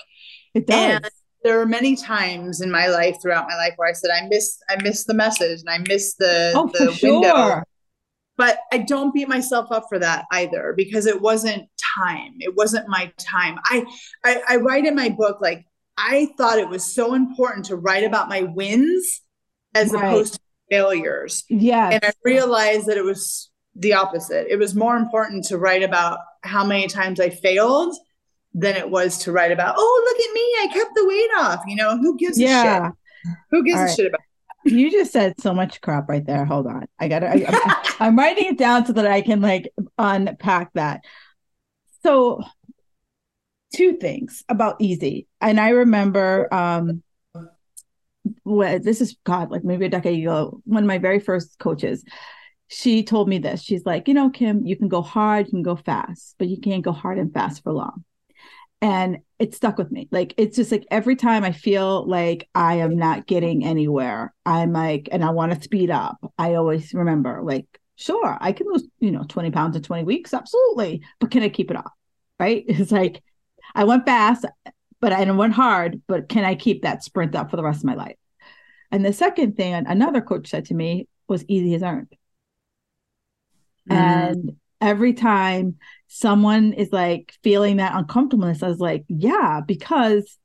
It 0.54 0.68
does. 0.68 0.76
And 0.76 1.10
there 1.44 1.60
are 1.60 1.66
many 1.66 1.96
times 1.96 2.60
in 2.60 2.70
my 2.70 2.88
life 2.88 3.16
throughout 3.22 3.48
my 3.48 3.56
life 3.56 3.74
where 3.76 3.88
I 3.88 3.92
said 3.92 4.10
I 4.10 4.26
miss 4.28 4.58
I 4.68 4.82
miss 4.82 5.04
the 5.04 5.14
message 5.14 5.60
and 5.60 5.70
I 5.70 5.78
miss 5.88 6.14
the 6.16 6.52
oh, 6.54 6.70
the 6.72 6.92
for 6.92 7.12
window. 7.12 7.28
Sure 7.28 7.64
but 8.38 8.60
I 8.72 8.78
don't 8.78 9.12
beat 9.12 9.28
myself 9.28 9.70
up 9.70 9.86
for 9.88 9.98
that 9.98 10.24
either 10.32 10.72
because 10.74 11.06
it 11.06 11.20
wasn't 11.20 11.68
time. 11.98 12.34
It 12.38 12.54
wasn't 12.56 12.88
my 12.88 13.12
time. 13.18 13.58
I, 13.64 13.84
I, 14.24 14.42
I 14.48 14.56
write 14.56 14.86
in 14.86 14.94
my 14.94 15.08
book 15.08 15.40
like 15.40 15.66
I 15.98 16.28
thought 16.38 16.60
it 16.60 16.68
was 16.68 16.94
so 16.94 17.14
important 17.14 17.66
to 17.66 17.76
write 17.76 18.04
about 18.04 18.28
my 18.28 18.42
wins 18.42 19.22
as 19.74 19.90
right. 19.90 20.04
opposed 20.04 20.34
to 20.34 20.40
failures. 20.70 21.44
Yeah. 21.50 21.90
And 21.90 22.04
I 22.04 22.12
realized 22.24 22.86
that 22.86 22.96
it 22.96 23.04
was 23.04 23.50
the 23.74 23.94
opposite. 23.94 24.46
It 24.48 24.56
was 24.56 24.74
more 24.74 24.96
important 24.96 25.44
to 25.46 25.58
write 25.58 25.82
about 25.82 26.20
how 26.42 26.64
many 26.64 26.86
times 26.86 27.18
I 27.18 27.30
failed 27.30 27.96
than 28.54 28.76
it 28.76 28.90
was 28.90 29.18
to 29.18 29.32
write 29.32 29.52
about, 29.52 29.74
oh, 29.78 30.02
look 30.06 30.24
at 30.24 30.34
me, 30.34 30.40
I 30.40 30.68
kept 30.72 30.94
the 30.94 31.06
weight 31.06 31.30
off. 31.38 31.62
You 31.66 31.76
know, 31.76 31.98
who 31.98 32.16
gives 32.16 32.38
yeah. 32.38 32.78
a 32.78 32.84
shit? 32.86 33.36
Who 33.50 33.64
gives 33.64 33.78
All 33.78 33.84
a 33.86 33.92
shit 33.92 34.06
about 34.06 34.20
you 34.64 34.90
just 34.90 35.12
said 35.12 35.40
so 35.40 35.54
much 35.54 35.80
crap 35.80 36.08
right 36.08 36.24
there. 36.24 36.44
Hold 36.44 36.66
on. 36.66 36.86
I 36.98 37.08
got 37.08 37.20
to, 37.20 37.96
I'm 38.00 38.18
writing 38.18 38.46
it 38.46 38.58
down 38.58 38.86
so 38.86 38.92
that 38.94 39.06
I 39.06 39.22
can 39.22 39.40
like 39.40 39.72
unpack 39.98 40.72
that. 40.74 41.02
So, 42.02 42.42
two 43.74 43.96
things 43.96 44.44
about 44.48 44.76
easy. 44.80 45.26
And 45.40 45.60
I 45.60 45.70
remember, 45.70 46.52
um, 46.52 47.02
what 48.42 48.82
this 48.82 49.00
is 49.00 49.16
God, 49.24 49.50
like 49.50 49.64
maybe 49.64 49.86
a 49.86 49.90
decade 49.90 50.20
ago, 50.20 50.60
one 50.64 50.82
of 50.82 50.88
my 50.88 50.98
very 50.98 51.18
first 51.18 51.58
coaches, 51.58 52.04
she 52.68 53.02
told 53.02 53.28
me 53.28 53.38
this. 53.38 53.62
She's 53.62 53.86
like, 53.86 54.08
you 54.08 54.14
know, 54.14 54.28
Kim, 54.28 54.66
you 54.66 54.76
can 54.76 54.88
go 54.88 55.00
hard, 55.00 55.46
you 55.46 55.52
can 55.52 55.62
go 55.62 55.76
fast, 55.76 56.34
but 56.38 56.48
you 56.48 56.60
can't 56.60 56.84
go 56.84 56.92
hard 56.92 57.18
and 57.18 57.32
fast 57.32 57.62
for 57.62 57.72
long 57.72 58.04
and 58.80 59.18
it 59.38 59.54
stuck 59.54 59.78
with 59.78 59.90
me. 59.90 60.08
Like 60.10 60.34
it's 60.36 60.56
just 60.56 60.72
like 60.72 60.86
every 60.90 61.16
time 61.16 61.44
I 61.44 61.52
feel 61.52 62.06
like 62.06 62.48
I 62.54 62.76
am 62.76 62.96
not 62.96 63.26
getting 63.26 63.64
anywhere, 63.64 64.34
I'm 64.46 64.72
like, 64.72 65.08
and 65.10 65.24
I 65.24 65.30
want 65.30 65.52
to 65.52 65.60
speed 65.60 65.90
up. 65.90 66.18
I 66.38 66.54
always 66.54 66.94
remember, 66.94 67.40
like, 67.42 67.66
sure, 67.96 68.36
I 68.40 68.52
can 68.52 68.66
lose, 68.68 68.84
you 69.00 69.10
know, 69.10 69.24
20 69.28 69.50
pounds 69.50 69.76
in 69.76 69.82
20 69.82 70.04
weeks, 70.04 70.34
absolutely, 70.34 71.02
but 71.18 71.30
can 71.30 71.42
I 71.42 71.48
keep 71.48 71.70
it 71.70 71.76
off? 71.76 71.92
Right? 72.38 72.64
It's 72.68 72.92
like 72.92 73.22
I 73.74 73.84
went 73.84 74.06
fast, 74.06 74.44
but 75.00 75.12
I 75.12 75.28
went 75.30 75.52
hard, 75.54 76.00
but 76.06 76.28
can 76.28 76.44
I 76.44 76.54
keep 76.54 76.82
that 76.82 77.02
sprint 77.02 77.34
up 77.34 77.50
for 77.50 77.56
the 77.56 77.64
rest 77.64 77.80
of 77.80 77.84
my 77.84 77.94
life? 77.94 78.16
And 78.90 79.04
the 79.04 79.12
second 79.12 79.56
thing 79.56 79.74
another 79.74 80.20
coach 80.20 80.48
said 80.48 80.66
to 80.66 80.74
me 80.74 81.08
was 81.28 81.44
easy 81.48 81.74
as 81.74 81.82
earned. 81.82 82.12
Mm. 83.90 83.96
And 83.96 84.56
every 84.80 85.12
time 85.12 85.76
someone 86.08 86.72
is 86.72 86.92
like 86.92 87.34
feeling 87.42 87.76
that 87.76 87.94
uncomfortableness, 87.94 88.62
I 88.62 88.68
was 88.68 88.80
like, 88.80 89.04
yeah, 89.08 89.60
because 89.66 90.38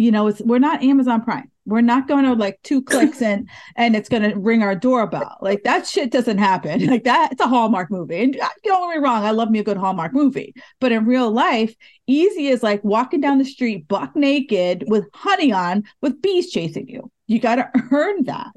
you 0.00 0.10
know, 0.10 0.28
it's 0.28 0.40
we're 0.40 0.58
not 0.58 0.82
Amazon 0.82 1.22
Prime. 1.22 1.50
We're 1.66 1.82
not 1.82 2.08
going 2.08 2.24
to 2.24 2.32
like 2.32 2.58
two 2.62 2.80
clicks 2.80 3.20
in 3.30 3.48
and 3.76 3.94
it's 3.94 4.08
going 4.08 4.22
to 4.22 4.34
ring 4.34 4.62
our 4.62 4.74
doorbell. 4.74 5.36
Like 5.42 5.62
that 5.64 5.86
shit 5.86 6.10
doesn't 6.10 6.38
happen. 6.38 6.86
Like 6.90 7.04
that, 7.04 7.32
it's 7.32 7.40
a 7.40 7.46
Hallmark 7.46 7.90
movie. 7.90 8.22
And 8.22 8.40
uh, 8.40 8.48
don't 8.64 8.90
get 8.90 8.96
me 8.96 9.04
wrong, 9.04 9.24
I 9.24 9.30
love 9.32 9.50
me 9.50 9.58
a 9.58 9.64
good 9.64 9.76
Hallmark 9.76 10.14
movie. 10.14 10.54
But 10.80 10.90
in 10.90 11.04
real 11.04 11.30
life, 11.30 11.74
easy 12.06 12.48
is 12.48 12.62
like 12.62 12.82
walking 12.82 13.20
down 13.20 13.38
the 13.38 13.44
street 13.44 13.86
buck 13.86 14.16
naked 14.16 14.84
with 14.88 15.04
honey 15.12 15.52
on, 15.52 15.84
with 16.00 16.22
bees 16.22 16.50
chasing 16.50 16.88
you. 16.88 17.10
You 17.26 17.38
got 17.38 17.56
to 17.56 17.70
earn 17.92 18.24
that. 18.24 18.54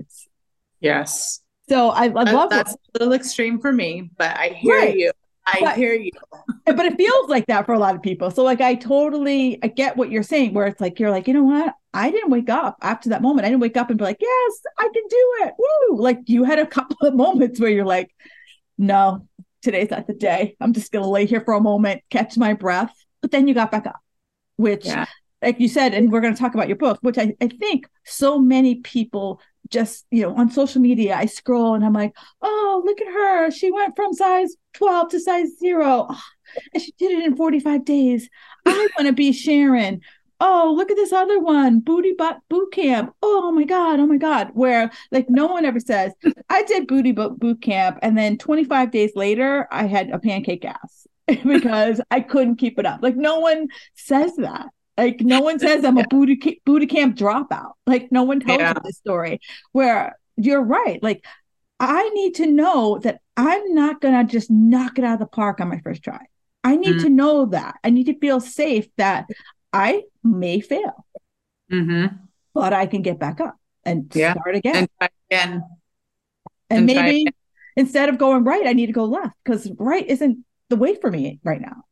Yes. 0.80 1.41
So 1.68 1.89
I, 1.89 2.06
I 2.06 2.32
love 2.32 2.49
that's 2.49 2.74
it. 2.74 2.80
a 2.95 2.99
little 2.99 3.14
extreme 3.14 3.60
for 3.60 3.72
me, 3.72 4.10
but 4.18 4.36
I 4.38 4.49
hear 4.49 4.78
right. 4.78 4.97
you. 4.97 5.12
I 5.46 5.60
but, 5.60 5.76
hear 5.76 5.94
you. 5.94 6.12
but 6.66 6.86
it 6.86 6.98
feels 6.98 7.30
like 7.30 7.48
that 7.48 7.66
for 7.66 7.74
a 7.74 7.80
lot 7.80 7.96
of 7.96 8.02
people. 8.02 8.32
So 8.32 8.44
like 8.44 8.62
I 8.62 8.76
totally 8.76 9.60
I 9.62 9.68
get 9.68 9.98
what 9.98 10.10
you're 10.10 10.24
saying, 10.24 10.54
where 10.54 10.68
it's 10.68 10.80
like 10.80 11.00
you're 11.00 11.12
like, 11.12 11.28
you 11.28 11.34
know 11.34 11.44
what? 11.44 11.76
I 11.94 12.10
didn't 12.10 12.32
wake 12.32 12.50
up 12.50 12.78
after 12.82 13.10
that 13.10 13.22
moment. 13.22 13.46
I 13.46 13.50
didn't 13.50 13.62
wake 13.62 13.78
up 13.78 13.89
and 13.89 14.00
be 14.00 14.06
like, 14.06 14.18
yes, 14.20 14.62
I 14.80 14.84
can 14.84 15.04
do 15.10 15.34
it. 15.41 15.54
Woo! 15.58 15.98
Like 15.98 16.20
you 16.26 16.44
had 16.44 16.60
a 16.60 16.66
couple 16.66 17.08
of 17.08 17.14
moments 17.14 17.60
where 17.60 17.70
you're 17.70 17.86
like, 17.86 18.14
no, 18.78 19.28
today's 19.62 19.91
not 19.91 20.08
the 20.08 20.14
day. 20.14 20.56
I'm 20.62 20.74
just 20.74 20.91
gonna 20.91 21.10
lay 21.10 21.26
here 21.26 21.41
for 21.41 21.54
a 21.54 21.62
moment, 21.62 22.02
catch 22.10 22.38
my 22.38 22.54
breath. 22.54 22.94
But 23.22 23.32
then 23.32 23.48
you 23.48 23.54
got 23.54 23.72
back 23.72 23.86
up, 23.86 24.00
which 24.56 24.86
yeah. 24.86 25.06
like 25.41 25.60
you 25.60 25.68
said, 25.68 25.94
and 25.94 26.12
we're 26.12 26.22
gonna 26.22 26.36
talk 26.36 26.54
about 26.54 26.68
your 26.68 26.78
book, 26.78 27.00
which 27.02 27.18
I, 27.18 27.36
I 27.41 27.48
think 27.48 27.88
so 28.06 28.39
many 28.39 28.76
people 28.76 29.41
just 29.70 30.05
you 30.11 30.22
know 30.22 30.36
on 30.36 30.51
social 30.51 30.82
media 30.82 31.16
i 31.16 31.26
scroll 31.26 31.74
and 31.74 31.86
i'm 31.86 31.93
like 31.93 32.14
oh 32.41 32.74
look 32.84 33.01
at 33.01 33.07
her. 33.07 33.51
She 33.51 33.72
went 33.72 33.95
from 33.95 34.14
size 34.14 34.55
12 34.74 35.09
to 35.09 35.20
size 35.20 35.49
0 35.59 36.07
oh, 36.09 36.22
and 36.74 36.84
she 36.84 36.93
did 36.97 37.11
it 37.11 37.26
in 37.26 37.36
45 37.36 37.86
days. 37.86 38.30
I 38.66 38.88
want 38.97 39.07
to 39.07 39.14
be 39.14 39.32
sharon. 39.32 40.01
Oh 40.39 40.74
look 40.76 40.91
at 40.91 40.97
this 40.97 41.14
other 41.14 41.39
one 41.39 41.80
booty 41.80 42.14
butt 42.14 42.39
boot 42.49 42.72
camp. 42.74 43.14
Oh 43.22 43.51
my 43.51 43.64
god 43.64 43.99
oh 43.99 44.07
my 44.07 44.18
god. 44.18 44.49
Where 44.53 44.91
like 45.11 45.30
no 45.30 45.47
one 45.47 45.66
ever 45.66 45.80
says 45.80 46.14
i 46.49 46.64
did 46.64 46.88
booty 46.88 47.11
boot 47.11 47.39
boot 47.39 47.61
camp 47.61 47.99
and 48.01 48.18
then 48.18 48.38
25 48.38 48.91
days 48.91 49.11
later 49.16 49.68
i 49.72 49.86
had 49.86 50.09
a 50.09 50.20
pancake 50.20 50.66
ass 50.66 51.07
because 51.28 52.01
i 52.11 52.20
couldn't 52.20 52.57
keep 52.57 52.80
it 52.80 52.86
up. 52.86 53.01
Like 53.01 53.16
no 53.16 53.39
one 53.39 53.68
says 53.95 54.36
that 54.38 54.68
like 54.98 55.22
no 55.22 55.41
one 55.41 55.60
says 55.60 55.84
I'm 55.84 55.98
a 55.98 56.06
booty 56.10 56.62
booty 56.66 56.86
camp 56.86 57.18
dropout. 57.18 57.72
Like 57.88 58.12
no 58.12 58.24
one 58.24 58.39
tells 58.39 58.60
yeah. 58.60 58.74
you 58.76 58.82
this 58.84 58.98
story. 58.98 59.39
Where 59.72 60.18
you're 60.38 60.62
right. 60.62 61.02
Like 61.02 61.26
I 61.80 62.10
need 62.10 62.36
to 62.36 62.46
know 62.46 63.00
that 63.00 63.20
I'm 63.36 63.74
not 63.74 64.02
going 64.02 64.26
to 64.26 64.32
just 64.32 64.50
knock 64.52 64.98
it 65.00 65.04
out 65.04 65.16
of 65.16 65.20
the 65.20 65.26
park 65.26 65.60
on 65.60 65.70
my 65.70 65.80
first 65.80 66.04
try. 66.04 66.26
I 66.64 66.76
need 66.76 66.96
mm-hmm. 66.96 67.04
to 67.04 67.10
know 67.10 67.46
that. 67.48 67.76
I 67.84 67.89
need 67.89 68.06
to 68.06 68.18
feel 68.18 68.39
safe 68.39 68.88
that 68.98 69.26
I 69.74 70.04
may 70.24 70.62
fail, 70.62 71.06
mm-hmm. 71.72 72.16
but 72.54 72.72
I 72.72 72.86
can 72.86 73.02
get 73.02 73.20
back 73.20 73.41
up 73.41 73.58
and 73.84 74.10
yeah. 74.16 74.34
start 74.34 74.56
again. 74.56 74.76
And 74.76 74.89
try 75.00 75.10
again. 75.30 75.64
And, 76.70 76.78
and 76.78 76.86
maybe 76.86 77.22
again. 77.22 77.34
instead 77.76 78.10
of 78.10 78.18
going 78.18 78.44
right, 78.46 78.66
I 78.66 78.74
need 78.74 78.86
to 78.86 78.94
go 78.94 79.06
left 79.06 79.36
because 79.44 79.70
right 79.78 80.08
isn't 80.08 80.46
the 80.70 80.78
way 80.78 80.96
for 80.96 81.12
me 81.12 81.39
right 81.44 81.60
now. 81.60 81.84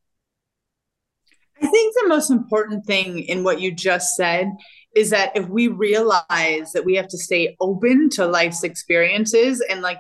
I 1.62 1.68
think 1.68 1.94
the 1.96 2.08
most 2.08 2.30
important 2.30 2.86
thing 2.86 3.20
in 3.20 3.44
what 3.44 3.62
you 3.62 3.72
just 3.72 4.16
said 4.16 4.52
is 4.96 5.12
that 5.12 5.36
if 5.36 5.48
we 5.48 5.68
realize 5.68 6.72
that 6.74 6.84
we 6.86 6.96
have 6.96 7.08
to 7.10 7.18
stay 7.18 7.56
open 7.60 8.10
to 8.10 8.28
life's 8.28 8.64
experiences 8.64 9.64
and 9.70 9.82
like 9.82 10.00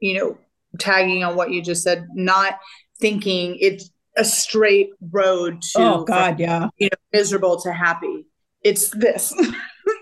you 0.00 0.18
know 0.18 0.38
tagging 0.78 1.24
on 1.24 1.34
what 1.34 1.50
you 1.50 1.62
just 1.62 1.82
said 1.82 2.06
not 2.14 2.58
thinking 3.00 3.56
it's 3.60 3.90
a 4.16 4.24
straight 4.24 4.90
road 5.12 5.60
to 5.62 5.78
oh 5.78 6.04
god 6.04 6.34
from, 6.34 6.40
yeah. 6.40 6.68
you 6.78 6.86
know 6.86 6.98
miserable 7.12 7.60
to 7.60 7.72
happy. 7.72 8.26
It's 8.62 8.90
this. 8.90 9.34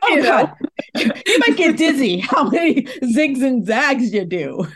Oh, 0.03 0.15
you 0.15 0.23
know? 0.23 0.53
You 0.97 1.39
might 1.47 1.57
get 1.57 1.77
dizzy. 1.77 2.19
How 2.31 2.49
many 2.49 2.83
zigs 2.83 3.41
and 3.43 3.65
zags 3.65 4.13
you 4.13 4.25
do? 4.25 4.67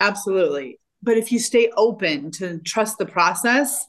Absolutely. 0.00 0.80
But 1.02 1.18
if 1.18 1.30
you 1.30 1.38
stay 1.38 1.70
open 1.76 2.30
to 2.32 2.58
trust 2.60 2.96
the 2.96 3.04
process 3.04 3.86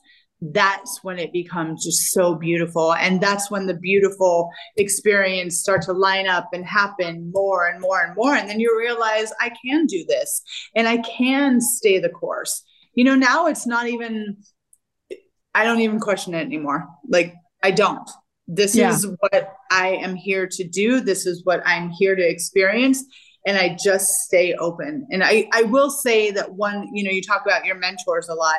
that's 0.50 1.04
when 1.04 1.20
it 1.20 1.32
becomes 1.32 1.84
just 1.84 2.10
so 2.10 2.34
beautiful. 2.34 2.94
And 2.94 3.20
that's 3.20 3.50
when 3.50 3.66
the 3.66 3.74
beautiful 3.74 4.50
experience 4.76 5.60
start 5.60 5.82
to 5.82 5.92
line 5.92 6.26
up 6.26 6.48
and 6.52 6.66
happen 6.66 7.30
more 7.32 7.68
and 7.68 7.80
more 7.80 8.02
and 8.02 8.16
more. 8.16 8.34
And 8.34 8.50
then 8.50 8.58
you 8.58 8.76
realize 8.76 9.32
i 9.40 9.52
can 9.64 9.86
do 9.86 10.04
this 10.08 10.42
and 10.74 10.88
i 10.88 10.98
can 10.98 11.60
stay 11.60 12.00
the 12.00 12.08
course. 12.08 12.64
You 12.94 13.04
know 13.04 13.14
now 13.14 13.46
it's 13.46 13.66
not 13.66 13.86
even 13.86 14.36
i 15.54 15.64
don't 15.64 15.80
even 15.80 16.00
question 16.00 16.34
it 16.34 16.40
anymore. 16.40 16.88
Like 17.08 17.34
i 17.62 17.70
don't. 17.70 18.10
This 18.48 18.74
yeah. 18.74 18.90
is 18.90 19.06
what 19.20 19.54
i 19.70 19.88
am 19.88 20.16
here 20.16 20.48
to 20.50 20.64
do. 20.66 21.00
This 21.00 21.24
is 21.24 21.44
what 21.44 21.62
i'm 21.64 21.90
here 21.90 22.16
to 22.16 22.28
experience. 22.28 23.04
And 23.46 23.56
i 23.56 23.76
just 23.80 24.08
stay 24.22 24.54
open. 24.54 25.06
And 25.12 25.22
i 25.22 25.48
i 25.52 25.62
will 25.62 25.90
say 25.90 26.32
that 26.32 26.54
one 26.54 26.88
you 26.92 27.04
know 27.04 27.12
you 27.12 27.22
talk 27.22 27.42
about 27.46 27.64
your 27.64 27.76
mentors 27.76 28.28
a 28.28 28.34
lot 28.34 28.58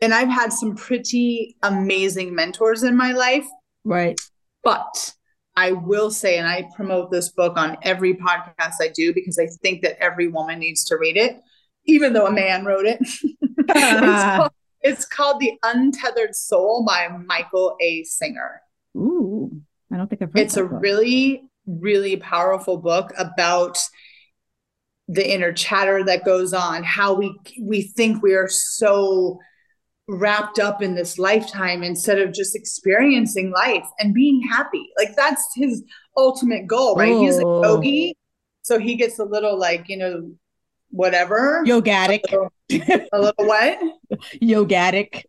and 0.00 0.14
I've 0.14 0.28
had 0.28 0.52
some 0.52 0.74
pretty 0.74 1.56
amazing 1.62 2.34
mentors 2.34 2.82
in 2.82 2.96
my 2.96 3.12
life. 3.12 3.46
Right. 3.84 4.20
But 4.64 5.14
I 5.56 5.72
will 5.72 6.10
say, 6.10 6.38
and 6.38 6.48
I 6.48 6.68
promote 6.74 7.10
this 7.10 7.30
book 7.30 7.56
on 7.56 7.76
every 7.82 8.14
podcast 8.14 8.74
I 8.80 8.88
do 8.94 9.12
because 9.12 9.38
I 9.38 9.46
think 9.62 9.82
that 9.82 10.02
every 10.02 10.28
woman 10.28 10.58
needs 10.58 10.84
to 10.86 10.96
read 10.96 11.16
it, 11.16 11.40
even 11.86 12.12
though 12.12 12.26
a 12.26 12.32
man 12.32 12.64
wrote 12.64 12.86
it. 12.86 12.98
it's, 13.02 14.24
called, 14.36 14.52
it's, 14.80 15.04
called, 15.04 15.40
The 15.40 15.52
Untethered 15.62 16.34
Soul 16.34 16.84
by 16.84 17.08
Michael 17.08 17.76
A. 17.80 18.04
Singer. 18.04 18.62
Ooh, 18.96 19.50
I 19.92 19.96
don't 19.96 20.08
think 20.08 20.22
I've 20.22 20.34
read 20.34 20.44
It's 20.44 20.56
a 20.56 20.64
book. 20.64 20.80
really, 20.80 21.44
really 21.66 22.16
powerful 22.16 22.78
book 22.78 23.12
about 23.18 23.78
the 25.08 25.28
inner 25.28 25.52
chatter 25.52 26.04
that 26.04 26.24
goes 26.24 26.54
on, 26.54 26.84
how 26.84 27.14
we 27.14 27.36
we 27.60 27.82
think 27.82 28.22
we 28.22 28.34
are 28.34 28.48
so 28.48 29.40
wrapped 30.08 30.58
up 30.58 30.82
in 30.82 30.94
this 30.94 31.18
lifetime 31.18 31.82
instead 31.82 32.18
of 32.18 32.32
just 32.32 32.56
experiencing 32.56 33.50
life 33.50 33.86
and 33.98 34.14
being 34.14 34.42
happy. 34.42 34.88
Like 34.98 35.14
that's 35.16 35.44
his 35.54 35.82
ultimate 36.16 36.66
goal, 36.66 36.96
right? 36.96 37.16
He's 37.16 37.38
a 37.38 37.44
oh. 37.44 37.62
yogi. 37.62 38.16
So 38.62 38.78
he 38.78 38.96
gets 38.96 39.18
a 39.18 39.24
little 39.24 39.58
like, 39.58 39.88
you 39.88 39.96
know, 39.96 40.32
whatever. 40.90 41.62
Yogatic. 41.66 42.20
A 42.32 42.36
little, 42.36 43.06
a 43.12 43.20
little 43.20 43.46
what? 43.46 43.78
Yogatic. 44.42 45.24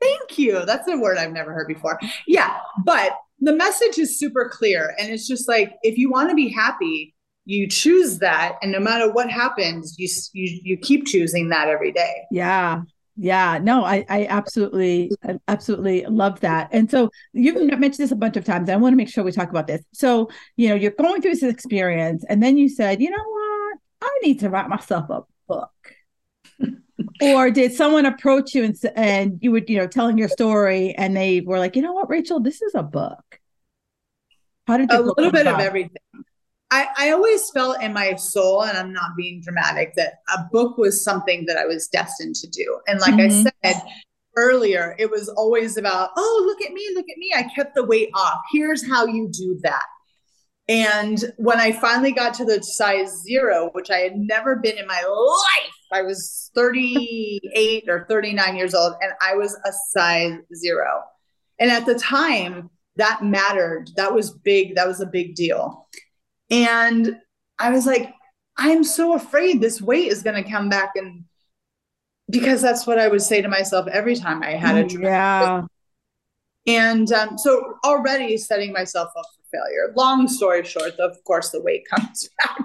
Thank 0.00 0.38
you. 0.38 0.64
That's 0.66 0.88
a 0.88 0.96
word 0.96 1.18
I've 1.18 1.32
never 1.32 1.52
heard 1.52 1.68
before. 1.68 1.98
Yeah. 2.26 2.58
But 2.84 3.12
the 3.40 3.54
message 3.54 3.98
is 3.98 4.18
super 4.18 4.48
clear. 4.48 4.94
And 4.98 5.10
it's 5.10 5.28
just 5.28 5.48
like, 5.48 5.74
if 5.82 5.96
you 5.96 6.10
want 6.10 6.30
to 6.30 6.34
be 6.34 6.48
happy, 6.48 7.14
you 7.44 7.68
choose 7.68 8.18
that. 8.18 8.56
And 8.62 8.72
no 8.72 8.80
matter 8.80 9.12
what 9.12 9.30
happens, 9.30 9.96
you, 9.98 10.08
you, 10.32 10.60
you 10.62 10.76
keep 10.76 11.06
choosing 11.06 11.50
that 11.50 11.68
every 11.68 11.92
day. 11.92 12.22
Yeah 12.30 12.82
yeah 13.16 13.58
no 13.62 13.84
i 13.84 14.04
i 14.08 14.26
absolutely 14.26 15.10
I 15.24 15.38
absolutely 15.48 16.04
love 16.06 16.40
that. 16.40 16.68
And 16.72 16.90
so 16.90 17.10
you've 17.32 17.56
mentioned 17.56 18.04
this 18.04 18.12
a 18.12 18.16
bunch 18.16 18.36
of 18.36 18.44
times. 18.44 18.68
I 18.68 18.76
want 18.76 18.92
to 18.92 18.96
make 18.96 19.08
sure 19.08 19.24
we 19.24 19.32
talk 19.32 19.50
about 19.50 19.66
this. 19.66 19.82
So 19.92 20.30
you 20.56 20.68
know 20.68 20.74
you're 20.74 20.92
going 20.92 21.22
through 21.22 21.34
this 21.34 21.42
experience 21.42 22.24
and 22.28 22.42
then 22.42 22.56
you 22.56 22.68
said 22.68 23.00
you 23.00 23.10
know 23.10 23.16
what? 23.16 23.78
I 24.02 24.18
need 24.22 24.40
to 24.40 24.50
write 24.50 24.68
myself 24.68 25.10
a 25.10 25.22
book. 25.48 25.70
Or 27.20 27.50
did 27.50 27.72
someone 27.72 28.06
approach 28.06 28.54
you 28.54 28.64
and 28.64 28.76
and 28.94 29.38
you 29.40 29.50
were, 29.50 29.62
you 29.66 29.76
know 29.76 29.86
telling 29.86 30.18
your 30.18 30.28
story 30.28 30.94
and 30.96 31.16
they 31.16 31.40
were 31.40 31.58
like 31.58 31.76
you 31.76 31.82
know 31.82 31.92
what 31.92 32.08
rachel? 32.08 32.40
This 32.40 32.62
is 32.62 32.74
a 32.74 32.82
book. 32.82 33.40
How 34.66 34.76
did 34.76 34.90
a 34.92 35.00
little 35.00 35.32
bit 35.32 35.42
about? 35.42 35.60
of 35.60 35.66
everything 35.66 35.96
I, 36.72 36.86
I 36.96 37.10
always 37.10 37.50
felt 37.50 37.82
in 37.82 37.92
my 37.92 38.14
soul, 38.14 38.62
and 38.64 38.78
I'm 38.78 38.94
not 38.94 39.10
being 39.14 39.42
dramatic, 39.42 39.94
that 39.96 40.14
a 40.34 40.44
book 40.50 40.78
was 40.78 41.04
something 41.04 41.44
that 41.44 41.58
I 41.58 41.66
was 41.66 41.86
destined 41.86 42.34
to 42.36 42.48
do. 42.48 42.80
And 42.86 42.98
like 42.98 43.12
mm-hmm. 43.12 43.46
I 43.62 43.72
said 43.72 43.82
earlier, 44.38 44.96
it 44.98 45.10
was 45.10 45.28
always 45.28 45.76
about, 45.76 46.10
oh, 46.16 46.44
look 46.46 46.66
at 46.66 46.72
me, 46.72 46.88
look 46.94 47.04
at 47.10 47.18
me. 47.18 47.30
I 47.36 47.42
kept 47.54 47.74
the 47.74 47.84
weight 47.84 48.08
off. 48.14 48.40
Here's 48.52 48.88
how 48.88 49.04
you 49.04 49.28
do 49.30 49.60
that. 49.64 49.82
And 50.66 51.22
when 51.36 51.60
I 51.60 51.72
finally 51.72 52.12
got 52.12 52.32
to 52.34 52.46
the 52.46 52.62
size 52.62 53.20
zero, 53.22 53.68
which 53.72 53.90
I 53.90 53.98
had 53.98 54.16
never 54.16 54.56
been 54.56 54.78
in 54.78 54.86
my 54.86 55.02
life, 55.02 55.74
I 55.92 56.00
was 56.00 56.50
38 56.54 57.84
or 57.86 58.06
39 58.08 58.56
years 58.56 58.74
old, 58.74 58.94
and 59.02 59.12
I 59.20 59.34
was 59.34 59.54
a 59.66 59.72
size 59.90 60.38
zero. 60.54 61.02
And 61.58 61.70
at 61.70 61.84
the 61.84 61.98
time, 61.98 62.70
that 62.96 63.22
mattered. 63.22 63.90
That 63.96 64.14
was 64.14 64.30
big. 64.30 64.74
That 64.76 64.88
was 64.88 65.02
a 65.02 65.06
big 65.06 65.34
deal. 65.34 65.86
And 66.52 67.16
I 67.58 67.70
was 67.70 67.86
like, 67.86 68.14
I'm 68.58 68.84
so 68.84 69.14
afraid 69.14 69.60
this 69.60 69.80
weight 69.80 70.12
is 70.12 70.22
going 70.22 70.42
to 70.42 70.48
come 70.48 70.68
back. 70.68 70.90
And 70.94 71.24
because 72.30 72.60
that's 72.60 72.86
what 72.86 72.98
I 72.98 73.08
would 73.08 73.22
say 73.22 73.40
to 73.40 73.48
myself 73.48 73.88
every 73.88 74.14
time 74.14 74.42
I 74.42 74.50
had 74.50 74.76
a 74.76 74.88
trip. 74.88 75.02
Yeah. 75.02 75.62
And 76.66 77.10
um, 77.10 77.38
so 77.38 77.74
already 77.84 78.36
setting 78.36 78.72
myself 78.72 79.10
up 79.16 79.24
for 79.24 79.58
failure. 79.58 79.92
Long 79.96 80.28
story 80.28 80.64
short, 80.64 80.92
of 81.00 81.16
course, 81.24 81.50
the 81.50 81.60
weight 81.60 81.84
comes 81.90 82.28
back. 82.44 82.58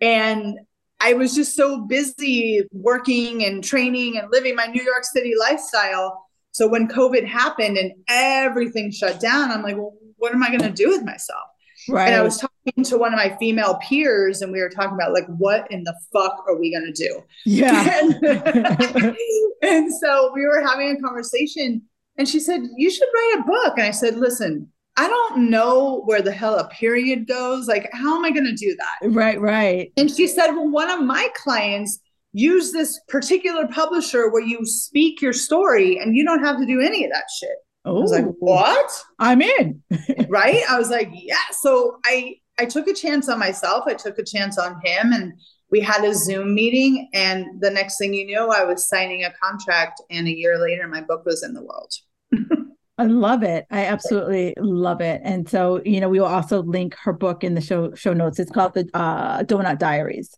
And 0.00 0.58
I 1.00 1.14
was 1.14 1.34
just 1.34 1.54
so 1.54 1.80
busy 1.80 2.62
working 2.72 3.44
and 3.44 3.62
training 3.62 4.18
and 4.18 4.30
living 4.30 4.56
my 4.56 4.66
New 4.66 4.82
York 4.82 5.04
City 5.04 5.32
lifestyle. 5.38 6.26
So 6.50 6.68
when 6.68 6.88
COVID 6.88 7.26
happened 7.26 7.78
and 7.78 7.92
everything 8.08 8.90
shut 8.90 9.20
down, 9.20 9.52
I'm 9.52 9.62
like, 9.62 9.76
well, 9.76 9.94
what 10.16 10.32
am 10.32 10.42
I 10.42 10.48
going 10.48 10.62
to 10.62 10.70
do 10.70 10.88
with 10.88 11.04
myself? 11.04 11.42
Right. 11.88 12.08
And 12.08 12.16
I 12.16 12.22
was 12.22 12.36
talking 12.36 12.51
to 12.84 12.98
one 12.98 13.12
of 13.12 13.16
my 13.16 13.36
female 13.38 13.78
peers, 13.82 14.42
and 14.42 14.52
we 14.52 14.60
were 14.60 14.68
talking 14.68 14.94
about 14.94 15.12
like, 15.12 15.26
what 15.38 15.70
in 15.70 15.84
the 15.84 15.94
fuck 16.12 16.44
are 16.46 16.56
we 16.56 16.72
gonna 16.72 16.92
do? 16.92 17.22
Yeah. 17.44 18.00
and, 18.12 19.16
and 19.62 19.94
so 20.00 20.30
we 20.34 20.46
were 20.46 20.60
having 20.60 20.96
a 20.96 21.00
conversation, 21.00 21.82
and 22.18 22.28
she 22.28 22.40
said, 22.40 22.62
"You 22.76 22.90
should 22.90 23.08
write 23.12 23.40
a 23.40 23.44
book." 23.44 23.78
And 23.78 23.86
I 23.86 23.90
said, 23.90 24.16
"Listen, 24.16 24.68
I 24.96 25.08
don't 25.08 25.50
know 25.50 26.02
where 26.04 26.22
the 26.22 26.32
hell 26.32 26.58
a 26.58 26.68
period 26.68 27.26
goes. 27.26 27.66
Like, 27.66 27.88
how 27.92 28.16
am 28.16 28.24
I 28.24 28.30
gonna 28.30 28.52
do 28.52 28.76
that?" 28.76 29.10
Right. 29.10 29.40
Right. 29.40 29.92
And 29.96 30.10
she 30.10 30.26
said, 30.26 30.52
"Well, 30.52 30.68
one 30.68 30.90
of 30.90 31.02
my 31.02 31.28
clients." 31.34 31.98
Use 32.34 32.72
this 32.72 32.98
particular 33.08 33.68
publisher 33.68 34.30
where 34.30 34.40
you 34.40 34.64
speak 34.64 35.20
your 35.20 35.34
story 35.34 35.98
and 35.98 36.16
you 36.16 36.24
don't 36.24 36.42
have 36.42 36.56
to 36.56 36.64
do 36.64 36.80
any 36.80 37.04
of 37.04 37.10
that 37.10 37.26
shit. 37.38 37.58
Oh, 37.84 37.98
I 37.98 38.00
was 38.00 38.12
like, 38.12 38.24
oh. 38.24 38.36
what? 38.38 39.04
I'm 39.18 39.42
in. 39.42 39.82
right? 40.28 40.62
I 40.68 40.78
was 40.78 40.90
like, 40.90 41.10
yeah. 41.12 41.36
So 41.50 41.98
I 42.04 42.36
I 42.62 42.66
took 42.66 42.86
a 42.86 42.94
chance 42.94 43.28
on 43.28 43.40
myself. 43.40 43.84
I 43.88 43.94
took 43.94 44.18
a 44.18 44.24
chance 44.24 44.56
on 44.56 44.80
him 44.84 45.12
and 45.12 45.32
we 45.70 45.80
had 45.80 46.04
a 46.04 46.14
Zoom 46.14 46.54
meeting 46.54 47.10
and 47.12 47.60
the 47.60 47.70
next 47.70 47.98
thing 47.98 48.14
you 48.14 48.24
knew, 48.24 48.50
I 48.50 48.62
was 48.64 48.88
signing 48.88 49.24
a 49.24 49.32
contract 49.42 50.00
and 50.10 50.28
a 50.28 50.36
year 50.36 50.58
later 50.58 50.86
my 50.86 51.00
book 51.00 51.24
was 51.26 51.42
in 51.42 51.54
the 51.54 51.62
world. 51.62 51.92
I 52.98 53.06
love 53.06 53.42
it. 53.42 53.66
I 53.70 53.86
absolutely 53.86 54.54
love 54.58 55.00
it. 55.00 55.22
And 55.24 55.48
so, 55.48 55.82
you 55.84 56.00
know, 56.00 56.08
we 56.08 56.20
will 56.20 56.26
also 56.26 56.62
link 56.62 56.94
her 57.02 57.12
book 57.12 57.42
in 57.42 57.54
the 57.54 57.60
show 57.60 57.94
show 57.94 58.12
notes. 58.12 58.38
It's 58.38 58.52
called 58.52 58.74
the 58.74 58.88
uh, 58.94 59.42
Doughnut 59.42 59.80
Diaries 59.80 60.36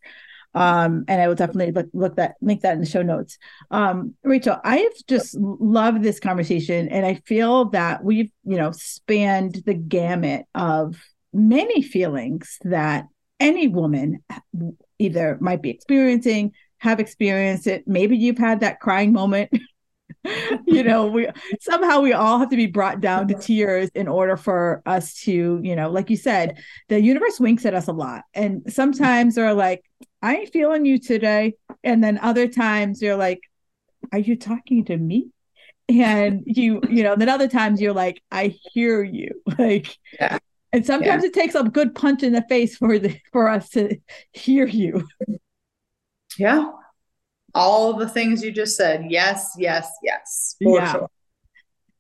um, 0.55 1.05
and 1.09 1.21
I 1.21 1.27
will 1.27 1.35
definitely 1.35 1.73
look, 1.73 1.89
look 1.93 2.17
that 2.17 2.37
link 2.41 2.63
that 2.63 2.75
in 2.75 2.81
the 2.81 2.87
show 2.87 3.03
notes. 3.03 3.39
Um, 3.71 4.15
Rachel, 4.23 4.59
I 4.63 4.79
have 4.79 4.93
just 5.09 5.35
loved 5.37 6.03
this 6.03 6.21
conversation, 6.21 6.89
and 6.89 7.05
I 7.05 7.15
feel 7.27 7.67
that 7.71 8.05
we've 8.05 8.31
you 8.45 8.57
know 8.57 8.71
spanned 8.73 9.63
the 9.67 9.75
gamut 9.75 10.47
of 10.55 10.97
many 11.35 11.83
feelings 11.83 12.59
that 12.63 13.07
any 13.41 13.69
woman 13.69 14.23
either 14.99 15.39
might 15.41 15.63
be 15.63 15.71
experiencing, 15.71 16.53
have 16.79 17.01
experienced 17.01 17.67
it. 17.67 17.87
Maybe 17.87 18.17
you've 18.17 18.39
had 18.39 18.61
that 18.61 18.81
crying 18.81 19.13
moment. 19.13 19.51
you 20.67 20.83
know, 20.83 21.07
we 21.07 21.29
somehow 21.61 22.01
we 22.01 22.13
all 22.13 22.39
have 22.39 22.51
to 22.51 22.57
be 22.57 22.67
brought 22.67 23.01
down 23.01 23.29
to 23.29 23.35
mm-hmm. 23.35 23.43
tears 23.43 23.91
in 23.95 24.09
order 24.09 24.37
for 24.37 24.83
us 24.87 25.15
to, 25.23 25.61
you 25.63 25.77
know, 25.77 25.91
like 25.91 26.11
you 26.11 26.17
said, 26.17 26.59
the 26.89 27.01
universe 27.01 27.41
winks 27.41 27.67
at 27.67 27.75
us 27.75 27.89
a 27.89 27.93
lot. 27.93 28.23
And 28.35 28.63
sometimes 28.73 29.35
they're 29.35 29.55
like, 29.55 29.83
I 30.23 30.37
ain't 30.37 30.53
feeling 30.53 30.85
you 30.85 30.99
today. 30.99 31.55
And 31.83 32.03
then 32.03 32.19
other 32.19 32.49
times 32.49 33.03
you're 33.03 33.17
like, 33.17 33.41
are 34.13 34.19
you 34.19 34.37
talking 34.37 34.85
to 34.87 34.97
me? 34.97 35.29
And 35.89 36.43
you, 36.47 36.81
you 36.89 37.03
know, 37.03 37.17
then 37.17 37.29
other 37.29 37.49
times 37.49 37.81
you're 37.81 37.93
like, 37.93 38.23
I 38.31 38.57
hear 38.73 39.03
you. 39.03 39.43
Like, 39.59 39.97
yeah. 40.19 40.39
And 40.75 40.85
sometimes 40.85 41.23
yeah. 41.23 41.29
it 41.29 41.33
takes 41.35 41.55
a 41.55 41.63
good 41.63 41.95
punch 41.95 42.25
in 42.25 42.33
the 42.33 42.45
face 42.49 42.77
for 42.77 42.99
the 42.99 43.17
for 43.31 43.49
us 43.49 43.69
to 43.71 43.97
hear 44.33 44.67
you. 44.67 45.07
Yeah. 46.37 46.73
All 47.55 47.93
the 47.95 48.09
things 48.09 48.43
you 48.43 48.51
just 48.51 48.77
said. 48.77 49.05
Yes, 49.09 49.53
yes, 49.57 49.89
yes. 50.03 50.57
yeah. 50.59 50.93
Sure. 50.93 51.09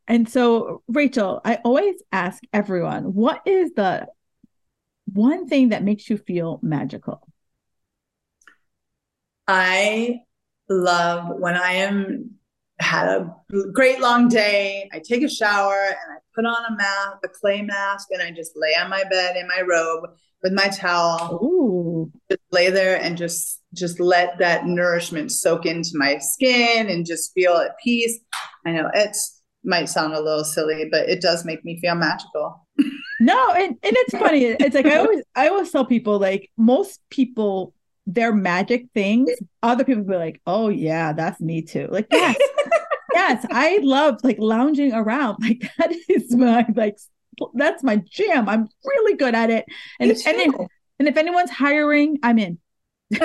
And 0.08 0.28
so, 0.28 0.82
Rachel, 0.88 1.40
I 1.44 1.60
always 1.64 1.94
ask 2.10 2.42
everyone, 2.52 3.14
what 3.14 3.42
is 3.46 3.72
the 3.74 4.08
one 5.12 5.46
thing 5.46 5.68
that 5.68 5.84
makes 5.84 6.10
you 6.10 6.18
feel 6.18 6.58
magical? 6.60 7.24
I 9.46 10.22
love 10.68 11.28
when 11.38 11.54
I 11.54 11.74
am 11.74 12.32
had 12.80 13.06
a 13.08 13.34
great 13.72 14.00
long 14.00 14.28
day. 14.28 14.88
I 14.92 14.98
take 14.98 15.22
a 15.22 15.28
shower 15.28 15.86
and 15.86 15.96
I 16.12 16.18
put 16.34 16.44
on 16.44 16.72
a 16.72 16.76
mask, 16.76 17.18
a 17.24 17.28
clay 17.28 17.62
mask, 17.62 18.08
and 18.10 18.22
I 18.22 18.30
just 18.30 18.52
lay 18.56 18.74
on 18.74 18.90
my 18.90 19.04
bed 19.04 19.36
in 19.36 19.46
my 19.46 19.62
robe 19.62 20.10
with 20.42 20.52
my 20.52 20.68
towel. 20.68 21.40
Ooh. 21.42 22.12
Just 22.30 22.42
lay 22.52 22.70
there 22.70 23.00
and 23.00 23.16
just 23.16 23.60
just 23.74 23.98
let 23.98 24.38
that 24.38 24.66
nourishment 24.66 25.32
soak 25.32 25.66
into 25.66 25.90
my 25.94 26.18
skin 26.18 26.88
and 26.88 27.06
just 27.06 27.32
feel 27.34 27.54
at 27.56 27.78
peace. 27.82 28.18
I 28.64 28.72
know 28.72 28.90
it's 28.94 29.42
might 29.64 29.88
sound 29.88 30.12
a 30.12 30.20
little 30.20 30.44
silly, 30.44 30.88
but 30.90 31.08
it 31.08 31.20
does 31.20 31.44
make 31.44 31.64
me 31.64 31.80
feel 31.80 31.94
magical. 31.94 32.66
no, 33.20 33.52
and, 33.52 33.70
and 33.70 33.78
it's 33.82 34.18
funny. 34.18 34.44
It's 34.44 34.74
like 34.74 34.86
I 34.86 34.96
always 34.98 35.22
I 35.34 35.48
always 35.48 35.70
tell 35.70 35.84
people 35.84 36.18
like 36.18 36.50
most 36.56 37.00
people 37.10 37.74
their 38.06 38.34
magic 38.34 38.86
things, 38.94 39.30
other 39.62 39.84
people 39.84 40.04
be 40.04 40.16
like, 40.16 40.40
Oh 40.46 40.68
yeah, 40.68 41.12
that's 41.12 41.40
me 41.40 41.62
too. 41.62 41.88
Like, 41.90 42.06
yes, 42.10 42.36
yes, 43.14 43.46
I 43.50 43.80
love 43.82 44.20
like 44.22 44.38
lounging 44.38 44.92
around. 44.92 45.38
Like 45.40 45.62
that 45.78 45.94
is 46.08 46.34
my 46.34 46.66
like 46.74 46.98
that's 47.54 47.82
my 47.82 47.96
jam. 47.96 48.48
I'm 48.48 48.68
really 48.84 49.16
good 49.16 49.34
at 49.34 49.50
it. 49.50 49.66
And 49.98 50.10
if, 50.10 50.26
and, 50.26 50.36
if, 50.38 50.54
and 50.98 51.08
if 51.08 51.16
anyone's 51.16 51.50
hiring, 51.50 52.18
I'm 52.22 52.38
in. 52.38 52.58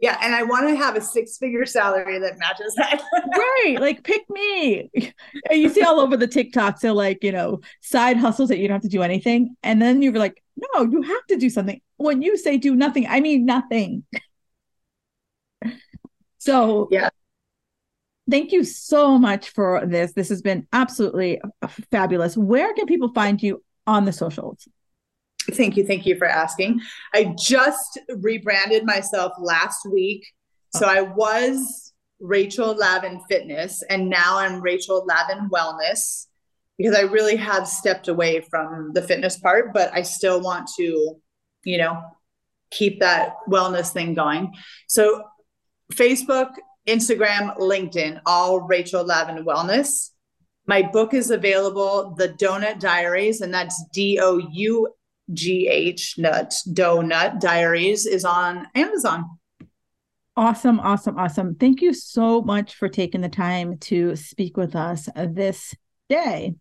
Yeah, 0.00 0.18
and 0.20 0.34
I 0.34 0.42
want 0.42 0.68
to 0.68 0.76
have 0.76 0.94
a 0.94 1.00
six-figure 1.00 1.64
salary 1.64 2.18
that 2.18 2.38
matches 2.38 2.74
that. 2.74 3.02
right, 3.36 3.76
like 3.80 4.04
pick 4.04 4.28
me. 4.28 4.90
You 5.50 5.68
see 5.68 5.82
all 5.82 6.00
over 6.00 6.16
the 6.16 6.28
TikToks, 6.28 6.80
so 6.80 6.92
like 6.92 7.22
you 7.22 7.32
know 7.32 7.60
side 7.80 8.16
hustles 8.16 8.48
that 8.48 8.58
you 8.58 8.68
don't 8.68 8.76
have 8.76 8.82
to 8.82 8.88
do 8.88 9.02
anything, 9.02 9.56
and 9.62 9.80
then 9.80 10.02
you're 10.02 10.12
like, 10.12 10.42
no, 10.56 10.84
you 10.84 11.02
have 11.02 11.26
to 11.28 11.36
do 11.36 11.48
something. 11.48 11.80
When 11.96 12.20
you 12.20 12.36
say 12.36 12.58
do 12.58 12.74
nothing, 12.74 13.06
I 13.06 13.20
mean 13.20 13.46
nothing. 13.46 14.04
so 16.38 16.88
yeah, 16.90 17.08
thank 18.30 18.52
you 18.52 18.64
so 18.64 19.18
much 19.18 19.50
for 19.50 19.86
this. 19.86 20.12
This 20.12 20.28
has 20.28 20.42
been 20.42 20.66
absolutely 20.72 21.40
fabulous. 21.90 22.36
Where 22.36 22.74
can 22.74 22.86
people 22.86 23.12
find 23.14 23.42
you 23.42 23.62
on 23.86 24.04
the 24.04 24.12
socials? 24.12 24.68
Thank 25.52 25.76
you. 25.76 25.86
Thank 25.86 26.06
you 26.06 26.16
for 26.16 26.26
asking. 26.26 26.80
I 27.14 27.34
just 27.38 27.98
rebranded 28.08 28.84
myself 28.84 29.32
last 29.38 29.86
week. 29.90 30.26
So 30.74 30.86
oh. 30.86 30.90
I 30.90 31.02
was 31.02 31.92
Rachel 32.20 32.74
Lavin 32.74 33.20
Fitness, 33.28 33.82
and 33.88 34.08
now 34.08 34.38
I'm 34.38 34.60
Rachel 34.60 35.06
Lavin 35.06 35.48
Wellness 35.50 36.26
because 36.78 36.96
I 36.96 37.02
really 37.02 37.36
have 37.36 37.68
stepped 37.68 38.08
away 38.08 38.40
from 38.40 38.92
the 38.92 39.02
fitness 39.02 39.38
part, 39.38 39.72
but 39.72 39.90
I 39.94 40.02
still 40.02 40.40
want 40.40 40.68
to, 40.78 41.16
you 41.64 41.78
know, 41.78 42.02
keep 42.70 43.00
that 43.00 43.36
wellness 43.48 43.92
thing 43.92 44.14
going. 44.14 44.54
So 44.88 45.24
Facebook, 45.92 46.50
Instagram, 46.86 47.56
LinkedIn, 47.58 48.20
all 48.26 48.60
Rachel 48.60 49.04
Lavin 49.04 49.44
Wellness. 49.44 50.10
My 50.66 50.82
book 50.82 51.14
is 51.14 51.30
available, 51.30 52.14
The 52.16 52.28
Doughnut 52.28 52.80
Diaries, 52.80 53.40
and 53.40 53.54
that's 53.54 53.82
D 53.92 54.18
O 54.20 54.38
U 54.38 54.88
GH 55.32 56.18
Nut 56.18 56.54
Doughnut 56.72 57.40
Diaries 57.40 58.06
is 58.06 58.24
on 58.24 58.68
Amazon. 58.74 59.38
Awesome, 60.36 60.80
awesome, 60.80 61.18
awesome. 61.18 61.54
Thank 61.54 61.80
you 61.80 61.94
so 61.94 62.42
much 62.42 62.74
for 62.74 62.88
taking 62.88 63.22
the 63.22 63.28
time 63.28 63.78
to 63.78 64.14
speak 64.16 64.56
with 64.56 64.76
us 64.76 65.08
this 65.16 65.74
day. 66.10 66.54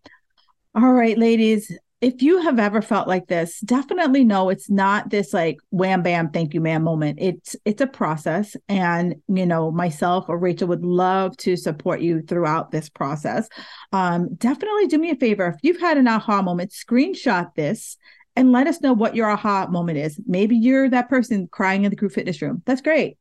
All 0.73 0.93
right, 0.93 1.17
ladies, 1.17 1.77
if 2.01 2.21
you 2.21 2.41
have 2.41 2.59
ever 2.59 2.81
felt 2.81 3.07
like 3.07 3.27
this, 3.27 3.59
definitely 3.61 4.23
know 4.23 4.49
it's 4.49 4.69
not 4.69 5.09
this 5.09 5.33
like 5.33 5.57
wham 5.71 6.03
bam 6.03 6.29
thank 6.29 6.53
you 6.53 6.61
ma'am 6.61 6.83
moment. 6.83 7.17
It's 7.21 7.55
it's 7.65 7.81
a 7.81 7.87
process 7.87 8.55
and 8.69 9.15
you 9.27 9.45
know, 9.45 9.71
myself 9.71 10.25
or 10.27 10.37
Rachel 10.37 10.67
would 10.67 10.85
love 10.85 11.35
to 11.37 11.55
support 11.55 12.01
you 12.01 12.21
throughout 12.21 12.71
this 12.71 12.89
process. 12.89 13.47
Um 13.91 14.35
definitely 14.35 14.87
do 14.87 14.97
me 14.97 15.11
a 15.11 15.15
favor 15.15 15.47
if 15.47 15.55
you've 15.63 15.81
had 15.81 15.97
an 15.97 16.07
aha 16.07 16.41
moment, 16.41 16.71
screenshot 16.71 17.55
this 17.55 17.97
and 18.35 18.51
let 18.51 18.67
us 18.67 18.81
know 18.81 18.93
what 18.93 19.15
your 19.15 19.29
aha 19.29 19.67
moment 19.67 19.97
is. 19.97 20.19
Maybe 20.25 20.57
you're 20.57 20.89
that 20.89 21.09
person 21.09 21.47
crying 21.47 21.83
in 21.83 21.89
the 21.89 21.95
group 21.95 22.11
fitness 22.11 22.41
room. 22.41 22.61
That's 22.65 22.81
great. 22.81 23.17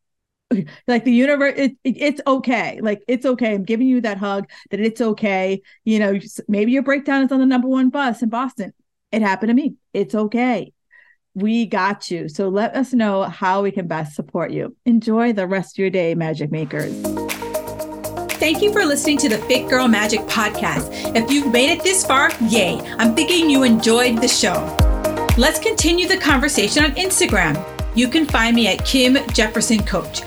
Like 0.86 1.04
the 1.04 1.12
universe, 1.12 1.54
it, 1.56 1.76
it, 1.82 1.96
it's 1.96 2.20
okay. 2.26 2.78
Like 2.80 3.02
it's 3.08 3.26
okay. 3.26 3.54
I'm 3.54 3.64
giving 3.64 3.88
you 3.88 4.02
that 4.02 4.18
hug 4.18 4.48
that 4.70 4.78
it's 4.78 5.00
okay. 5.00 5.62
You 5.84 5.98
know, 5.98 6.20
maybe 6.46 6.70
your 6.70 6.82
breakdown 6.82 7.24
is 7.24 7.32
on 7.32 7.40
the 7.40 7.46
number 7.46 7.66
one 7.66 7.90
bus 7.90 8.22
in 8.22 8.28
Boston. 8.28 8.72
It 9.10 9.22
happened 9.22 9.48
to 9.48 9.54
me. 9.54 9.74
It's 9.92 10.14
okay. 10.14 10.72
We 11.34 11.66
got 11.66 12.10
you. 12.10 12.28
So 12.28 12.48
let 12.48 12.76
us 12.76 12.92
know 12.92 13.24
how 13.24 13.62
we 13.62 13.72
can 13.72 13.88
best 13.88 14.14
support 14.14 14.52
you. 14.52 14.76
Enjoy 14.84 15.32
the 15.32 15.48
rest 15.48 15.74
of 15.74 15.78
your 15.78 15.90
day, 15.90 16.14
Magic 16.14 16.52
Makers. 16.52 16.94
Thank 18.34 18.62
you 18.62 18.72
for 18.72 18.84
listening 18.84 19.18
to 19.18 19.28
the 19.28 19.38
Fit 19.38 19.68
Girl 19.68 19.88
Magic 19.88 20.20
podcast. 20.20 21.16
If 21.16 21.30
you've 21.30 21.52
made 21.52 21.70
it 21.70 21.82
this 21.82 22.06
far, 22.06 22.30
yay. 22.42 22.80
I'm 22.98 23.16
thinking 23.16 23.50
you 23.50 23.62
enjoyed 23.62 24.18
the 24.18 24.28
show. 24.28 24.93
Let's 25.36 25.58
continue 25.58 26.06
the 26.06 26.16
conversation 26.16 26.84
on 26.84 26.92
Instagram. 26.92 27.60
You 27.96 28.06
can 28.06 28.24
find 28.24 28.54
me 28.54 28.68
at 28.68 28.84
Kim 28.84 29.18
Jefferson 29.32 29.82
Coach. 29.82 30.22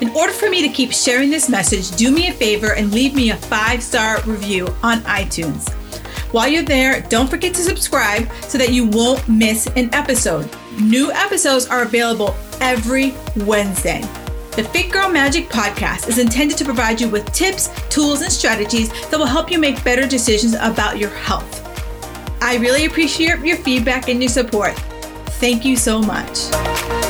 In 0.00 0.10
order 0.10 0.32
for 0.32 0.48
me 0.48 0.62
to 0.62 0.68
keep 0.68 0.92
sharing 0.92 1.28
this 1.28 1.48
message, 1.48 1.90
do 1.96 2.12
me 2.12 2.28
a 2.28 2.32
favor 2.32 2.74
and 2.74 2.92
leave 2.92 3.16
me 3.16 3.30
a 3.30 3.36
five 3.36 3.82
star 3.82 4.22
review 4.22 4.68
on 4.84 5.00
iTunes. 5.00 5.68
While 6.32 6.46
you're 6.46 6.62
there, 6.62 7.00
don't 7.08 7.28
forget 7.28 7.52
to 7.54 7.62
subscribe 7.62 8.30
so 8.42 8.58
that 8.58 8.72
you 8.72 8.86
won't 8.86 9.28
miss 9.28 9.66
an 9.74 9.92
episode. 9.92 10.48
New 10.80 11.10
episodes 11.10 11.66
are 11.66 11.82
available 11.82 12.36
every 12.60 13.14
Wednesday. 13.38 14.02
The 14.52 14.62
Fit 14.62 14.92
Girl 14.92 15.10
Magic 15.10 15.48
podcast 15.48 16.08
is 16.08 16.18
intended 16.18 16.56
to 16.58 16.64
provide 16.64 17.00
you 17.00 17.08
with 17.08 17.26
tips, 17.32 17.70
tools, 17.88 18.22
and 18.22 18.30
strategies 18.30 18.88
that 19.10 19.18
will 19.18 19.26
help 19.26 19.50
you 19.50 19.58
make 19.58 19.82
better 19.82 20.06
decisions 20.06 20.54
about 20.54 20.96
your 20.96 21.10
health. 21.10 21.71
I 22.44 22.56
really 22.56 22.86
appreciate 22.86 23.38
your 23.44 23.56
feedback 23.56 24.08
and 24.08 24.20
your 24.20 24.28
support. 24.28 24.74
Thank 25.38 25.64
you 25.64 25.76
so 25.76 26.02
much. 26.02 27.01